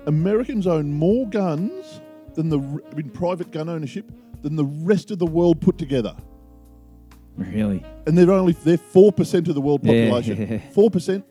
Americans 0.07 0.67
own 0.67 0.93
more 0.93 1.27
guns 1.29 2.01
than 2.35 2.49
the 2.49 2.61
r- 2.61 2.83
in 2.97 3.11
private 3.11 3.51
gun 3.51 3.69
ownership 3.69 4.11
than 4.43 4.55
the 4.55 4.65
rest 4.65 5.11
of 5.11 5.19
the 5.19 5.27
world 5.27 5.61
put 5.61 5.77
together. 5.79 6.15
Really? 7.37 7.85
and 8.07 8.17
they're 8.19 8.33
only 8.33 8.53
they're 8.65 8.77
four 8.79 9.13
percent 9.13 9.47
of 9.49 9.55
the 9.55 9.61
world 9.61 9.81
Yeah. 9.85 10.11
population. 10.11 10.61
Four 10.73 10.91
percent 10.91 11.25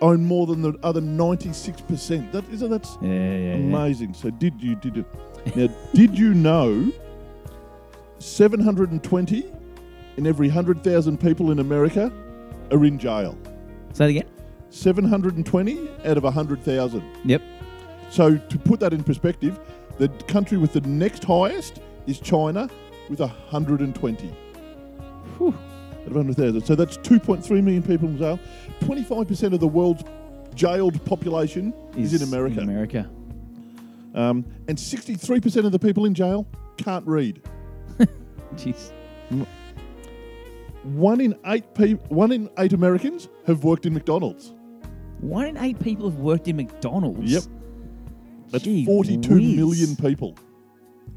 own 0.00 0.24
more 0.24 0.46
than 0.46 0.62
the 0.62 0.74
other 0.82 1.00
ninety 1.00 1.52
six 1.52 1.80
percent. 1.80 2.32
That 2.32 2.48
isn't 2.50 2.70
that's 2.70 2.96
Yeah, 3.00 3.08
yeah, 3.10 3.36
yeah. 3.36 3.54
amazing. 3.54 4.14
So 4.14 4.30
did 4.30 4.60
you 4.62 4.74
did 4.76 4.96
you 4.96 5.04
now 5.54 5.68
did 5.94 6.18
you 6.18 6.34
know 6.34 6.92
seven 8.18 8.60
hundred 8.60 8.90
and 8.92 9.02
twenty 9.02 9.46
in 10.16 10.26
every 10.26 10.48
hundred 10.48 10.82
thousand 10.82 11.20
people 11.20 11.50
in 11.50 11.58
America 11.58 12.12
are 12.70 12.84
in 12.84 12.98
jail? 12.98 13.36
Say 13.92 14.06
it 14.06 14.10
again. 14.10 14.28
Seven 14.70 15.04
hundred 15.04 15.36
and 15.36 15.46
twenty 15.46 15.88
out 16.04 16.16
of 16.18 16.24
hundred 16.24 16.62
thousand. 16.62 17.02
Yep. 17.24 17.42
So 18.10 18.36
to 18.36 18.58
put 18.58 18.80
that 18.80 18.92
in 18.92 19.02
perspective, 19.02 19.58
the 19.98 20.08
country 20.28 20.58
with 20.58 20.72
the 20.72 20.80
next 20.82 21.24
highest 21.24 21.80
is 22.06 22.20
China 22.20 22.68
with 23.08 23.20
hundred 23.20 23.80
and 23.80 23.94
twenty. 23.94 24.28
Whew. 25.38 25.54
Out 26.06 26.10
of 26.12 26.16
100,000. 26.16 26.64
So 26.64 26.74
that's 26.74 26.96
2.3 26.98 27.50
million 27.62 27.82
people 27.82 28.08
in 28.08 28.16
jail. 28.16 28.38
25% 28.80 29.52
of 29.52 29.60
the 29.60 29.66
world's 29.68 30.04
jailed 30.54 31.04
population 31.04 31.74
is, 31.96 32.14
in 32.14 32.26
America. 32.26 32.60
America. 32.60 33.10
Um, 34.14 34.44
and 34.68 34.78
63% 34.78 35.66
of 35.66 35.72
the 35.72 35.78
people 35.78 36.04
in 36.06 36.14
jail 36.14 36.46
can't 36.78 37.06
read. 37.06 37.42
Jeez. 38.54 38.90
One 40.84 41.20
in 41.20 41.34
eight 41.46 41.74
pe- 41.74 41.94
one 42.08 42.30
in 42.30 42.48
eight 42.58 42.72
Americans 42.72 43.28
have 43.46 43.64
worked 43.64 43.86
in 43.86 43.92
McDonald's. 43.94 44.54
One 45.20 45.46
in 45.46 45.56
eight 45.56 45.80
people 45.80 46.08
have 46.08 46.20
worked 46.20 46.46
in 46.46 46.56
McDonald's. 46.56 47.30
Yep. 47.32 47.42
That's 48.50 48.64
Gee 48.64 48.84
42 48.84 49.34
whiz. 49.34 49.56
million 49.56 49.96
people 49.96 50.36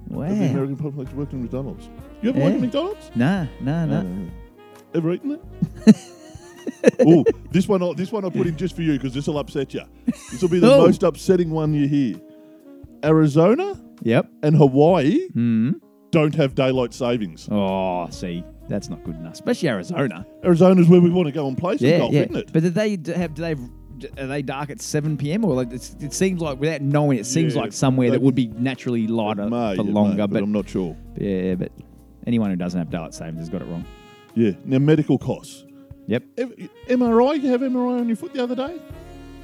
Wow. 0.07 0.23
of 0.23 0.39
the 0.39 0.45
American 0.47 0.75
population 0.77 1.15
worked 1.15 1.33
in 1.33 1.41
McDonald's. 1.43 1.87
You 2.23 2.31
ever 2.31 2.39
worked 2.39 2.47
in 2.55 2.59
Yeah. 2.59 2.65
McDonald's? 2.65 3.11
Nah, 3.15 3.45
nah, 3.61 3.85
nah. 3.85 4.03
Ever 4.93 5.13
eaten 5.13 5.31
it? 5.31 5.95
oh, 7.05 7.23
this 7.51 7.67
one, 7.67 7.81
I- 7.83 7.93
this 7.93 8.11
one 8.11 8.25
I 8.25 8.29
put 8.29 8.47
in 8.47 8.55
just 8.57 8.75
for 8.75 8.81
you 8.81 8.93
because 8.93 9.13
this 9.13 9.27
will 9.27 9.37
upset 9.37 9.73
you. 9.73 9.81
This 10.31 10.41
will 10.41 10.49
be 10.49 10.59
the 10.59 10.73
Oh. 10.73 10.85
most 10.85 11.03
upsetting 11.03 11.49
one 11.51 11.73
you 11.73 11.87
hear. 11.87 12.15
Arizona 13.03 13.79
Yep. 14.03 14.29
and 14.43 14.55
Hawaii 14.55 15.27
Hmm. 15.29 15.71
don't 16.11 16.35
have 16.35 16.55
daylight 16.55 16.93
savings. 16.93 17.47
Oh, 17.51 18.07
see, 18.09 18.43
that's 18.67 18.89
not 18.89 19.03
good 19.03 19.15
enough. 19.15 19.33
Especially 19.33 19.69
Arizona. 19.69 20.25
Arizona's 20.43 20.87
where 20.89 21.01
we 21.01 21.09
want 21.09 21.27
to 21.27 21.31
go 21.31 21.47
and 21.47 21.57
play 21.57 21.77
some 21.77 21.87
Yeah, 21.87 21.99
golf, 21.99 22.13
yeah. 22.13 22.21
isn't 22.21 22.35
it? 22.35 22.49
But 22.53 22.63
do 22.63 22.69
they 22.69 22.95
d- 22.97 23.11
have? 23.13 23.33
Do 23.35 23.41
they? 23.41 23.55
Are 24.17 24.27
they 24.27 24.41
dark 24.41 24.69
at 24.69 24.79
seven 24.81 25.17
p.m. 25.17 25.43
or 25.43 25.53
like 25.55 25.73
it's, 25.73 25.93
it 25.99 26.13
seems 26.13 26.41
like 26.41 26.57
without 26.59 26.81
knowing, 26.81 27.19
it 27.19 27.25
seems 27.25 27.53
Yeah, 27.55 27.61
like 27.63 27.73
somewhere 27.73 28.11
that 28.11 28.19
they- 28.19 28.23
would 28.25 28.35
be 28.35 28.47
naturally 28.47 29.07
lighter 29.07 29.43
It 29.43 29.49
may, 29.49 29.75
for 29.75 29.83
may, 29.83 29.91
longer. 29.91 30.15
but 30.27 30.31
but 30.31 30.43
I'm 30.43 30.51
not 30.53 30.69
sure. 30.69 30.95
yeah, 31.19 31.55
but 31.55 31.71
anyone 32.25 32.49
who 32.49 32.55
doesn't 32.55 32.77
have 32.79 32.89
daylight 32.89 33.13
savings 33.13 33.39
has 33.39 33.49
got 33.49 33.61
it 33.61 33.65
wrong. 33.67 33.83
Yeah. 34.39 34.51
Now 34.63 34.79
medical 34.79 35.17
costs. 35.17 35.65
Yep, 36.07 36.23
Ev- 36.37 36.69
MRI. 36.87 37.41
You 37.41 37.51
have 37.51 37.61
MRI 37.61 37.99
on 37.99 38.07
your 38.07 38.15
foot 38.15 38.33
the 38.33 38.41
other 38.41 38.55
day? 38.55 38.81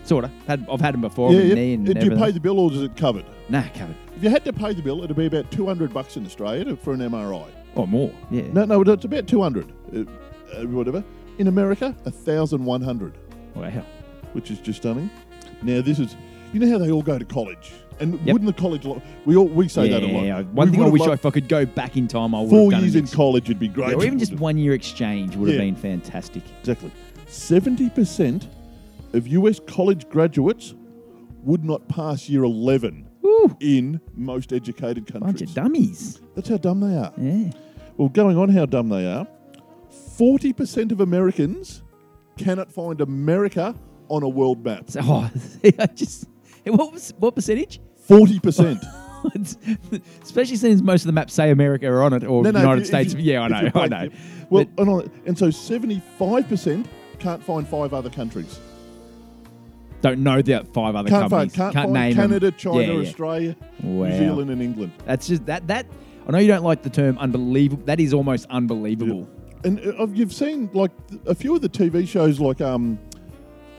sort 0.03 0.23
of. 0.23 0.31
Had, 0.47 0.67
I've 0.71 0.79
had 0.79 0.93
them 0.93 1.01
before. 1.01 1.33
yeah. 1.33 1.41
yeah. 1.41 1.53
knee 1.55 1.73
and 1.73 1.85
Did 1.85 2.03
you 2.03 2.11
pay 2.11 2.31
the 2.31 2.39
bill 2.39 2.59
or 2.59 2.71
is 2.71 2.81
it 2.81 2.95
covered? 2.95 3.25
Nah, 3.49 3.63
covered. 3.73 3.95
If 4.15 4.23
you 4.23 4.29
had 4.29 4.45
to 4.45 4.53
pay 4.53 4.73
the 4.73 4.81
bill, 4.81 5.03
it'd 5.03 5.15
be 5.15 5.25
about 5.25 5.49
200 5.51 5.93
bucks 5.93 6.15
in 6.15 6.25
Australia 6.25 6.63
to- 6.65 6.77
for 6.77 6.93
an 6.93 6.99
MRI. 6.99 7.47
Or 7.75 7.87
more. 7.87 8.11
Yeah. 8.31 8.43
No, 8.53 8.65
no, 8.65 8.81
it's 8.81 9.03
about 9.03 9.27
200. 9.27 9.73
Uh, 9.93 9.99
uh, 10.53 10.63
whatever. 10.67 11.03
In 11.39 11.47
America, 11.47 11.95
1,100. 12.03 13.17
Wow. 13.55 13.69
which 14.33 14.51
is 14.51 14.59
just 14.59 14.79
stunning. 14.79 15.09
Now 15.61 15.81
this 15.81 15.99
is, 15.99 16.15
you 16.53 16.59
know 16.59 16.69
how 16.69 16.77
they 16.77 16.91
all 16.91 17.01
go 17.01 17.17
to 17.17 17.25
college, 17.25 17.73
and 17.99 18.13
Yep. 18.25 18.33
wouldn't 18.33 18.55
the 18.55 18.61
college? 18.61 18.85
Lo- 18.85 19.01
we 19.25 19.35
all 19.35 19.45
we 19.47 19.67
say 19.67 19.85
yeah, 19.87 19.99
that 19.99 20.03
a 20.09 20.11
lot. 20.11 20.23
yeah, 20.25 20.41
One 20.41 20.69
We 20.71 20.77
thing 20.77 20.85
I 20.85 20.89
wish 20.89 21.01
I, 21.03 21.13
if 21.13 21.25
I 21.25 21.29
could 21.31 21.47
go 21.47 21.65
back 21.65 21.95
in 21.97 22.07
time, 22.07 22.35
I 22.35 22.41
would 22.41 22.49
four 22.49 22.63
have 22.71 22.71
done 22.71 22.81
years 22.81 22.95
in 22.95 23.07
college 23.07 23.47
would 23.47 23.59
be 23.59 23.67
great. 23.67 23.89
Yeah, 23.89 23.95
or 23.95 24.05
even 24.05 24.19
just 24.19 24.33
one 24.33 24.57
year 24.57 24.73
exchange 24.73 25.35
would 25.35 25.49
have 25.49 25.59
been 25.59 25.75
fantastic. 25.75 26.43
exactly. 26.61 26.91
Seventy 27.27 27.89
percent 27.89 28.47
of 29.13 29.27
US 29.27 29.59
college 29.65 30.07
graduates 30.09 30.73
would 31.43 31.63
not 31.63 31.87
pass 31.87 32.27
year 32.29 32.43
eleven 32.43 33.07
Woo, 33.21 33.55
in 33.59 33.99
most 34.15 34.51
educated 34.53 35.07
countries. 35.07 35.33
bunch 35.33 35.41
of 35.41 35.53
dummies. 35.53 36.19
That's 36.35 36.49
how 36.49 36.57
dumb 36.57 36.79
they 36.81 36.97
are. 36.97 37.13
Yeah. 37.17 37.51
Well, 37.97 38.09
going 38.09 38.37
on 38.37 38.49
how 38.49 38.65
dumb 38.65 38.89
they 38.89 39.05
are, 39.05 39.25
forty 40.17 40.53
percent 40.53 40.91
of 40.91 40.99
Americans 41.01 41.81
cannot 42.37 42.69
find 42.71 42.99
America 42.99 43.73
on 44.09 44.21
a 44.23 44.29
world 44.29 44.63
map. 44.65 44.89
So, 44.91 44.99
oh, 45.03 45.31
I 45.79 45.85
just 45.95 46.25
what 46.65 46.91
was 46.91 47.13
what 47.19 47.35
percentage? 47.35 47.79
Forty 48.07 48.39
percent. 48.39 48.83
Especially 50.23 50.55
since 50.55 50.81
most 50.81 51.01
of 51.01 51.07
the 51.07 51.11
maps 51.13 51.33
say 51.33 51.49
America 51.49 51.87
are 51.87 52.03
on 52.03 52.13
it 52.13 52.23
or 52.23 52.43
No, 52.43 52.51
no, 52.51 52.59
United 52.59 52.79
you- 52.81 52.85
States. 52.85 53.13
you- 53.13 53.19
yeah, 53.21 53.41
I 53.41 53.47
know, 53.47 53.71
I 53.73 53.87
know. 53.87 54.09
Well, 54.49 54.65
But- 54.65 54.81
and, 54.81 54.89
on- 54.89 55.11
and 55.25 55.37
so 55.37 55.49
seventy-five 55.49 56.47
percent 56.47 56.87
can't 57.19 57.41
find 57.43 57.67
five 57.67 57.93
other 57.93 58.09
countries. 58.09 58.59
don't 60.01 60.19
know 60.19 60.41
the 60.41 60.63
five 60.73 60.95
other 60.95 61.09
Can't 61.09 61.23
companies. 61.31 61.55
find, 61.55 61.73
can't 61.73 61.85
find 61.85 61.93
name. 61.93 62.15
Canada, 62.15 62.51
China, 62.51 62.81
Yeah, 62.81 62.91
yeah. 62.93 62.99
Australia, 62.99 63.55
Wow. 63.81 64.05
New 64.09 64.17
Zealand, 64.17 64.51
and 64.51 64.61
England. 64.61 64.91
That's 65.05 65.27
just 65.27 65.45
that 65.47 65.67
that. 65.67 65.87
I 66.27 66.31
know 66.31 66.37
you 66.39 66.47
don't 66.47 66.63
like 66.63 66.83
the 66.83 66.89
term 66.89 67.17
unbelievable. 67.17 67.83
That 67.85 67.99
is 67.99 68.13
almost 68.13 68.45
unbelievable. 68.51 69.27
and 69.63 69.79
uh, 69.99 70.05
you've 70.13 70.33
seen 70.33 70.69
like 70.73 70.91
a 71.25 71.33
few 71.33 71.55
of 71.55 71.61
the 71.61 71.69
TV 71.69 72.07
shows, 72.07 72.39
like 72.39 72.61
um, 72.61 72.99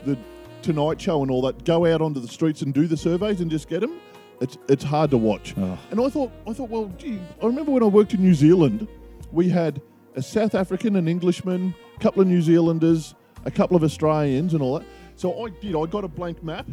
the 0.05 0.17
Tonight 0.61 0.99
Show 0.99 1.21
and 1.21 1.31
all 1.31 1.41
that, 1.43 1.63
go 1.63 1.85
out 1.85 2.01
onto 2.01 2.19
the 2.19 2.27
streets 2.27 2.61
and 2.61 2.73
do 2.73 2.87
the 2.87 2.97
surveys 2.97 3.39
and 3.39 3.49
just 3.49 3.69
get 3.69 3.79
them. 3.81 3.93
It's 4.39 4.57
it's 4.69 4.83
hard 4.83 5.11
to 5.11 5.17
watch. 5.17 5.53
Oh. 5.57 5.77
And 5.91 5.99
I 5.99 6.09
thought 6.09 6.31
I 6.47 6.53
thought, 6.53 6.69
well, 6.69 6.91
gee, 6.97 7.19
I 7.41 7.45
remember 7.45 7.71
when 7.71 7.83
I 7.83 7.87
worked 7.87 8.13
in 8.13 8.21
New 8.21 8.33
Zealand, 8.33 8.87
we 9.31 9.49
had 9.49 9.81
a 10.15 10.21
South 10.21 10.55
African, 10.55 10.95
an 10.95 11.07
Englishman, 11.07 11.73
a 11.95 11.99
couple 11.99 12.21
of 12.21 12.27
New 12.27 12.41
Zealanders, 12.41 13.15
a 13.45 13.51
couple 13.51 13.75
of 13.75 13.83
Australians, 13.83 14.53
and 14.53 14.61
all 14.61 14.79
that. 14.79 14.87
So 15.15 15.45
I 15.45 15.49
did. 15.49 15.75
I 15.75 15.85
got 15.85 16.03
a 16.03 16.07
blank 16.07 16.43
map. 16.43 16.67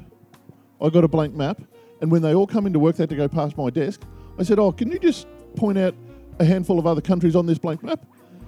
I 0.81 0.91
got 0.91 1.05
a 1.05 1.09
blank 1.09 1.35
map, 1.35 1.61
and 2.01 2.11
when 2.11 2.21
they 2.23 2.35
all 2.35 2.47
come 2.47 2.67
into 2.67 2.79
work, 2.79 2.97
they 2.97 3.03
had 3.03 3.11
to 3.11 3.17
go 3.17 3.29
past 3.29 3.57
my 3.57 3.71
desk. 3.71 4.03
I 4.39 4.43
said, 4.43 4.59
"Oh, 4.59 4.73
can 4.73 4.91
you 4.91 4.99
just 4.99 5.27
point 5.57 5.79
out 5.79 5.95
a 6.39 6.45
handful 6.45 6.79
of 6.79 6.87
other 6.87 7.01
countries 7.01 7.35
on 7.37 7.47
this 7.47 7.59
blank 7.59 7.83
map?" 7.83 8.05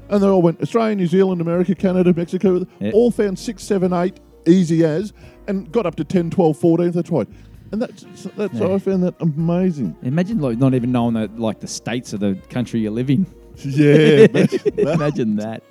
And 0.09 0.22
they 0.22 0.26
all 0.26 0.42
went 0.42 0.61
Australia, 0.61 0.94
New 0.94 1.07
Zealand, 1.07 1.40
America, 1.40 1.74
Canada, 1.74 2.12
Mexico. 2.14 2.66
Yeah. 2.79 2.92
All 2.92 3.11
found 3.11 3.38
six, 3.38 3.62
seven, 3.64 3.92
eight, 3.92 4.20
easy 4.46 4.85
as, 4.85 5.12
and 5.48 5.70
got 5.72 5.87
up 5.87 5.96
to 5.96 6.05
10, 6.05 6.31
12, 6.31 6.57
14 6.57 6.87
if 6.87 6.94
that's 6.94 7.11
right. 7.11 7.29
And 7.72 7.83
that's, 7.83 8.02
that's 8.37 8.55
Yeah. 8.55 8.74
I 8.74 8.79
found 8.79 9.02
that 9.02 9.14
amazing. 9.20 9.96
Imagine 10.02 10.40
like 10.40 10.59
not 10.59 10.74
even 10.74 10.92
knowing 10.92 11.14
that 11.14 11.38
like 11.38 11.61
the 11.61 11.66
states 11.66 12.12
of 12.12 12.20
the 12.20 12.37
country 12.48 12.81
you 12.81 12.90
live 12.90 13.11
in. 13.11 13.26
Yeah. 13.59 14.26
imagine 14.76 15.37
that. 15.37 15.62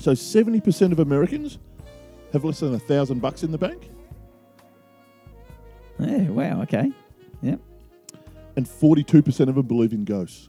So 0.00 0.10
70% 0.10 0.90
of 0.90 0.98
Americans 0.98 1.58
have 2.32 2.44
less 2.44 2.58
than 2.60 2.74
a 2.74 2.80
thousand 2.80 3.20
bucks 3.20 3.44
in 3.44 3.52
the 3.52 3.58
bank, 3.58 3.88
Yeah. 6.00 6.28
Wow. 6.30 6.62
Okay. 6.62 6.90
Yep. 7.42 7.60
and 8.56 8.66
42% 8.66 9.48
of 9.48 9.54
them 9.54 9.66
believe 9.66 9.92
in 9.92 10.04
ghosts. 10.04 10.48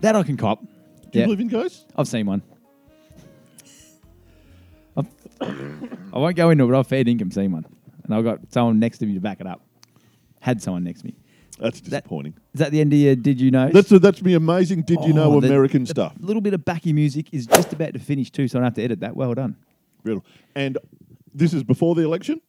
That 0.00 0.16
I 0.16 0.22
can 0.22 0.36
cop. 0.38 0.62
Do 1.10 1.18
you 1.18 1.24
believe 1.26 1.40
in 1.40 1.48
ghosts? 1.48 1.84
I've 1.94 2.08
seen 2.08 2.24
one. 2.26 2.42
I 5.40 6.18
won't 6.18 6.36
go 6.36 6.50
into 6.50 6.64
it, 6.64 6.68
but 6.68 6.78
I've 6.78 6.86
fair 6.86 7.06
income 7.06 7.30
seen 7.30 7.52
one, 7.52 7.66
and 8.04 8.14
I've 8.14 8.24
got 8.24 8.40
someone 8.52 8.78
next 8.78 8.98
to 8.98 9.06
me 9.06 9.14
to 9.14 9.20
back 9.20 9.40
it 9.40 9.46
up. 9.46 9.60
Had 10.40 10.60
someone 10.62 10.84
next 10.84 11.00
to 11.00 11.06
me. 11.06 11.14
That's 11.58 11.80
disappointing. 11.80 12.34
Is 12.54 12.58
that 12.60 12.72
the 12.72 12.80
end 12.80 12.92
of 12.92 12.98
your 12.98 13.14
Did 13.14 13.40
You 13.40 13.50
Know? 13.52 13.68
That's 13.72 13.88
that's 13.90 14.22
me 14.22 14.34
amazing. 14.34 14.82
Did 14.82 15.04
you 15.04 15.12
know 15.12 15.34
Oh, 15.34 15.38
American 15.38 15.86
stuff? 15.86 16.14
little 16.18 16.42
bit 16.42 16.54
of 16.54 16.64
backy 16.64 16.92
music 16.92 17.32
is 17.32 17.46
just 17.46 17.72
about 17.72 17.92
to 17.92 18.00
finish 18.00 18.30
too, 18.30 18.48
so 18.48 18.58
I 18.58 18.60
don't 18.60 18.64
have 18.64 18.74
to 18.74 18.82
edit 18.82 19.00
that. 19.00 19.14
Well 19.14 19.34
done. 19.34 19.56
Real. 20.02 20.24
And 20.56 20.78
this 21.32 21.52
is 21.54 21.62
before 21.62 21.94
the 21.94 22.02
election. 22.02 22.40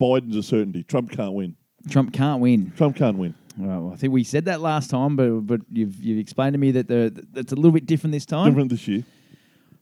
Biden's 0.00 0.36
a 0.36 0.42
certainty. 0.42 0.82
Trump 0.82 1.10
can't 1.10 1.32
win. 1.32 1.56
Trump 1.88 2.12
can't 2.12 2.40
win. 2.40 2.72
Trump 2.76 2.96
can't 2.96 3.16
win. 3.16 3.34
Well, 3.56 3.90
I 3.92 3.96
think 3.96 4.12
we 4.12 4.24
said 4.24 4.44
that 4.46 4.60
last 4.60 4.90
time, 4.90 5.16
but 5.16 5.30
but 5.46 5.60
you've 5.70 6.02
you've 6.02 6.18
explained 6.18 6.52
to 6.54 6.58
me 6.58 6.72
that 6.72 6.88
the 6.88 7.24
that's 7.32 7.52
a 7.52 7.56
little 7.56 7.70
bit 7.72 7.86
different 7.86 8.12
this 8.12 8.26
time. 8.26 8.50
Different 8.50 8.70
this 8.70 8.86
year. 8.88 9.04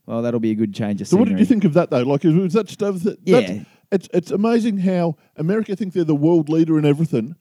Well, 0.06 0.22
that'll 0.22 0.40
be 0.40 0.50
a 0.50 0.54
good 0.56 0.74
change 0.74 1.00
of 1.00 1.08
So, 1.08 1.16
what 1.16 1.28
did 1.28 1.38
you 1.38 1.44
think 1.44 1.64
of 1.64 1.72
that 1.74 1.90
though? 1.90 2.02
Like, 2.02 2.24
was 2.24 2.52
that 2.52 2.68
stuff 2.68 3.00
that? 3.02 3.18
Yeah. 3.24 3.40
that's- 3.40 3.66
It's 3.92 4.08
it's 4.14 4.30
amazing 4.30 4.78
how 4.78 5.16
America 5.36 5.74
think 5.76 5.92
they're 5.94 6.04
the 6.04 6.14
world 6.14 6.48
leader 6.48 6.78
in 6.78 6.84
everything, 6.84 7.34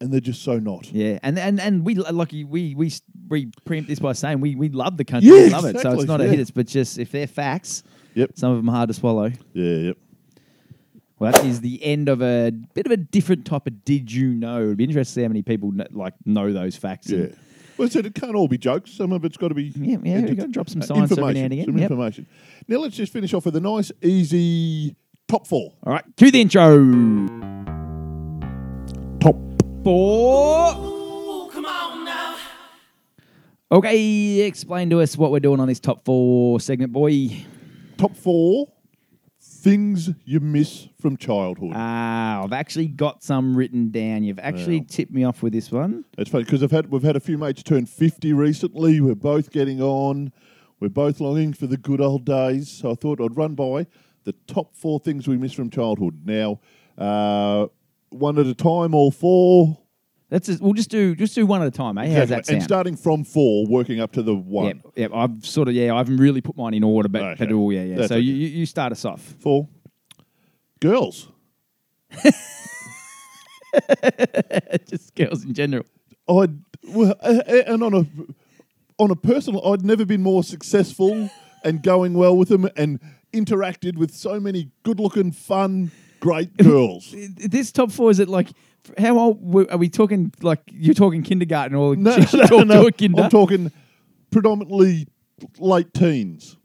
and 0.00 0.10
they're 0.12 0.20
just 0.20 0.42
so 0.42 0.58
not. 0.58 0.90
Yeah, 0.92 1.18
and 1.22 1.38
and 1.38 1.60
and 1.60 1.84
we 1.84 1.94
like 1.94 2.32
we 2.32 2.44
we 2.74 2.92
we 3.28 3.46
preempt 3.64 3.88
this 3.88 3.98
by 3.98 4.12
saying 4.14 4.40
we 4.40 4.54
we 4.54 4.68
love 4.70 4.96
the 4.96 5.04
country, 5.04 5.30
Yeah, 5.30 5.44
we 5.44 5.50
love 5.50 5.64
it. 5.66 5.78
So 5.80 5.92
it's 5.92 6.04
not 6.04 6.20
a 6.20 6.24
hit, 6.28 6.40
it's 6.40 6.50
but 6.50 6.66
just 6.66 6.98
if 6.98 7.10
they're 7.12 7.26
facts, 7.26 7.82
Yep. 8.14 8.30
some 8.34 8.50
of 8.52 8.56
them 8.56 8.68
hard 8.68 8.88
to 8.88 8.94
swallow. 8.94 9.30
Yeah. 9.52 9.74
Yep. 9.76 9.96
Well, 11.18 11.32
that 11.32 11.44
is 11.44 11.60
the 11.60 11.84
end 11.84 12.08
of 12.08 12.22
a 12.22 12.50
bit 12.50 12.86
of 12.86 12.92
a 12.92 12.96
different 12.96 13.44
type 13.44 13.66
of 13.66 13.84
did 13.84 14.10
you 14.10 14.28
know. 14.34 14.62
It'd 14.62 14.78
be 14.78 14.84
interesting 14.84 15.10
to 15.10 15.14
see 15.16 15.22
how 15.22 15.28
many 15.28 15.42
people 15.42 15.70
kn- 15.70 15.88
like 15.92 16.14
know 16.24 16.50
those 16.50 16.76
facts. 16.76 17.10
Yeah. 17.10 17.26
Well, 17.76 17.86
I 17.86 17.90
said 17.90 18.06
it 18.06 18.14
can't 18.14 18.34
all 18.34 18.48
be 18.48 18.56
jokes. 18.56 18.90
Some 18.92 19.12
of 19.12 19.24
it's 19.26 19.36
got 19.36 19.48
to 19.48 19.54
be. 19.54 19.64
Yeah, 19.76 19.98
yeah, 20.02 20.20
we've 20.22 20.36
gotta 20.36 20.48
drop 20.48 20.70
some 20.70 20.80
uh, 20.80 20.86
science 20.86 21.12
every 21.12 21.22
now 21.24 21.28
information. 21.28 21.44
and 21.44 21.52
again, 21.52 21.64
Some 21.66 21.76
yep. 21.78 21.90
information. 21.90 22.26
Now 22.68 22.78
let's 22.78 22.96
just 22.96 23.12
finish 23.12 23.34
off 23.34 23.44
with 23.44 23.56
a 23.56 23.60
nice, 23.60 23.92
easy 24.02 24.96
top 25.30 25.46
four. 25.46 25.72
All 25.84 25.92
right, 25.92 26.04
cue 26.16 26.30
the 26.32 26.40
intro. 26.40 26.76
Top. 29.20 29.36
Four. 29.84 30.88
Okay, 33.72 34.40
explain 34.40 34.90
to 34.90 35.00
us 35.00 35.16
what 35.16 35.30
we're 35.30 35.38
doing 35.38 35.60
on 35.60 35.68
this 35.68 35.78
top 35.78 36.04
four 36.04 36.58
segment, 36.58 36.92
boy. 36.92 37.28
Top 37.96 38.16
four 38.16 38.66
things 39.40 40.10
you 40.24 40.40
miss 40.40 40.88
from 41.00 41.16
childhood. 41.16 41.70
Ah, 41.74 42.42
I've 42.42 42.52
actually 42.52 42.88
got 42.88 43.22
some 43.22 43.56
written 43.56 43.92
down. 43.92 44.24
You've 44.24 44.40
actually 44.40 44.80
Wow. 44.80 44.86
tipped 44.88 45.12
me 45.12 45.22
off 45.22 45.40
with 45.44 45.52
this 45.52 45.70
one. 45.70 46.04
It's 46.18 46.30
funny 46.30 46.42
because 46.42 46.64
I've 46.64 46.72
had 46.72 46.90
we've 46.90 47.04
had 47.04 47.14
a 47.14 47.20
few 47.20 47.38
mates 47.38 47.62
turn 47.62 47.86
fifty 47.86 48.32
recently. 48.32 49.00
We're 49.00 49.14
both 49.14 49.52
getting 49.52 49.80
on. 49.80 50.32
We're 50.80 50.88
both 50.88 51.20
longing 51.20 51.52
for 51.52 51.68
the 51.68 51.76
good 51.76 52.00
old 52.00 52.24
days. 52.24 52.68
So 52.68 52.90
I 52.90 52.94
thought 52.94 53.20
I'd 53.20 53.36
run 53.36 53.54
by 53.54 53.86
the 54.24 54.32
top 54.46 54.76
four 54.76 55.00
things 55.00 55.26
we 55.26 55.36
miss 55.36 55.52
from 55.52 55.70
childhood. 55.70 56.20
Now, 56.24 56.60
uh, 56.98 57.66
one 58.10 58.38
at 58.38 58.46
a 58.46 58.54
time, 58.54 58.94
all 58.94 59.10
four. 59.10 59.78
Let's 60.30 60.46
just, 60.46 60.62
we'll 60.62 60.74
just 60.74 60.90
do 60.90 61.16
just 61.16 61.34
do 61.34 61.44
one 61.44 61.60
at 61.60 61.66
a 61.66 61.72
time, 61.72 61.98
eh? 61.98 62.14
How's 62.14 62.28
that 62.28 62.38
and 62.38 62.46
sound? 62.46 62.62
starting 62.62 62.96
from 62.96 63.24
four, 63.24 63.66
working 63.66 64.00
up 64.00 64.12
to 64.12 64.22
the 64.22 64.34
one. 64.34 64.82
yep. 64.94 65.10
I've 65.12 65.44
sort 65.44 65.66
of 65.68 65.74
yeah, 65.74 65.92
I 65.92 65.98
haven't 65.98 66.18
really 66.18 66.40
put 66.40 66.56
mine 66.56 66.74
in 66.74 66.84
order, 66.84 67.08
but, 67.08 67.22
Okay. 67.22 67.46
but 67.46 67.52
all 67.54 67.72
yeah, 67.72 67.82
yeah. 67.82 67.96
That's 67.96 68.08
so 68.10 68.14
okay. 68.14 68.24
you, 68.24 68.34
you 68.34 68.48
you 68.48 68.66
start 68.66 68.92
us 68.92 69.04
off. 69.04 69.20
Four. 69.40 69.68
Girls. 70.80 71.28
just 74.88 75.14
girls 75.14 75.44
in 75.44 75.52
general. 75.54 75.84
I'd 76.28 76.58
well, 76.88 77.14
uh, 77.20 77.42
uh, 77.46 77.62
and 77.66 77.82
on 77.82 77.94
a 77.94 78.06
on 78.98 79.10
a 79.10 79.16
personal, 79.16 79.66
I'd 79.72 79.84
never 79.84 80.04
been 80.04 80.22
more 80.22 80.44
successful 80.44 81.30
and 81.64 81.82
going 81.82 82.14
well 82.14 82.36
with 82.36 82.48
them 82.48 82.68
and 82.76 83.00
interacted 83.32 83.96
with 83.96 84.12
so 84.14 84.38
many 84.40 84.70
good-looking, 84.82 85.32
fun, 85.32 85.90
great 86.20 86.56
girls. 86.62 87.14
This 87.36 87.72
top 87.72 87.90
four 87.90 88.10
is 88.10 88.18
it 88.18 88.28
like 88.28 88.48
how 88.98 89.18
old 89.18 89.70
are 89.70 89.76
we 89.78 89.88
talking? 89.88 90.32
Like 90.42 90.60
you're 90.72 90.94
talking 90.94 91.22
kindergarten 91.22 91.76
or 91.76 91.96
No, 91.96 92.16
no, 92.32 92.46
talk 92.46 92.66
no, 92.66 92.90
kinder? 92.90 93.22
I'm 93.22 93.30
talking 93.30 93.72
predominantly 94.30 95.06
late 95.58 95.92
teens. 95.94 96.56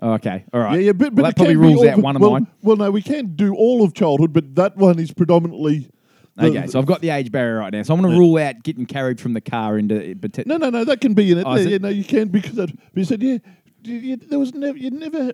Oh, 0.00 0.12
okay, 0.14 0.44
all 0.52 0.60
right. 0.60 0.74
Yeah, 0.74 0.86
yeah, 0.86 0.92
but, 0.92 1.14
but 1.14 1.22
well, 1.22 1.30
that 1.30 1.36
probably 1.36 1.56
rules 1.56 1.80
all 1.80 1.88
out 1.88 1.98
one 1.98 2.16
of 2.16 2.22
well, 2.22 2.32
mine. 2.32 2.46
Well, 2.60 2.76
no, 2.76 2.90
we 2.90 3.00
can't 3.00 3.34
do 3.34 3.54
all 3.54 3.82
of 3.82 3.94
childhood, 3.94 4.32
but 4.34 4.54
that 4.56 4.76
one 4.76 4.98
is 4.98 5.12
predominantly. 5.12 5.88
the- 6.36 6.48
Okay, 6.48 6.66
so 6.66 6.78
I've 6.78 6.84
got 6.84 7.00
the 7.00 7.08
age 7.08 7.32
barrier 7.32 7.56
right 7.60 7.72
now, 7.72 7.82
so 7.82 7.94
I'm 7.94 8.02
going 8.02 8.12
to 8.12 8.18
rule 8.18 8.36
out 8.36 8.62
getting 8.62 8.84
carried 8.84 9.18
from 9.18 9.32
the 9.32 9.40
car 9.40 9.78
into. 9.78 10.10
Uh, 10.10 10.14
but 10.14 10.46
No, 10.46 10.58
no, 10.58 10.68
no, 10.68 10.84
that 10.84 11.00
can 11.00 11.14
be 11.14 11.32
in 11.32 11.38
it. 11.38 11.44
Oh, 11.46 11.54
yeah, 11.54 11.76
it? 11.76 11.82
no, 11.82 11.88
you 11.88 12.04
can 12.04 12.28
because 12.28 12.52
that, 12.56 12.70
but 12.76 12.96
you 12.98 13.04
said 13.04 13.22
yeah, 13.22 13.38
you, 13.84 13.94
you- 13.94 14.16
there 14.16 14.38
was 14.38 14.52
never 14.52 14.76
you 14.76 14.90
never 14.90 15.32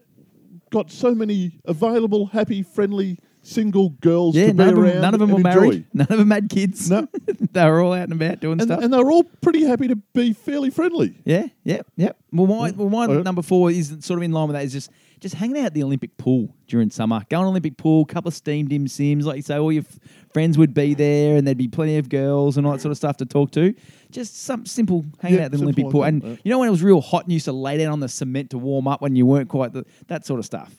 got 0.73 0.91
so 0.91 1.15
many 1.15 1.61
available, 1.67 2.27
happy, 2.27 2.63
friendly, 2.63 3.19
single 3.43 3.91
girls 4.01 4.35
yeah, 4.37 4.47
to 4.49 4.53
be 4.55 4.57
none 4.59 4.69
of, 4.71 4.75
them, 4.77 4.85
around. 4.85 5.01
none 5.03 5.15
of 5.15 5.21
them 5.21 5.29
were 5.31 5.35
and 5.37 5.43
married. 5.45 5.85
None 5.95 6.07
of 6.11 6.19
them 6.19 6.31
had 6.31 6.49
kids. 6.49 6.91
No. 6.91 7.09
they 7.53 7.65
were 7.67 7.81
all 7.81 7.93
out 7.93 8.05
and 8.05 8.13
about 8.13 8.41
doing 8.41 8.61
And, 8.61 8.63
stuff. 8.69 8.83
and 8.83 8.93
they 8.93 8.99
were 8.99 9.11
all 9.11 9.25
pretty 9.25 9.65
happy 9.65 9.89
to 9.89 9.97
be 9.97 10.33
fairly 10.33 10.71
friendly. 10.71 11.19
Yeah, 11.25 11.47
yeah, 11.65 11.83
yeah. 11.97 12.13
Well, 12.33 12.47
my 12.47 12.71
well, 12.71 12.89
my 12.89 13.07
Oh, 13.07 13.23
number 13.23 13.43
four 13.43 13.71
is 13.71 13.97
sort 14.01 14.19
of 14.19 14.23
in 14.23 14.33
line 14.33 14.49
with 14.49 14.55
that. 14.55 14.65
Is 14.65 14.73
just 14.73 14.91
just 15.23 15.35
hanging 15.37 15.57
out 15.59 15.67
at 15.67 15.75
the 15.75 15.83
Olympic 15.83 16.17
pool 16.19 16.55
during 16.67 16.91
summer. 16.91 17.23
Go 17.31 17.39
on 17.41 17.47
Olympic 17.47 17.77
pool, 17.79 18.05
couple 18.05 18.29
of 18.29 18.35
steam 18.35 18.67
dim 18.69 18.87
sims, 18.89 19.25
like 19.25 19.37
you 19.37 19.43
say. 19.43 19.57
All 19.57 19.73
your 19.73 19.85
f- 19.89 19.99
friends 20.35 20.59
would 20.59 20.75
be 20.75 20.93
there, 20.95 21.37
and 21.37 21.47
there'd 21.47 21.57
be 21.57 21.69
plenty 21.69 21.97
of 21.97 22.09
girls 22.09 22.57
and 22.57 22.67
all 22.67 22.73
that 22.73 22.81
sort 22.81 22.91
of 22.91 22.97
stuff 22.99 23.17
to 23.19 23.25
talk 23.25 23.53
to. 23.53 23.73
Just 24.11 24.43
some 24.43 24.67
simple 24.67 25.05
hanging 25.21 25.39
Yeah, 25.39 25.43
out 25.43 25.47
at 25.47 25.51
the 25.53 25.59
simple 25.59 25.73
Olympic 25.73 25.91
pool. 25.93 26.01
that, 26.03 26.09
And 26.09 26.23
yeah. 26.23 26.37
you 26.45 26.51
know 26.51 26.59
when 26.59 26.69
it 26.69 26.73
was 26.73 26.83
real 26.83 27.01
hot 27.01 27.23
and 27.23 27.33
you 27.33 27.37
used 27.37 27.47
to 27.47 27.53
lay 27.53 27.79
down 27.79 27.93
on 27.93 28.01
the 28.01 28.09
cement 28.09 28.51
to 28.51 28.59
warm 28.59 28.87
up 28.89 29.01
when 29.01 29.17
you 29.17 29.25
weren't 29.25 29.49
quite 29.49 29.73
the, 29.73 29.87
that 30.09 30.27
sort 30.27 30.39
of 30.41 30.45
stuff. 30.45 30.75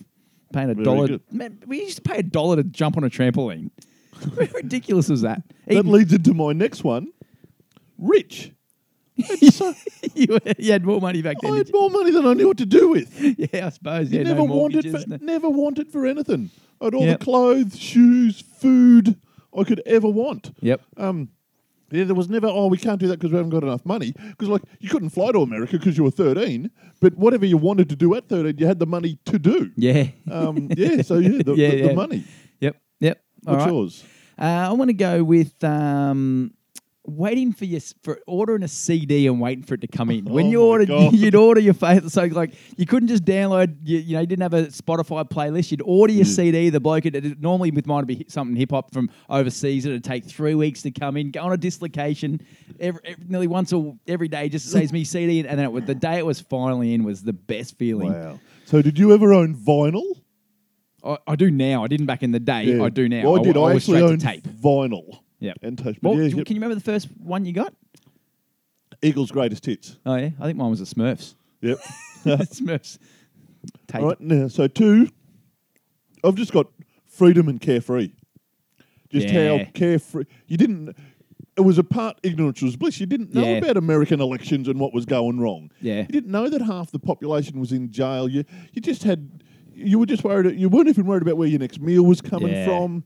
Paying 0.53 0.69
a 0.69 0.73
Very 0.75 0.85
dollar. 0.85 1.07
good. 1.07 1.21
Man, 1.31 1.57
we 1.65 1.79
used 1.81 1.95
to 1.95 2.01
pay 2.03 2.17
a 2.17 2.23
dollar 2.23 2.57
to 2.57 2.63
jump 2.63 2.95
on 2.97 3.03
a 3.03 3.09
trampoline. 3.09 3.71
How 4.21 4.45
ridiculous 4.53 5.09
was 5.09 5.21
that? 5.21 5.41
That 5.65 5.73
Even- 5.79 5.91
leads 5.91 6.13
into 6.13 6.33
my 6.33 6.51
next 6.53 6.83
one. 6.83 7.07
Rich. 7.97 8.51
So- 9.51 9.73
you, 10.15 10.39
you 10.57 10.71
had 10.71 10.83
more 10.85 10.99
money 11.01 11.21
back 11.21 11.37
then. 11.41 11.53
I 11.53 11.57
had 11.57 11.71
more 11.73 11.89
money 11.89 12.11
than 12.11 12.25
I 12.25 12.33
knew 12.33 12.47
what 12.47 12.57
to 12.57 12.65
do 12.65 12.89
with. 12.89 13.09
Yeah, 13.53 13.67
I 13.67 13.69
suppose. 13.69 14.11
You 14.11 14.19
Yeah, 14.19 14.23
never 14.25 14.39
no 14.47 14.53
wanted 14.55 14.89
for, 14.91 15.07
no- 15.07 15.17
never 15.21 15.49
wanted 15.49 15.89
for 15.91 16.05
anything. 16.05 16.49
I 16.81 16.85
had 16.85 16.95
all 16.95 17.05
Yep. 17.05 17.19
the 17.19 17.25
clothes, 17.25 17.77
shoes, 17.79 18.41
food 18.41 19.15
I 19.57 19.63
could 19.63 19.81
ever 19.85 20.07
want. 20.07 20.51
Yep. 20.61 20.81
Um, 20.97 21.29
yeah, 21.91 22.05
there 22.05 22.15
was 22.15 22.27
never. 22.27 22.47
Oh, 22.47 22.67
we 22.67 22.77
can't 22.79 22.99
do 22.99 23.07
that 23.07 23.19
because 23.19 23.31
we 23.31 23.37
haven't 23.37 23.51
got 23.51 23.61
enough 23.61 23.85
money. 23.85 24.13
Because 24.31 24.47
like 24.49 24.63
you 24.79 24.89
couldn't 24.89 25.09
fly 25.11 25.31
to 25.31 25.39
America 25.43 25.77
because 25.77 25.95
you 25.95 26.03
were 26.03 26.09
thirteen. 26.09 26.71
But 26.99 27.15
whatever 27.15 27.45
you 27.45 27.55
wanted 27.57 27.87
to 27.89 27.95
do 27.95 28.15
at 28.15 28.27
thirteen, 28.27 28.57
you 28.57 28.65
had 28.65 28.79
the 28.79 28.87
money 28.87 29.19
to 29.25 29.37
do. 29.37 29.69
Yeah. 29.77 30.07
Um, 30.31 30.69
yeah. 30.75 31.03
So 31.03 31.19
yeah, 31.19 31.43
the, 31.43 31.53
Yeah, 31.57 31.69
the, 31.69 31.87
the 31.89 31.93
money. 31.93 32.23
Yep. 32.61 32.77
Yep. 32.99 33.21
What's 33.43 33.57
right. 33.59 33.69
yours? 33.71 34.03
Uh, 34.39 34.43
I 34.69 34.71
want 34.71 34.89
to 34.89 34.93
go 34.95 35.23
with 35.23 35.63
um, 35.63 36.55
waiting 37.05 37.51
for 37.51 37.65
your 37.65 37.81
for 38.01 38.19
ordering 38.27 38.63
a 38.63 38.67
CD 38.67 39.27
and 39.27 39.41
waiting 39.41 39.63
for 39.63 39.73
it 39.75 39.81
to 39.81 39.87
come 39.87 40.09
in. 40.09 40.25
When 40.25 40.47
Oh 40.47 40.49
you 40.51 40.61
ordered, 40.63 40.87
God. 40.87 41.13
you'd 41.13 41.35
order 41.35 41.59
your 41.59 41.73
favorite. 41.73 42.11
So 42.11 42.23
like 42.25 42.53
you 42.77 42.85
couldn't 42.85 43.09
just 43.09 43.25
download. 43.25 43.77
You, 43.83 43.99
you 43.99 44.13
know, 44.13 44.21
you 44.21 44.27
didn't 44.27 44.43
have 44.43 44.53
a 44.53 44.67
Spotify 44.67 45.27
playlist. 45.29 45.71
You'd 45.71 45.81
order 45.83 46.13
your 46.13 46.25
CD. 46.25 46.69
The 46.69 46.79
bloke 46.79 47.05
it, 47.05 47.39
normally 47.41 47.71
with 47.71 47.85
mine 47.87 48.05
would 48.05 48.07
be 48.07 48.25
something 48.29 48.55
hip 48.55 48.71
hop 48.71 48.93
from 48.93 49.09
overseas. 49.29 49.85
It'd 49.85 50.03
take 50.03 50.25
three 50.25 50.55
weeks 50.55 50.81
to 50.83 50.91
come 50.91 51.17
in. 51.17 51.31
Go 51.31 51.41
on 51.41 51.51
a 51.53 51.57
dislocation. 51.57 52.39
Every, 52.79 53.01
every, 53.03 53.25
nearly 53.27 53.47
once 53.47 53.73
or 53.73 53.95
every 54.07 54.27
day 54.27 54.49
just 54.49 54.71
says 54.71 54.93
me 54.93 55.03
CD, 55.03 55.39
and 55.39 55.59
then 55.59 55.65
it, 55.65 55.71
was- 55.71 55.83
the 55.85 55.95
day 55.95 56.17
it 56.17 56.25
was 56.25 56.39
finally 56.39 56.93
in 56.93 57.03
was 57.03 57.23
the 57.23 57.33
best 57.33 57.77
feeling. 57.77 58.13
Wow. 58.13 58.39
So 58.65 58.81
did 58.81 58.97
you 58.97 59.13
ever 59.13 59.33
own 59.33 59.55
vinyl? 59.55 60.21
I, 61.03 61.17
I 61.27 61.35
do 61.35 61.51
now. 61.51 61.83
I 61.83 61.87
didn't 61.87 62.05
back 62.05 62.23
in 62.23 62.31
the 62.31 62.39
day. 62.39 62.79
I 62.79 62.89
do 62.89 63.09
now. 63.09 63.23
Well, 63.29 63.41
I 63.41 63.43
did. 63.43 63.57
I, 63.57 63.59
was 63.59 63.75
actually 63.75 63.97
straight 63.99 64.09
owned 64.09 64.21
to 64.21 64.25
tape. 64.27 64.43
vinyl. 64.47 65.19
Yep. 65.43 65.57
And. 65.61 65.83
But 65.83 65.95
Well, 66.01 66.15
yeah, 66.21 66.29
do- 66.29 66.37
yep. 66.37 66.45
Can 66.45 66.55
you 66.55 66.61
remember 66.61 66.75
the 66.75 66.81
first 66.91 67.09
one 67.17 67.45
you 67.45 67.53
got? 67.53 67.73
Eagles' 69.01 69.31
greatest 69.31 69.65
hits. 69.65 69.97
Oh 70.05 70.15
yeah, 70.15 70.29
I 70.39 70.45
think 70.45 70.57
mine 70.57 70.69
was 70.69 70.79
a 70.81 70.85
Smurfs. 70.85 71.35
Yep. 71.61 71.77
Smurfs. 72.23 72.97
All 73.93 74.07
right 74.07 74.21
now, 74.21 74.47
so 74.47 74.67
two. 74.67 75.09
I've 76.23 76.35
just 76.35 76.53
got 76.53 76.67
freedom 77.05 77.49
and 77.49 77.59
carefree. 77.59 78.11
Just 79.09 79.27
Yeah. 79.27 79.57
how 79.57 79.65
carefree 79.73 80.23
you 80.47 80.55
didn't. 80.57 80.95
It 81.57 81.61
was 81.61 81.77
a 81.77 81.83
part 81.83 82.17
ignorance 82.23 82.61
was 82.61 82.75
bliss. 82.77 82.99
You 82.99 83.05
didn't 83.05 83.33
know 83.33 83.43
Yeah. 83.43 83.57
about 83.57 83.77
American 83.77 84.21
elections 84.21 84.67
and 84.67 84.79
what 84.79 84.93
was 84.93 85.05
going 85.05 85.39
wrong. 85.39 85.69
Yeah. 85.81 86.01
you 86.01 86.07
didn't 86.07 86.31
know 86.31 86.49
that 86.49 86.61
half 86.61 86.91
the 86.91 86.99
population 86.99 87.59
was 87.59 87.71
in 87.73 87.91
jail. 87.91 88.27
You 88.29 88.45
you 88.71 88.81
just 88.81 89.03
had. 89.03 89.43
You 89.75 89.99
were 89.99 90.05
just 90.05 90.23
worried. 90.23 90.57
You 90.57 90.69
weren't 90.69 90.87
even 90.87 91.05
worried 91.05 91.23
about 91.23 91.35
where 91.35 91.47
your 91.47 91.59
next 91.59 91.81
meal 91.81 92.03
was 92.03 92.21
coming 92.21 92.53
Yeah. 92.53 92.65
from. 92.65 93.03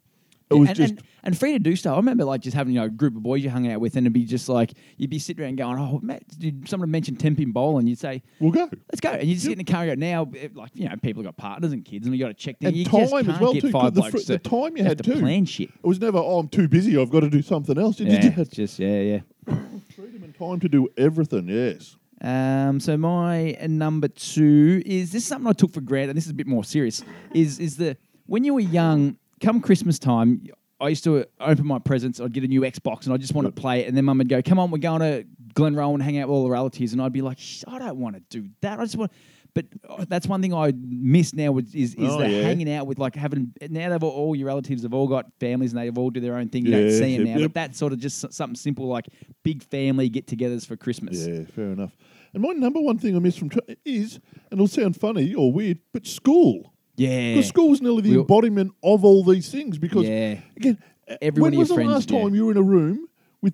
It 0.50 0.54
was 0.54 0.70
and, 0.70 0.78
just 0.78 0.92
and, 0.94 1.04
and 1.24 1.38
free 1.38 1.52
to 1.54 1.60
do 1.60 1.76
stuff. 1.76 1.94
I 1.94 1.98
remember 1.98 2.24
like 2.24 2.40
just 2.42 2.56
having 2.56 2.74
you 2.74 2.80
know, 2.80 2.86
a 2.86 2.90
group 2.90 3.16
of 3.18 3.24
boys 3.24 3.44
you 3.44 3.50
hung 3.50 3.70
out 3.70 3.82
with, 3.82 3.98
and 3.98 4.06
it'd 4.06 4.14
be 4.14 4.24
just 4.24 4.48
like 4.48 4.74
you'd 4.96 5.10
be 5.10 5.20
sitting 5.20 5.44
around 5.44 5.58
going, 5.58 5.78
"Oh, 5.78 6.00
Matt, 6.02 6.24
did 6.40 6.70
someone 6.70 6.90
mention 6.90 7.18
tenpin 7.18 7.52
bowl?" 7.52 7.80
And 7.80 7.90
you'd 7.90 8.00
say, 8.00 8.24
we'll 8.40 8.52
go. 8.52 8.70
"Let's 8.92 9.02
go." 9.02 9.10
And 9.10 9.28
you 9.28 9.36
just 9.36 9.48
get 9.48 9.60
in 9.60 9.66
the 9.66 9.72
car 9.72 9.84
and 9.84 10.00
go. 10.00 10.06
Now, 10.08 10.30
it- 10.34 10.56
like 10.56 10.72
you 10.74 10.88
know, 10.88 10.96
people 11.02 11.22
have 11.24 11.36
got 11.36 11.38
partners 11.38 11.74
and 11.74 11.84
kids, 11.84 12.06
and 12.06 12.12
we 12.14 12.18
got 12.18 12.30
to 12.30 12.34
check 12.34 12.60
them. 12.60 12.70
And 12.70 12.78
you 12.78 12.86
time 12.86 13.02
just 13.02 13.14
as 13.14 13.40
well 13.40 13.54
too, 13.54 13.62
the 13.62 13.72
fr- 14.10 14.20
the 14.26 14.40
time 14.40 14.78
you 14.78 14.84
had 14.84 14.98
to 15.00 15.04
too. 15.04 15.20
plan 15.20 15.44
shit. 15.46 15.70
It 15.70 15.86
was 15.86 16.00
never. 16.00 16.18
Oh, 16.18 16.40
I'm 16.40 16.48
too 16.48 16.68
busy. 16.70 16.98
I've 16.98 17.10
got 17.10 17.22
to 17.22 17.30
do 17.30 17.42
something 17.42 17.78
else. 17.78 17.98
Did 17.98 18.08
Yeah, 18.08 18.24
you 18.24 18.32
had 18.32 18.52
just 18.52 18.80
yeah, 18.80 19.02
yeah. 19.02 19.20
freedom 19.96 20.24
and 20.24 20.34
time 20.38 20.60
to 20.62 20.70
do 20.70 20.88
everything? 20.98 21.48
Yes. 21.50 21.98
Um, 22.22 22.80
so 22.80 22.98
my 22.98 23.52
number 23.68 24.08
two 24.08 24.82
is 24.86 25.12
this 25.12 25.24
is 25.24 25.28
something 25.28 25.48
I 25.48 25.54
took 25.54 25.74
for 25.74 25.82
granted. 25.82 26.12
And 26.12 26.18
this 26.18 26.26
is 26.26 26.32
a 26.32 26.36
bit 26.36 26.48
more 26.48 26.64
serious. 26.64 27.04
Is 27.34 27.60
is 27.60 27.78
the 27.78 27.98
when 28.26 28.44
you 28.44 28.54
were 28.54 28.60
young, 28.60 29.18
come 29.42 29.62
Christmas 29.62 30.00
time, 30.00 30.44
I 30.80 30.90
used 30.90 31.04
to 31.06 31.26
open 31.40 31.66
my 31.66 31.80
presents. 31.80 32.20
I'd 32.20 32.34
get 32.34 32.44
a 32.44 32.48
new 32.48 32.62
Xbox 32.62 33.06
and 33.06 33.14
I 33.14 33.18
just 33.18 33.34
want 33.34 33.48
to 33.48 33.52
play 33.52 33.82
it. 33.82 33.88
And 33.88 33.98
then 33.98 34.06
Mum 34.06 34.18
would 34.20 34.30
go, 34.30 34.42
"Come 34.42 34.60
on, 34.60 34.70
we're 34.72 34.78
going 34.78 35.00
to 35.02 35.26
Glenrowan 35.54 35.96
and 35.96 36.04
hang 36.04 36.18
out 36.20 36.28
with 36.28 36.36
all 36.36 36.44
the 36.44 36.50
relatives." 36.52 36.94
And 36.94 37.02
I'd 37.02 37.14
be 37.14 37.22
like, 37.22 37.40
"I 37.68 37.80
don't 37.80 37.98
want 37.98 38.16
to 38.16 38.22
do 38.42 38.50
that. 38.62 38.80
I 38.80 38.84
just 38.84 38.96
want." 38.96 39.12
But 39.56 39.66
uh, 39.90 40.06
that's 40.08 40.28
one 40.28 40.40
thing 40.40 40.54
I 40.54 40.72
miss 40.78 41.34
now 41.34 41.58
is 41.58 41.74
is, 41.74 41.96
is 41.96 42.12
Oh, 42.12 42.20
the 42.20 42.30
yeah. 42.30 42.42
hanging 42.44 42.72
out 42.72 42.86
with 42.86 43.00
like 43.00 43.16
having 43.16 43.54
now 43.70 43.90
they've 43.90 44.04
all, 44.04 44.12
all 44.12 44.36
your 44.36 44.46
relatives 44.48 44.84
have 44.84 44.94
all 44.94 45.08
got 45.08 45.26
families 45.40 45.72
and 45.72 45.82
they 45.82 45.86
have 45.86 45.98
all 45.98 46.12
do 46.12 46.20
their 46.20 46.36
own 46.36 46.50
thing. 46.50 46.64
You 46.68 46.74
don't 46.74 46.84
Yes, 46.86 47.00
see 47.00 47.18
them 47.18 47.26
now, 47.26 47.38
yep. 47.40 47.42
but 47.42 47.54
that's 47.56 47.80
sort 47.80 47.92
of 47.92 47.98
just 47.98 48.32
something 48.32 48.56
simple 48.56 48.86
like 48.88 49.08
big 49.44 49.64
family 49.64 50.10
get-togethers 50.10 50.68
for 50.68 50.76
Christmas. 50.76 51.26
Yeah, 51.28 51.46
fair 51.46 51.72
enough. 51.72 51.98
And 52.36 52.44
my 52.44 52.52
number 52.52 52.80
one 52.80 53.00
thing 53.00 53.16
I 53.16 53.20
miss 53.20 53.36
from 53.36 53.50
tra- 53.50 53.62
is, 53.84 54.20
and 54.52 54.60
it'll 54.60 54.68
sound 54.68 54.96
funny 54.96 55.34
or 55.34 55.52
weird, 55.52 55.80
but 55.92 56.06
school. 56.06 56.74
Yeah. 56.98 57.36
Because 57.36 57.48
school 57.48 57.72
is 57.74 57.82
nearly 57.82 58.02
the 58.02 58.12
We'll- 58.12 58.22
embodiment 58.22 58.74
of 58.84 59.06
all 59.06 59.24
these 59.24 59.50
things. 59.50 59.78
Because 59.78 60.08
Yeah. 60.08 60.40
again, 60.56 60.78
Every 61.22 61.42
when 61.42 61.52
one 61.52 61.54
of 61.54 61.60
was 61.60 61.70
your 61.70 61.78
the 61.78 61.84
friends, 61.84 61.94
last 61.94 62.12
yeah. 62.12 62.22
time 62.24 62.36
you 62.36 62.46
were 62.46 62.52
in 62.52 62.58
a 62.58 62.62
room 62.62 63.08
with 63.42 63.54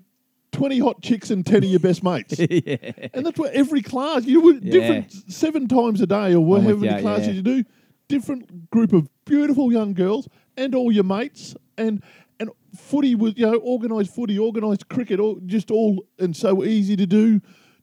twenty 0.51 0.79
hot 0.79 1.01
chicks 1.03 1.29
and 1.29 1.45
ten 1.45 1.57
of 1.57 1.65
your 1.69 1.79
best 1.79 2.03
mates? 2.03 2.39
yeah. 2.49 3.09
And 3.13 3.25
that's 3.25 3.37
what 3.37 3.53
every 3.53 3.81
class 3.83 4.25
you 4.25 4.41
were 4.41 4.53
different 4.53 5.11
seven 5.31 5.67
times 5.67 6.01
a 6.01 6.07
day 6.07 6.33
or 6.33 6.43
with 6.43 6.63
however 6.63 6.79
many 6.79 6.93
ya, 6.93 6.99
classes 7.01 7.27
yeah. 7.27 7.33
you 7.33 7.41
do. 7.43 7.63
Different 8.07 8.71
group 8.71 8.91
of 8.93 9.07
beautiful 9.25 9.71
young 9.71 9.93
girls 9.93 10.27
and 10.57 10.73
all 10.73 10.91
your 10.91 11.03
mates 11.03 11.55
and 11.77 12.01
and 12.39 12.49
footy 12.75 13.13
was 13.13 13.33
you 13.37 13.45
know 13.45 13.59
organised 13.59 14.15
footy, 14.15 14.39
organised 14.39 14.87
cricket, 14.89 15.19
all 15.19 15.39
just 15.45 15.69
all 15.69 16.03
and 16.17 16.35
so 16.35 16.63
easy 16.63 16.95
to 16.95 17.05
do. 17.05 17.39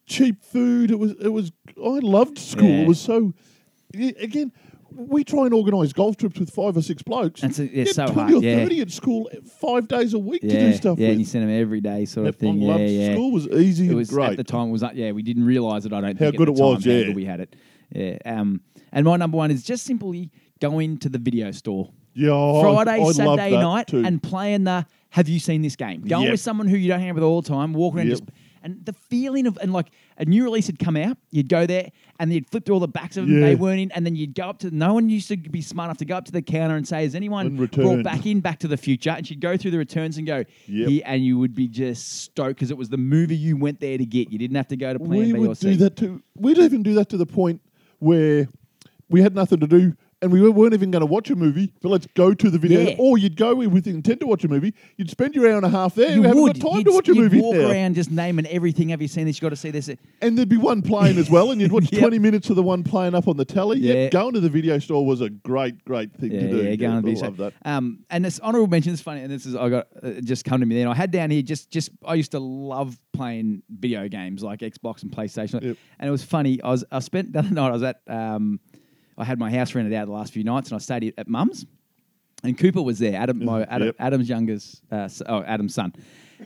Cheap 0.07 0.43
food. 0.43 0.91
It 0.91 0.99
was 0.99 1.13
it 1.21 1.29
was. 1.29 1.53
I 1.77 2.01
loved 2.03 2.39
school. 2.39 2.69
Yeah. 2.69 2.83
It 2.83 2.89
was 2.89 2.99
so. 3.01 3.33
Again, 3.95 4.53
we 5.09 5.25
try 5.25 5.45
and 5.45 5.55
organise 5.55 5.93
golf 5.93 6.17
trips 6.17 6.39
with 6.39 6.51
five 6.51 6.77
or 6.77 6.83
six 6.83 7.03
blokes. 7.03 7.41
That's 7.41 7.59
a- 7.59 7.67
You 7.75 7.87
so 7.87 8.07
twenty 8.07 8.21
hard, 8.21 8.35
or 8.35 8.47
yeah. 8.47 8.57
thirty 8.57 8.81
at 8.81 8.91
school 8.91 9.29
five 9.61 9.89
days 9.89 10.15
a 10.15 10.19
week 10.19 10.43
to 10.43 10.49
do 10.49 10.73
stuff 10.75 10.99
yeah, 10.99 11.07
with. 11.09 11.11
and 11.13 11.21
you 11.21 11.27
send 11.27 11.45
them 11.49 11.51
every 11.61 11.81
day, 11.81 12.05
sort 12.05 12.27
of 12.27 12.37
thing. 12.37 12.61
Yeah, 12.63 12.77
yeah. 12.77 13.13
School 13.15 13.33
was 13.33 13.47
easy 13.49 13.89
It 13.91 13.95
was 13.95 14.11
great. 14.11 14.31
at 14.31 14.37
the 14.37 14.45
time. 14.45 14.69
It 14.69 14.73
was 14.73 14.83
like, 14.83 14.97
yeah, 14.97 15.13
we 15.13 15.23
didn't 15.23 15.45
realize 15.47 15.87
it. 15.87 15.93
I 15.93 16.01
don't 16.01 16.17
How 16.19 16.27
think 16.27 16.37
good 16.37 16.49
it 16.49 16.57
time 16.57 16.65
was, 16.67 16.87
yeah. 16.87 17.03
good 17.05 17.17
we 17.17 17.25
had 17.25 17.41
it. 17.41 17.57
Yeah. 17.93 18.19
Um, 18.25 18.61
and 18.93 19.05
my 19.05 19.17
number 19.17 19.37
one 19.37 19.51
is 19.51 19.63
just 19.65 19.85
simply 19.85 20.31
going 20.61 20.99
to 20.99 21.09
the 21.09 21.19
video 21.19 21.51
store 21.53 21.91
yeah, 22.15 22.35
I- 22.35 22.61
Friday, 22.85 22.91
I 22.91 23.05
loved 23.05 23.17
Saturday 23.17 23.51
night, 23.53 23.87
too. 23.87 24.05
and 24.05 24.23
playing 24.23 24.65
the 24.65 24.85
Have 25.11 25.29
you 25.29 25.39
seen 25.41 25.63
this 25.63 25.75
game? 25.77 26.03
Going 26.03 26.25
Yep. 26.25 26.31
with 26.33 26.41
someone 26.41 26.69
who 26.69 26.77
you 26.77 26.89
don't 26.89 27.01
hang 27.01 27.09
out 27.11 27.15
with 27.17 27.25
all 27.25 27.41
the 27.43 27.49
time, 27.49 27.73
walking 27.73 27.99
around 27.99 28.09
Yep. 28.09 28.19
just. 28.19 28.31
And 28.63 28.85
the 28.85 28.93
feeling 28.93 29.47
of, 29.47 29.59
and 29.63 29.73
like 29.73 29.87
a 30.19 30.25
new 30.25 30.45
release 30.45 30.67
had 30.67 30.79
come 30.79 30.97
out, 30.97 31.17
you'd 31.31 31.49
go 31.49 31.67
there 31.67 31.91
and 32.19 32.33
you'd 32.33 32.49
flip 32.51 32.67
through 32.67 32.75
all 32.75 32.81
the 32.81 32.89
backs 32.89 33.17
of 33.17 33.27
them, 33.27 33.37
Yeah. 33.41 33.47
they 33.47 33.55
weren't 33.55 33.81
in, 33.81 33.91
and 33.93 34.05
then 34.05 34.17
you'd 34.17 34.35
go 34.35 34.51
up 34.51 34.59
to, 34.61 34.71
no 34.71 34.93
one 34.95 35.09
used 35.09 35.29
to 35.29 35.37
be 35.37 35.63
smart 35.63 35.87
enough 35.89 35.97
to 35.99 36.05
go 36.05 36.17
up 36.17 36.27
to 36.27 36.33
the 36.33 36.43
counter 36.43 36.77
and 36.77 36.87
say, 36.87 37.03
Has 37.05 37.15
anyone 37.15 37.57
brought 37.67 38.03
back 38.05 38.27
in 38.27 38.41
Back 38.41 38.59
to 38.61 38.69
the 38.69 38.77
Future? 38.77 39.11
And 39.11 39.27
she'd 39.27 39.41
go 39.41 39.57
through 39.57 39.71
the 39.71 39.79
returns 39.79 40.19
and 40.19 40.27
go, 40.27 40.45
Yep. 40.67 40.89
"Here," 40.89 41.03
and 41.07 41.25
you 41.25 41.39
would 41.39 41.55
be 41.55 41.69
just 41.69 42.23
stoked 42.23 42.57
because 42.57 42.71
it 42.71 42.77
was 42.77 42.89
the 42.91 42.99
movie 42.99 43.37
you 43.37 43.57
went 43.57 43.81
there 43.81 43.97
to 43.97 44.05
get. 44.05 44.31
You 44.31 44.39
didn't 44.39 44.57
have 44.57 44.69
to 44.69 44.77
go 44.77 44.93
to 44.93 44.99
Plan 44.99 45.11
we 45.11 45.33
B 45.33 45.39
or 45.39 45.49
would 45.49 45.57
C. 45.59 45.71
do 45.71 45.77
that 45.77 45.97
too. 45.97 46.23
We'd 46.37 46.59
even 46.59 46.83
do 46.83 46.95
that 46.95 47.09
to 47.11 47.17
the 47.17 47.27
point 47.27 47.63
where 47.99 48.49
we 49.09 49.23
had 49.23 49.35
nothing 49.35 49.61
to 49.61 49.67
do 49.67 49.95
and 50.23 50.31
we 50.33 50.49
weren't 50.51 50.75
even 50.75 50.91
going 50.91 51.01
to 51.01 51.07
watch 51.07 51.31
a 51.31 51.37
movie, 51.37 51.73
but 51.83 51.89
let's 51.89 52.07
go 52.15 52.35
to 52.35 52.51
the 52.51 52.59
video. 52.59 52.81
Yeah. 52.81 52.97
Or 52.99 53.17
you'd 53.19 53.37
go 53.37 53.55
with 53.55 53.85
the 53.85 53.91
intent 53.91 54.21
to 54.21 54.27
watch 54.27 54.45
a 54.45 54.49
movie. 54.49 54.75
You'd 54.97 55.09
spend 55.11 55.35
your 55.35 55.49
hour 55.49 55.57
and 55.57 55.65
a 55.67 55.71
half 55.71 55.95
there. 55.95 56.11
You 56.15 56.21
we 56.23 56.27
haven't 56.27 56.43
would. 56.43 56.61
got 56.61 56.69
time 56.71 56.79
you'd, 56.79 56.87
to 56.87 56.93
watch 56.93 57.09
a 57.09 57.15
you'd 57.15 57.23
movie 57.23 57.41
walk 57.41 57.57
now. 57.57 57.71
around 57.71 57.95
just 57.95 58.11
naming 58.11 58.47
everything. 58.47 58.91
Have 58.91 59.01
you 59.01 59.09
seen 59.09 59.27
this? 59.27 59.37
You 59.39 59.43
got 59.43 59.51
to 59.51 59.57
see 59.57 59.71
this. 59.71 59.89
And 60.21 60.37
there'd 60.37 60.49
be 60.49 60.57
one 60.59 60.83
playing 60.83 61.17
as 61.19 61.31
well, 61.31 61.51
and 61.53 61.61
you'd 61.61 61.73
watch 61.73 61.89
Yep. 61.93 62.01
20 62.01 62.19
minutes 62.19 62.51
of 62.51 62.57
the 62.57 62.63
one 62.63 62.85
playing 62.85 63.15
up 63.15 63.29
on 63.29 63.37
the 63.37 63.45
telly. 63.45 63.79
Yeah. 63.79 63.95
Yep, 63.95 64.13
going 64.13 64.35
to 64.35 64.41
the 64.41 64.49
video 64.51 64.79
store 64.79 65.05
was 65.07 65.21
a 65.23 65.31
great, 65.31 65.85
great 65.85 66.13
thing 66.15 66.33
Yeah, 66.33 66.41
to 66.43 66.49
do. 66.51 66.63
yeah, 66.65 66.75
go 66.77 66.87
on 66.89 66.93
I 66.93 67.01
the 67.01 67.07
video 67.07 67.25
love 67.25 67.37
that. 67.39 67.53
Um, 67.65 68.05
and 68.11 68.25
this 68.25 68.39
honorable 68.41 68.67
mention 68.69 68.93
is 68.93 69.01
funny, 69.01 69.23
and 69.23 69.31
this 69.31 69.47
is 69.47 69.57
I 69.57 69.69
got 69.69 69.87
uh, 70.03 70.11
just 70.23 70.45
come 70.45 70.61
to 70.61 70.67
me 70.67 70.77
then. 70.77 70.87
I 70.87 70.95
had 70.95 71.11
down 71.11 71.31
here 71.31 71.43
just 71.43 71.71
just 71.71 71.91
I 72.05 72.15
used 72.15 72.33
to 72.33 72.41
love 72.41 72.99
playing 73.13 73.63
video 73.71 74.09
games 74.09 74.43
like 74.43 74.61
Xbox 74.61 75.03
and 75.03 75.11
PlayStation, 75.11 75.63
Yep. 75.63 75.77
and 75.99 76.09
it 76.09 76.11
was 76.11 76.23
funny. 76.23 76.61
I 76.63 76.71
was 76.71 76.85
I 76.93 76.99
spent 77.01 77.33
the 77.33 77.39
other 77.41 77.51
night 77.51 77.69
I 77.69 77.73
was 77.73 77.83
at 77.83 78.01
um, 78.07 78.61
I 79.21 79.25
had 79.25 79.39
my 79.39 79.51
house 79.51 79.75
rented 79.75 79.93
out 79.95 80.07
the 80.07 80.13
last 80.13 80.33
few 80.33 80.45
nights, 80.45 80.71
and 80.71 80.77
I 80.77 80.79
stayed 80.81 81.15
at- 81.19 81.29
Mum's, 81.29 81.67
and 82.43 82.57
Cooper 82.59 82.83
was 82.83 82.99
there. 82.99 83.17
Adam, 83.17 83.45
my 83.45 83.63
Adam, 83.65 83.87
Yep. 83.89 83.97
Adam's 83.99 84.29
youngest, 84.29 84.83
uh, 84.91 85.09
oh 85.27 85.43
Adam's 85.43 85.75
son, 85.75 85.93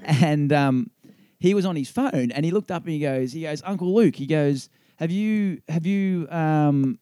and 0.05 0.53
um, 0.53 0.91
he 1.39 1.55
was 1.55 1.65
on 1.67 1.77
his 1.77 1.89
phone, 1.91 2.31
and 2.33 2.45
he 2.45 2.51
looked 2.51 2.71
up 2.71 2.83
and 2.85 2.93
he 2.93 2.99
goes, 3.01 3.33
he 3.33 3.43
goes, 3.43 3.63
Uncle 3.65 3.95
Luke, 3.95 4.17
he 4.17 4.27
goes, 4.27 4.69
have 4.97 5.11
you 5.11 5.61
have 5.69 5.87
you 5.87 6.29
um, 6.31 6.99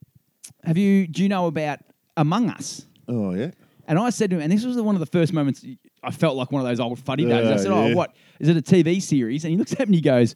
have 0.65 0.77
you 0.79 1.07
do 1.07 1.23
you 1.23 1.29
know 1.29 1.47
about 1.47 1.79
Among 2.17 2.51
Us? 2.51 2.87
Oh, 3.09 3.35
yeah. 3.35 3.51
And 3.89 3.99
I 3.99 4.11
said 4.11 4.31
to 4.31 4.37
him, 4.37 4.43
and 4.43 4.53
this 4.53 4.65
was 4.65 4.81
one 4.81 4.95
of 4.95 5.01
the 5.01 5.07
first 5.07 5.33
moments 5.33 5.65
I 6.03 6.11
felt 6.11 6.37
like 6.37 6.51
one 6.53 6.63
of 6.63 6.69
those 6.69 6.81
old 6.81 6.99
funny 7.01 7.25
days. 7.25 7.47
I 7.49 7.57
said, 7.57 7.71
yeah. 7.71 7.93
"Oh, 7.93 7.95
what 7.95 8.15
is 8.41 8.49
it? 8.49 8.57
A 8.57 8.63
TV 8.63 9.03
series?" 9.03 9.45
And 9.45 9.51
he 9.51 9.57
looks 9.57 9.73
at 9.73 9.81
me 9.81 9.85
and 9.87 9.95
he 9.97 10.01
goes, 10.01 10.35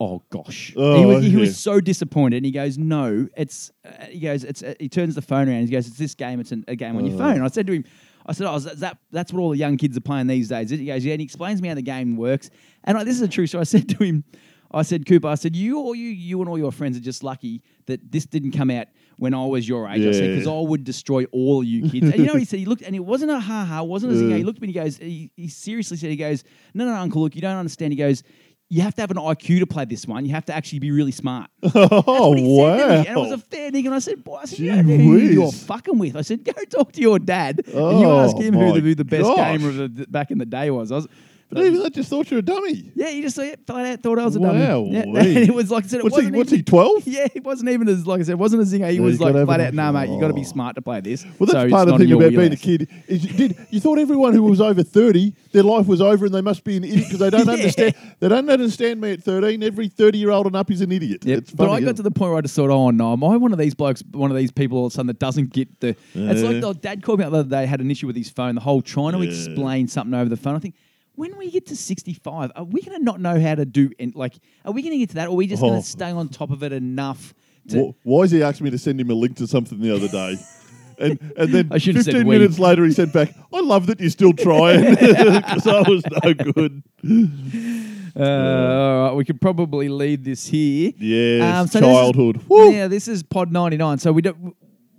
"Oh 0.00 0.22
gosh." 0.30 0.72
Oh, 0.76 0.98
he, 0.98 1.04
was, 1.06 1.24
he 1.24 1.30
yeah. 1.30 1.38
was 1.38 1.58
so 1.58 1.80
disappointed. 1.80 2.36
And 2.38 2.46
he 2.46 2.52
goes, 2.52 2.78
"No, 2.78 3.28
it's." 3.36 3.72
Uh, 3.84 4.06
he 4.06 4.20
goes, 4.20 4.44
"It's." 4.44 4.62
Uh, 4.62 4.74
he 4.80 4.88
turns 4.88 5.14
the 5.14 5.22
phone 5.22 5.48
around. 5.48 5.58
And 5.58 5.68
he 5.68 5.72
goes, 5.72 5.86
"It's 5.88 5.98
this 5.98 6.14
game. 6.14 6.40
It's 6.40 6.52
an, 6.52 6.64
a 6.68 6.76
game 6.76 6.96
on 6.96 7.04
Oh. 7.04 7.08
your 7.08 7.18
phone." 7.18 7.42
I 7.42 7.48
said 7.48 7.66
to 7.68 7.72
him, 7.72 7.84
"I 8.26 8.32
said, 8.32 8.46
oh, 8.46 8.56
is 8.56 8.64
that, 8.64 8.98
that's 9.10 9.32
what 9.32 9.40
all 9.40 9.50
the 9.50 9.58
young 9.58 9.76
kids 9.76 9.96
are 9.96 10.00
playing 10.00 10.26
these 10.26 10.48
days." 10.48 10.70
He 10.70 10.84
goes, 10.86 11.04
"Yeah." 11.04 11.12
And 11.12 11.20
he 11.20 11.24
explains 11.24 11.60
me 11.62 11.68
how 11.68 11.74
the 11.74 11.82
game 11.82 12.16
works. 12.16 12.50
And 12.84 12.98
I, 12.98 13.04
this 13.04 13.16
is 13.16 13.22
a 13.22 13.28
true. 13.28 13.46
So 13.46 13.60
I 13.60 13.64
said 13.64 13.88
to 13.90 14.02
him. 14.04 14.24
I 14.72 14.82
said, 14.82 15.06
Cooper, 15.06 15.28
I 15.28 15.36
said, 15.36 15.54
you 15.54 15.78
all 15.78 15.94
you 15.94 16.08
you 16.08 16.40
and 16.40 16.48
all 16.48 16.58
your 16.58 16.72
friends 16.72 16.96
are 16.96 17.00
just 17.00 17.22
lucky 17.22 17.62
that 17.86 18.10
this 18.10 18.26
didn't 18.26 18.50
come 18.52 18.70
out 18.70 18.88
when 19.18 19.32
I 19.32 19.44
was 19.46 19.68
your 19.68 19.88
age. 19.88 20.04
I 20.04 20.10
said, 20.10 20.30
because 20.34 20.48
I 20.48 20.58
would 20.68 20.82
destroy 20.82 21.26
all 21.26 21.62
you 21.62 21.88
kids. 21.88 22.06
and 22.06 22.16
you 22.16 22.24
know 22.26 22.32
what 22.32 22.40
he 22.40 22.44
said? 22.44 22.58
He 22.58 22.64
looked, 22.64 22.82
and 22.82 22.96
it 22.96 23.04
wasn't 23.04 23.30
a 23.30 23.38
ha 23.38 23.64
ha, 23.64 23.84
wasn't 23.84 24.14
a. 24.14 24.16
Yeah. 24.16 24.36
He 24.38 24.42
looked 24.42 24.58
at 24.58 24.62
me 24.62 24.68
and 24.68 24.74
he 24.74 24.80
goes, 24.80 24.96
he, 24.96 25.30
he 25.36 25.46
seriously 25.46 25.96
said, 25.96 26.10
he 26.10 26.16
goes, 26.16 26.42
no, 26.74 26.84
no, 26.86 26.90
no, 26.92 26.96
Uncle 26.96 27.22
Luke, 27.22 27.36
you 27.36 27.40
don't 27.40 27.54
understand. 27.56 27.92
He 27.92 27.96
goes, 27.96 28.24
you 28.70 28.82
have 28.82 28.94
to 28.96 29.02
have 29.02 29.10
an 29.10 29.18
IQ 29.18 29.60
to 29.60 29.66
play 29.66 29.84
this 29.84 30.06
one. 30.06 30.24
You 30.24 30.32
have 30.32 30.46
to 30.46 30.54
actually 30.54 30.78
be 30.80 30.90
really 30.90 31.12
smart. 31.12 31.50
Oh, 31.74 32.30
What 32.30 32.36
he 32.36 32.38
said 32.38 32.38
to 32.38 32.42
me, 32.42 32.58
wow. 32.58 32.74
and 32.96 33.06
it 33.06 33.16
was 33.16 33.32
a 33.32 33.38
fair 33.38 33.70
dig. 33.70 33.86
And 33.86 33.94
I 33.94 33.98
said, 33.98 34.24
boy, 34.24 34.36
I 34.36 34.44
said, 34.46 34.58
you 34.58 34.70
Gee 34.70 34.76
don't 34.76 34.86
know 34.86 34.96
who 34.96 35.16
you're 35.18 35.52
fucking 35.52 35.98
with. 35.98 36.16
I 36.16 36.22
said, 36.22 36.44
go 36.44 36.52
talk 36.70 36.92
to 36.92 37.00
your 37.00 37.18
dad 37.18 37.62
and 37.66 37.74
you 37.74 38.06
Oh, 38.06 38.20
ask 38.24 38.36
him 38.36 38.54
who 38.54 38.66
my 38.68 38.72
the, 38.72 38.80
who 38.80 38.94
the 38.94 39.04
best 39.04 39.22
gosh. 39.24 39.36
gamer 39.58 39.82
of 39.84 39.94
the, 39.96 40.06
back 40.06 40.30
in 40.30 40.38
the 40.38 40.46
day 40.46 40.70
was. 40.70 40.90
I 40.92 40.96
was 40.96 41.08
Even 41.56 41.82
I 41.82 41.88
just 41.88 42.08
thought 42.10 42.30
you 42.30 42.36
were 42.36 42.40
a 42.40 42.42
dummy. 42.42 42.90
Yeah, 42.94 43.08
he 43.10 43.22
just 43.22 43.36
yeah, 43.38 43.54
flat 43.66 43.86
out 43.86 44.02
thought 44.02 44.18
I 44.18 44.24
was 44.24 44.36
a 44.36 44.40
Wow, 44.40 44.52
dummy. 44.52 44.92
Yeah. 44.92 45.04
wee. 45.06 45.36
It 45.48 45.54
was 45.54 45.70
like 45.70 45.84
I 45.84 45.86
said, 45.88 46.00
it 46.00 46.04
What's 46.04 46.16
he? 46.16 46.22
wasn't 46.22 46.36
What's 46.36 46.48
even, 46.52 46.58
he? 46.58 46.62
Twelve? 46.64 47.02
Yeah, 47.06 47.26
it 47.34 47.44
wasn't 47.44 47.70
even 47.70 47.88
as 47.88 48.06
like 48.06 48.20
I 48.20 48.24
said, 48.24 48.32
it 48.32 48.38
wasn't 48.38 48.62
a 48.62 48.64
zinger. 48.64 48.90
He 48.90 48.96
Yeah, 48.96 49.00
was 49.02 49.14
you 49.14 49.18
gotta 49.20 49.32
like 49.32 49.38
have 49.40 49.46
flat 49.48 49.60
a- 49.60 49.66
out, 49.68 49.74
nah, 49.74 49.92
mate, 49.92 50.08
you 50.10 50.20
got 50.20 50.28
to 50.28 50.34
be 50.34 50.40
Oh. 50.40 50.44
smart 50.44 50.74
to 50.76 50.82
play 50.82 51.00
this. 51.00 51.24
Well, 51.38 51.46
that's 51.46 51.52
so 51.52 51.68
part 51.70 51.88
it's 51.88 51.92
of 51.92 51.98
the 51.98 51.98
thing 51.98 52.08
your 52.08 52.18
about 52.18 52.30
being 52.30 52.40
a 52.40 52.40
wheelhouse. 52.42 52.60
kid. 52.60 52.88
Is 53.08 53.24
you 53.24 53.32
did 53.32 53.56
you 53.70 53.80
thought 53.80 53.98
everyone 53.98 54.32
who 54.32 54.42
was 54.42 54.60
over 54.60 54.82
thirty, 54.82 55.34
their 55.52 55.62
life 55.62 55.86
was 55.86 56.00
over, 56.00 56.26
and 56.26 56.34
they 56.34 56.40
must 56.42 56.64
be 56.64 56.76
an 56.76 56.84
idiot 56.84 57.04
because 57.04 57.18
they 57.20 57.30
don't 57.30 57.46
Yeah. 57.46 57.52
understand. 57.52 57.94
They 58.20 58.28
don't 58.28 58.50
understand 58.50 59.00
me 59.00 59.12
at 59.12 59.22
thirteen. 59.22 59.62
Every 59.62 59.88
thirty-year-old 59.88 60.46
and 60.46 60.56
up 60.56 60.70
is 60.70 60.80
an 60.80 60.92
idiot. 60.92 61.24
Yep. 61.24 61.38
It's 61.38 61.50
But 61.50 61.66
funny, 61.68 61.82
I 61.82 61.86
got 61.86 61.96
to 61.96 62.02
the 62.02 62.10
point 62.10 62.30
where 62.30 62.38
I 62.38 62.42
just 62.42 62.54
thought, 62.56 62.70
oh 62.70 62.90
no, 62.90 63.12
am 63.12 63.22
I 63.24 63.36
one 63.36 63.52
of 63.52 63.58
these 63.58 63.74
blokes, 63.74 64.02
one 64.12 64.30
of 64.30 64.36
these 64.36 64.50
people 64.50 64.78
all 64.78 64.86
of 64.86 64.92
a 64.92 64.94
sudden 64.94 65.06
that 65.08 65.18
doesn't 65.18 65.52
get 65.52 65.80
the. 65.80 65.96
It's 66.14 66.42
like 66.42 66.54
Yeah. 66.54 66.60
the 66.60 66.72
dad 66.74 67.02
called 67.02 67.18
me 67.20 67.24
up 67.24 67.32
the 67.32 67.38
other 67.38 67.48
day, 67.48 67.66
had 67.66 67.80
an 67.80 67.90
issue 67.90 68.06
with 68.06 68.16
his 68.16 68.28
phone, 68.30 68.54
the 68.54 68.60
whole 68.60 68.82
trying 68.82 69.12
to 69.12 69.18
Yeah. 69.18 69.30
explain 69.30 69.88
something 69.88 70.14
over 70.14 70.28
the 70.28 70.36
phone. 70.36 70.56
I 70.56 70.58
think, 70.58 70.74
when 71.16 71.36
we 71.38 71.50
get 71.50 71.66
to 71.66 71.76
65, 71.76 72.52
are 72.56 72.64
we 72.64 72.82
going 72.82 72.98
to 72.98 73.04
not 73.04 73.20
know 73.20 73.38
how 73.40 73.54
to 73.54 73.64
do, 73.64 73.90
and 73.98 74.14
like, 74.14 74.34
are 74.64 74.72
we 74.72 74.82
going 74.82 74.92
to 74.92 74.98
get 74.98 75.10
to 75.10 75.14
that, 75.16 75.28
or 75.28 75.32
are 75.32 75.36
we 75.36 75.46
just 75.46 75.62
going 75.62 75.74
Oh. 75.74 75.80
to 75.80 75.86
stay 75.86 76.10
on 76.10 76.28
top 76.28 76.50
of 76.50 76.62
it 76.62 76.72
enough 76.72 77.34
to. 77.68 77.92
Wh- 78.02 78.06
Why 78.06 78.22
has 78.22 78.30
he 78.30 78.42
asked 78.42 78.60
me 78.60 78.70
to 78.70 78.78
send 78.78 79.00
him 79.00 79.10
a 79.10 79.14
link 79.14 79.36
to 79.36 79.46
something 79.46 79.80
the 79.80 79.94
other 79.94 80.08
day? 80.08 80.36
And, 80.96 81.18
and 81.36 81.52
then 81.52 81.68
I 81.72 81.78
should 81.78 81.96
have 81.96 82.04
15 82.04 82.20
said 82.20 82.24
we. 82.28 82.38
minutes 82.38 82.56
later, 82.60 82.84
he 82.84 82.92
sent 82.92 83.12
back, 83.12 83.34
I 83.52 83.58
love 83.62 83.86
that 83.88 83.98
you're 83.98 84.10
still 84.10 84.32
trying 84.32 84.90
because 84.94 85.66
I 85.66 85.80
was 85.88 86.04
no 86.22 86.34
good. 86.34 86.84
Uh, 88.16 88.20
all 88.22 89.06
right, 89.08 89.16
we 89.16 89.24
could 89.24 89.40
probably 89.40 89.88
lead 89.88 90.22
this 90.24 90.46
here. 90.46 90.92
Yes, 90.98 91.42
Um, 91.42 91.64
is- 91.64 91.72
childhood. 91.72 92.40
Woo. 92.48 92.70
Yeah, 92.70 92.86
this 92.86 93.08
is 93.08 93.24
Pod 93.24 93.50
99. 93.50 93.98
So 93.98 94.12
we 94.12 94.22
don't. 94.22 94.54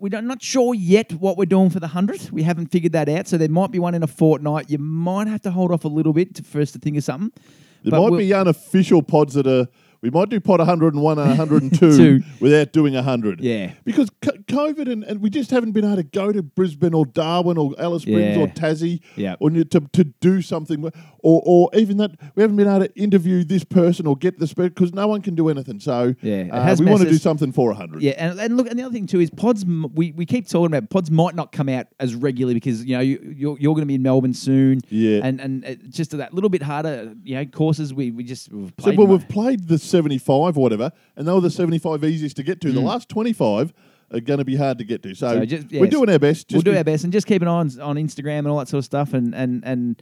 We 0.06 0.10
don't, 0.12 0.28
not 0.28 0.44
sure 0.44 0.76
yet 0.76 1.13
what 1.13 1.36
we're 1.36 1.46
doing 1.48 1.72
for 1.72 1.80
the 1.80 1.88
100th. 1.88 2.30
We 2.30 2.44
haven't 2.44 2.68
figured 2.68 2.91
that 2.91 3.10
out. 3.10 3.28
So 3.28 3.39
there 3.39 3.50
might 3.50 3.72
be 3.72 3.80
one 3.80 3.96
in 3.96 4.04
a 4.04 4.08
fortnight. 4.08 4.70
You 4.70 4.78
might 4.78 5.26
have 5.26 5.41
to 5.41 5.50
hold 5.50 5.72
off 5.72 5.84
a 5.84 5.88
little 5.88 6.13
bit 6.13 6.36
to, 6.36 6.44
for 6.44 6.62
us 6.62 6.72
to 6.74 6.78
think 6.78 6.96
of 6.98 7.04
something. 7.04 7.32
There 7.84 7.89
But 7.89 8.02
might 8.02 8.10
we'll- 8.12 8.20
be 8.20 8.32
unofficial 8.32 9.02
pods 9.02 9.34
that 9.34 9.48
are. 9.48 9.68
We 10.06 10.12
might 10.12 10.30
do 10.30 10.39
pod 10.39 10.60
101 10.60 11.18
and 11.18 11.28
102 11.30 12.22
without 12.39 12.72
doing 12.72 12.94
100. 12.94 13.41
Yeah. 13.41 13.72
Because 13.86 14.12
co- 14.22 14.34
COVID 14.48 14.91
and, 14.91 15.04
and 15.04 15.20
we 15.20 15.32
just 15.32 15.50
haven't 15.50 15.72
been 15.72 15.84
able 15.84 15.96
to 15.96 16.04
go 16.04 16.32
to 16.32 16.44
Brisbane 16.44 16.94
or 16.94 17.08
Darwin 17.08 17.58
or 17.58 17.74
Alice 17.80 18.04
Springs 18.04 18.38
Yeah. 18.38 18.44
or 18.44 18.48
Tassie 18.50 19.00
Yeah. 19.15 19.36
or 19.39 19.50
to, 19.50 19.63
to 19.65 20.04
do 20.04 20.44
something. 20.44 20.84
Or, 21.24 21.41
or 21.44 21.70
even 21.74 21.98
that 21.98 22.12
we 22.36 22.44
haven't 22.44 22.56
been 22.58 22.68
able 22.68 22.86
to 22.86 22.96
interview 22.96 23.44
this 23.44 23.63
person 23.63 24.06
or 24.06 24.15
get 24.15 24.38
the 24.38 24.46
spec 24.46 24.76
because 24.76 24.94
no 24.94 25.08
one 25.08 25.24
can 25.24 25.34
do 25.34 25.50
anything. 25.50 25.80
So 25.80 26.13
Yeah, 26.22 26.50
uh, 26.52 26.76
we 26.78 26.86
want 26.86 27.02
to 27.02 27.10
do 27.10 27.18
something 27.18 27.52
for 27.52 27.70
100. 27.70 28.04
Yeah, 28.04 28.12
and, 28.18 28.39
and 28.39 28.58
look, 28.58 28.70
and 28.70 28.78
the 28.78 28.84
other 28.84 28.94
thing 28.94 29.08
too 29.08 29.20
is 29.20 29.32
pods. 29.32 29.65
We, 29.65 30.12
we 30.12 30.28
keep 30.28 30.48
talking 30.48 30.68
about 30.68 30.91
pods 30.91 31.10
might 31.10 31.34
not 31.34 31.52
come 31.52 31.68
out 31.68 31.88
as 32.00 32.13
regularly 32.13 32.54
because 32.54 32.86
you 32.86 32.96
know 32.96 33.02
you, 33.02 33.34
you're, 33.36 33.58
you're 33.60 33.74
going 33.74 33.82
to 33.82 33.88
be 33.88 33.96
in 33.96 34.04
Melbourne 34.04 34.36
soon. 34.36 34.82
Yeah. 34.89 35.22
and 35.24 35.41
and 35.41 35.80
just 35.89 36.12
that 36.15 36.32
little 36.36 36.52
bit 36.52 36.62
harder. 36.62 37.15
You 37.24 37.36
know, 37.38 37.46
courses 37.46 37.91
we 37.91 38.12
we 38.12 38.24
just 38.24 38.52
we've 38.54 38.68
So, 38.80 38.84
played 38.84 38.98
well, 39.00 39.08
mo- 39.08 39.13
we've 39.15 39.28
played 39.28 39.68
the 39.68 39.80
75 40.00 40.58
or 40.58 40.62
whatever, 40.62 40.92
and 41.16 41.28
they 41.28 41.32
were 41.32 41.42
the 41.42 41.50
75 41.50 42.04
easiest 42.04 42.36
to 42.38 42.44
get 42.44 42.60
to. 42.62 42.72
The 42.72 42.82
last 42.82 43.08
25 43.10 43.74
are 44.12 44.20
going 44.20 44.40
to 44.40 44.46
be 44.46 44.56
hard 44.56 44.78
to 44.78 44.84
get 44.84 45.02
to. 45.04 45.16
So, 45.16 45.28
Mm. 45.28 45.40
So 45.40 45.46
just- 45.46 45.72
we're 45.72 45.86
yes. 45.86 45.90
doing 45.90 46.10
our 46.10 46.20
best. 46.20 46.48
we'll 46.52 46.62
do 46.62 46.72
be- 46.72 46.78
our 46.78 46.84
best 46.84 47.04
and 47.06 47.14
just 47.14 47.28
keep 47.28 47.42
an 47.42 47.48
eye 47.48 47.52
on, 47.52 47.80
on 47.82 47.96
Instagram 47.96 48.40
and 48.40 48.48
all 48.50 48.60
that 48.60 48.68
sort 48.68 48.80
of 48.80 48.86
stuff. 48.86 49.14
And 49.14 49.34
and 49.34 49.64
and 49.66 50.02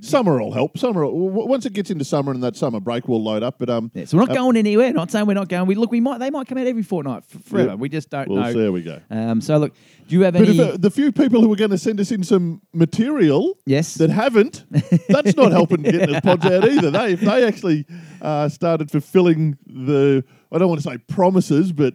Summer 0.00 0.40
will 0.40 0.52
help. 0.52 0.78
Summer, 0.78 1.04
will- 1.04 1.28
w- 1.28 1.48
once 1.48 1.66
it 1.66 1.74
gets 1.74 1.90
into 1.90 2.04
summer 2.04 2.32
and 2.32 2.42
that 2.42 2.56
summer 2.56 2.80
break, 2.80 3.08
we'll 3.08 3.22
load 3.22 3.42
up. 3.42 3.58
But 3.58 3.68
um, 3.68 3.90
yeah, 3.94 4.06
so 4.06 4.16
we're 4.16 4.22
not 4.24 4.30
uh, 4.30 4.34
going 4.34 4.56
anywhere. 4.56 4.92
Not 4.92 5.10
saying 5.10 5.26
we're 5.26 5.34
not 5.34 5.48
going. 5.48 5.66
We 5.66 5.74
look, 5.74 5.90
we 5.90 6.00
might 6.00 6.18
they 6.18 6.30
might 6.30 6.46
come 6.48 6.58
out 6.58 6.66
every 6.66 6.82
fortnight 6.82 7.24
f- 7.32 7.42
forever. 7.44 7.68
Yeah. 7.70 7.74
We 7.74 7.88
just 7.90 8.08
don't 8.08 8.28
we'll 8.28 8.38
know. 8.42 8.64
how 8.64 8.70
we 8.72 8.82
go. 8.82 9.00
Um, 9.10 9.40
so 9.42 9.58
look, 9.58 9.74
do 10.08 10.16
you 10.16 10.22
have 10.22 10.34
But 10.34 10.48
any? 10.48 10.76
the 10.78 10.90
few 10.90 11.12
people 11.12 11.42
who 11.42 11.52
are 11.52 11.56
going 11.56 11.70
to 11.70 11.78
send 11.78 12.00
us 12.00 12.10
in 12.10 12.24
some 12.24 12.62
material 12.72 13.58
yes. 13.66 13.94
that 13.94 14.10
haven't, 14.10 14.64
that's 15.08 15.36
not 15.36 15.52
helping 15.52 15.82
getting 15.82 16.14
us 16.14 16.20
pods 16.22 16.46
out 16.46 16.64
either. 16.68 16.90
They 16.90 17.12
if 17.12 17.20
they 17.20 17.46
actually 17.46 17.86
uh, 18.22 18.48
started 18.48 18.90
fulfilling 18.90 19.58
the 19.66 20.24
I 20.50 20.58
don't 20.58 20.68
want 20.68 20.82
to 20.82 20.88
say 20.90 20.98
promises, 20.98 21.72
but 21.72 21.94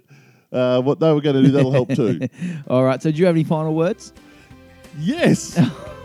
uh, 0.52 0.82
what 0.82 1.00
they 1.00 1.12
were 1.12 1.22
going 1.22 1.36
to 1.36 1.44
do, 1.44 1.52
that'll 1.52 1.72
help 1.72 1.90
too. 1.94 2.28
all 2.68 2.84
right. 2.84 3.02
So 3.02 3.12
do 3.12 3.18
you 3.18 3.26
have 3.26 3.36
any 3.36 3.44
final 3.44 3.74
words? 3.74 4.14
Yes. 5.00 5.60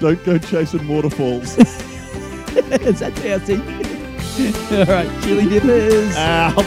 don't 0.00 0.22
go 0.24 0.38
chasing 0.38 0.86
waterfalls. 0.88 1.56
Is 1.58 3.00
that 3.00 3.14
Chelsea? 3.16 3.56
all 4.76 4.84
right, 4.84 5.08
Chilli 5.22 5.48
Dippers. 5.48 6.16
Out. 6.16 6.64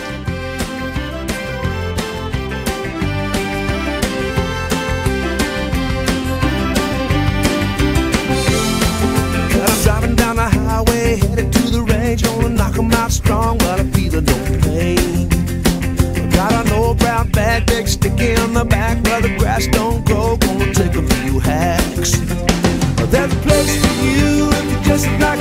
And 9.51 9.61
I'm 9.61 9.83
driving 9.83 10.15
down 10.15 10.35
the 10.37 10.49
highway, 10.49 11.17
headed 11.17 11.53
to 11.53 11.61
the 11.69 11.83
range, 11.83 12.23
gonna 12.23 12.49
knock 12.49 12.77
'em 12.77 12.91
out 12.93 13.11
strong, 13.11 13.57
but 13.59 13.79
I'm 13.79 13.91
feeling 13.91 14.25
no 14.25 14.37
pain. 14.61 15.29
Got 16.31 16.53
an 16.53 16.71
old 16.73 16.97
brown 16.97 17.29
bag, 17.29 17.67
big 17.67 17.87
sticky 17.87 18.35
on 18.37 18.53
the 18.53 18.65
back, 18.65 19.03
where 19.05 19.21
the 19.21 19.35
grass 19.37 19.67
don't 19.67 20.08
you 25.05 25.38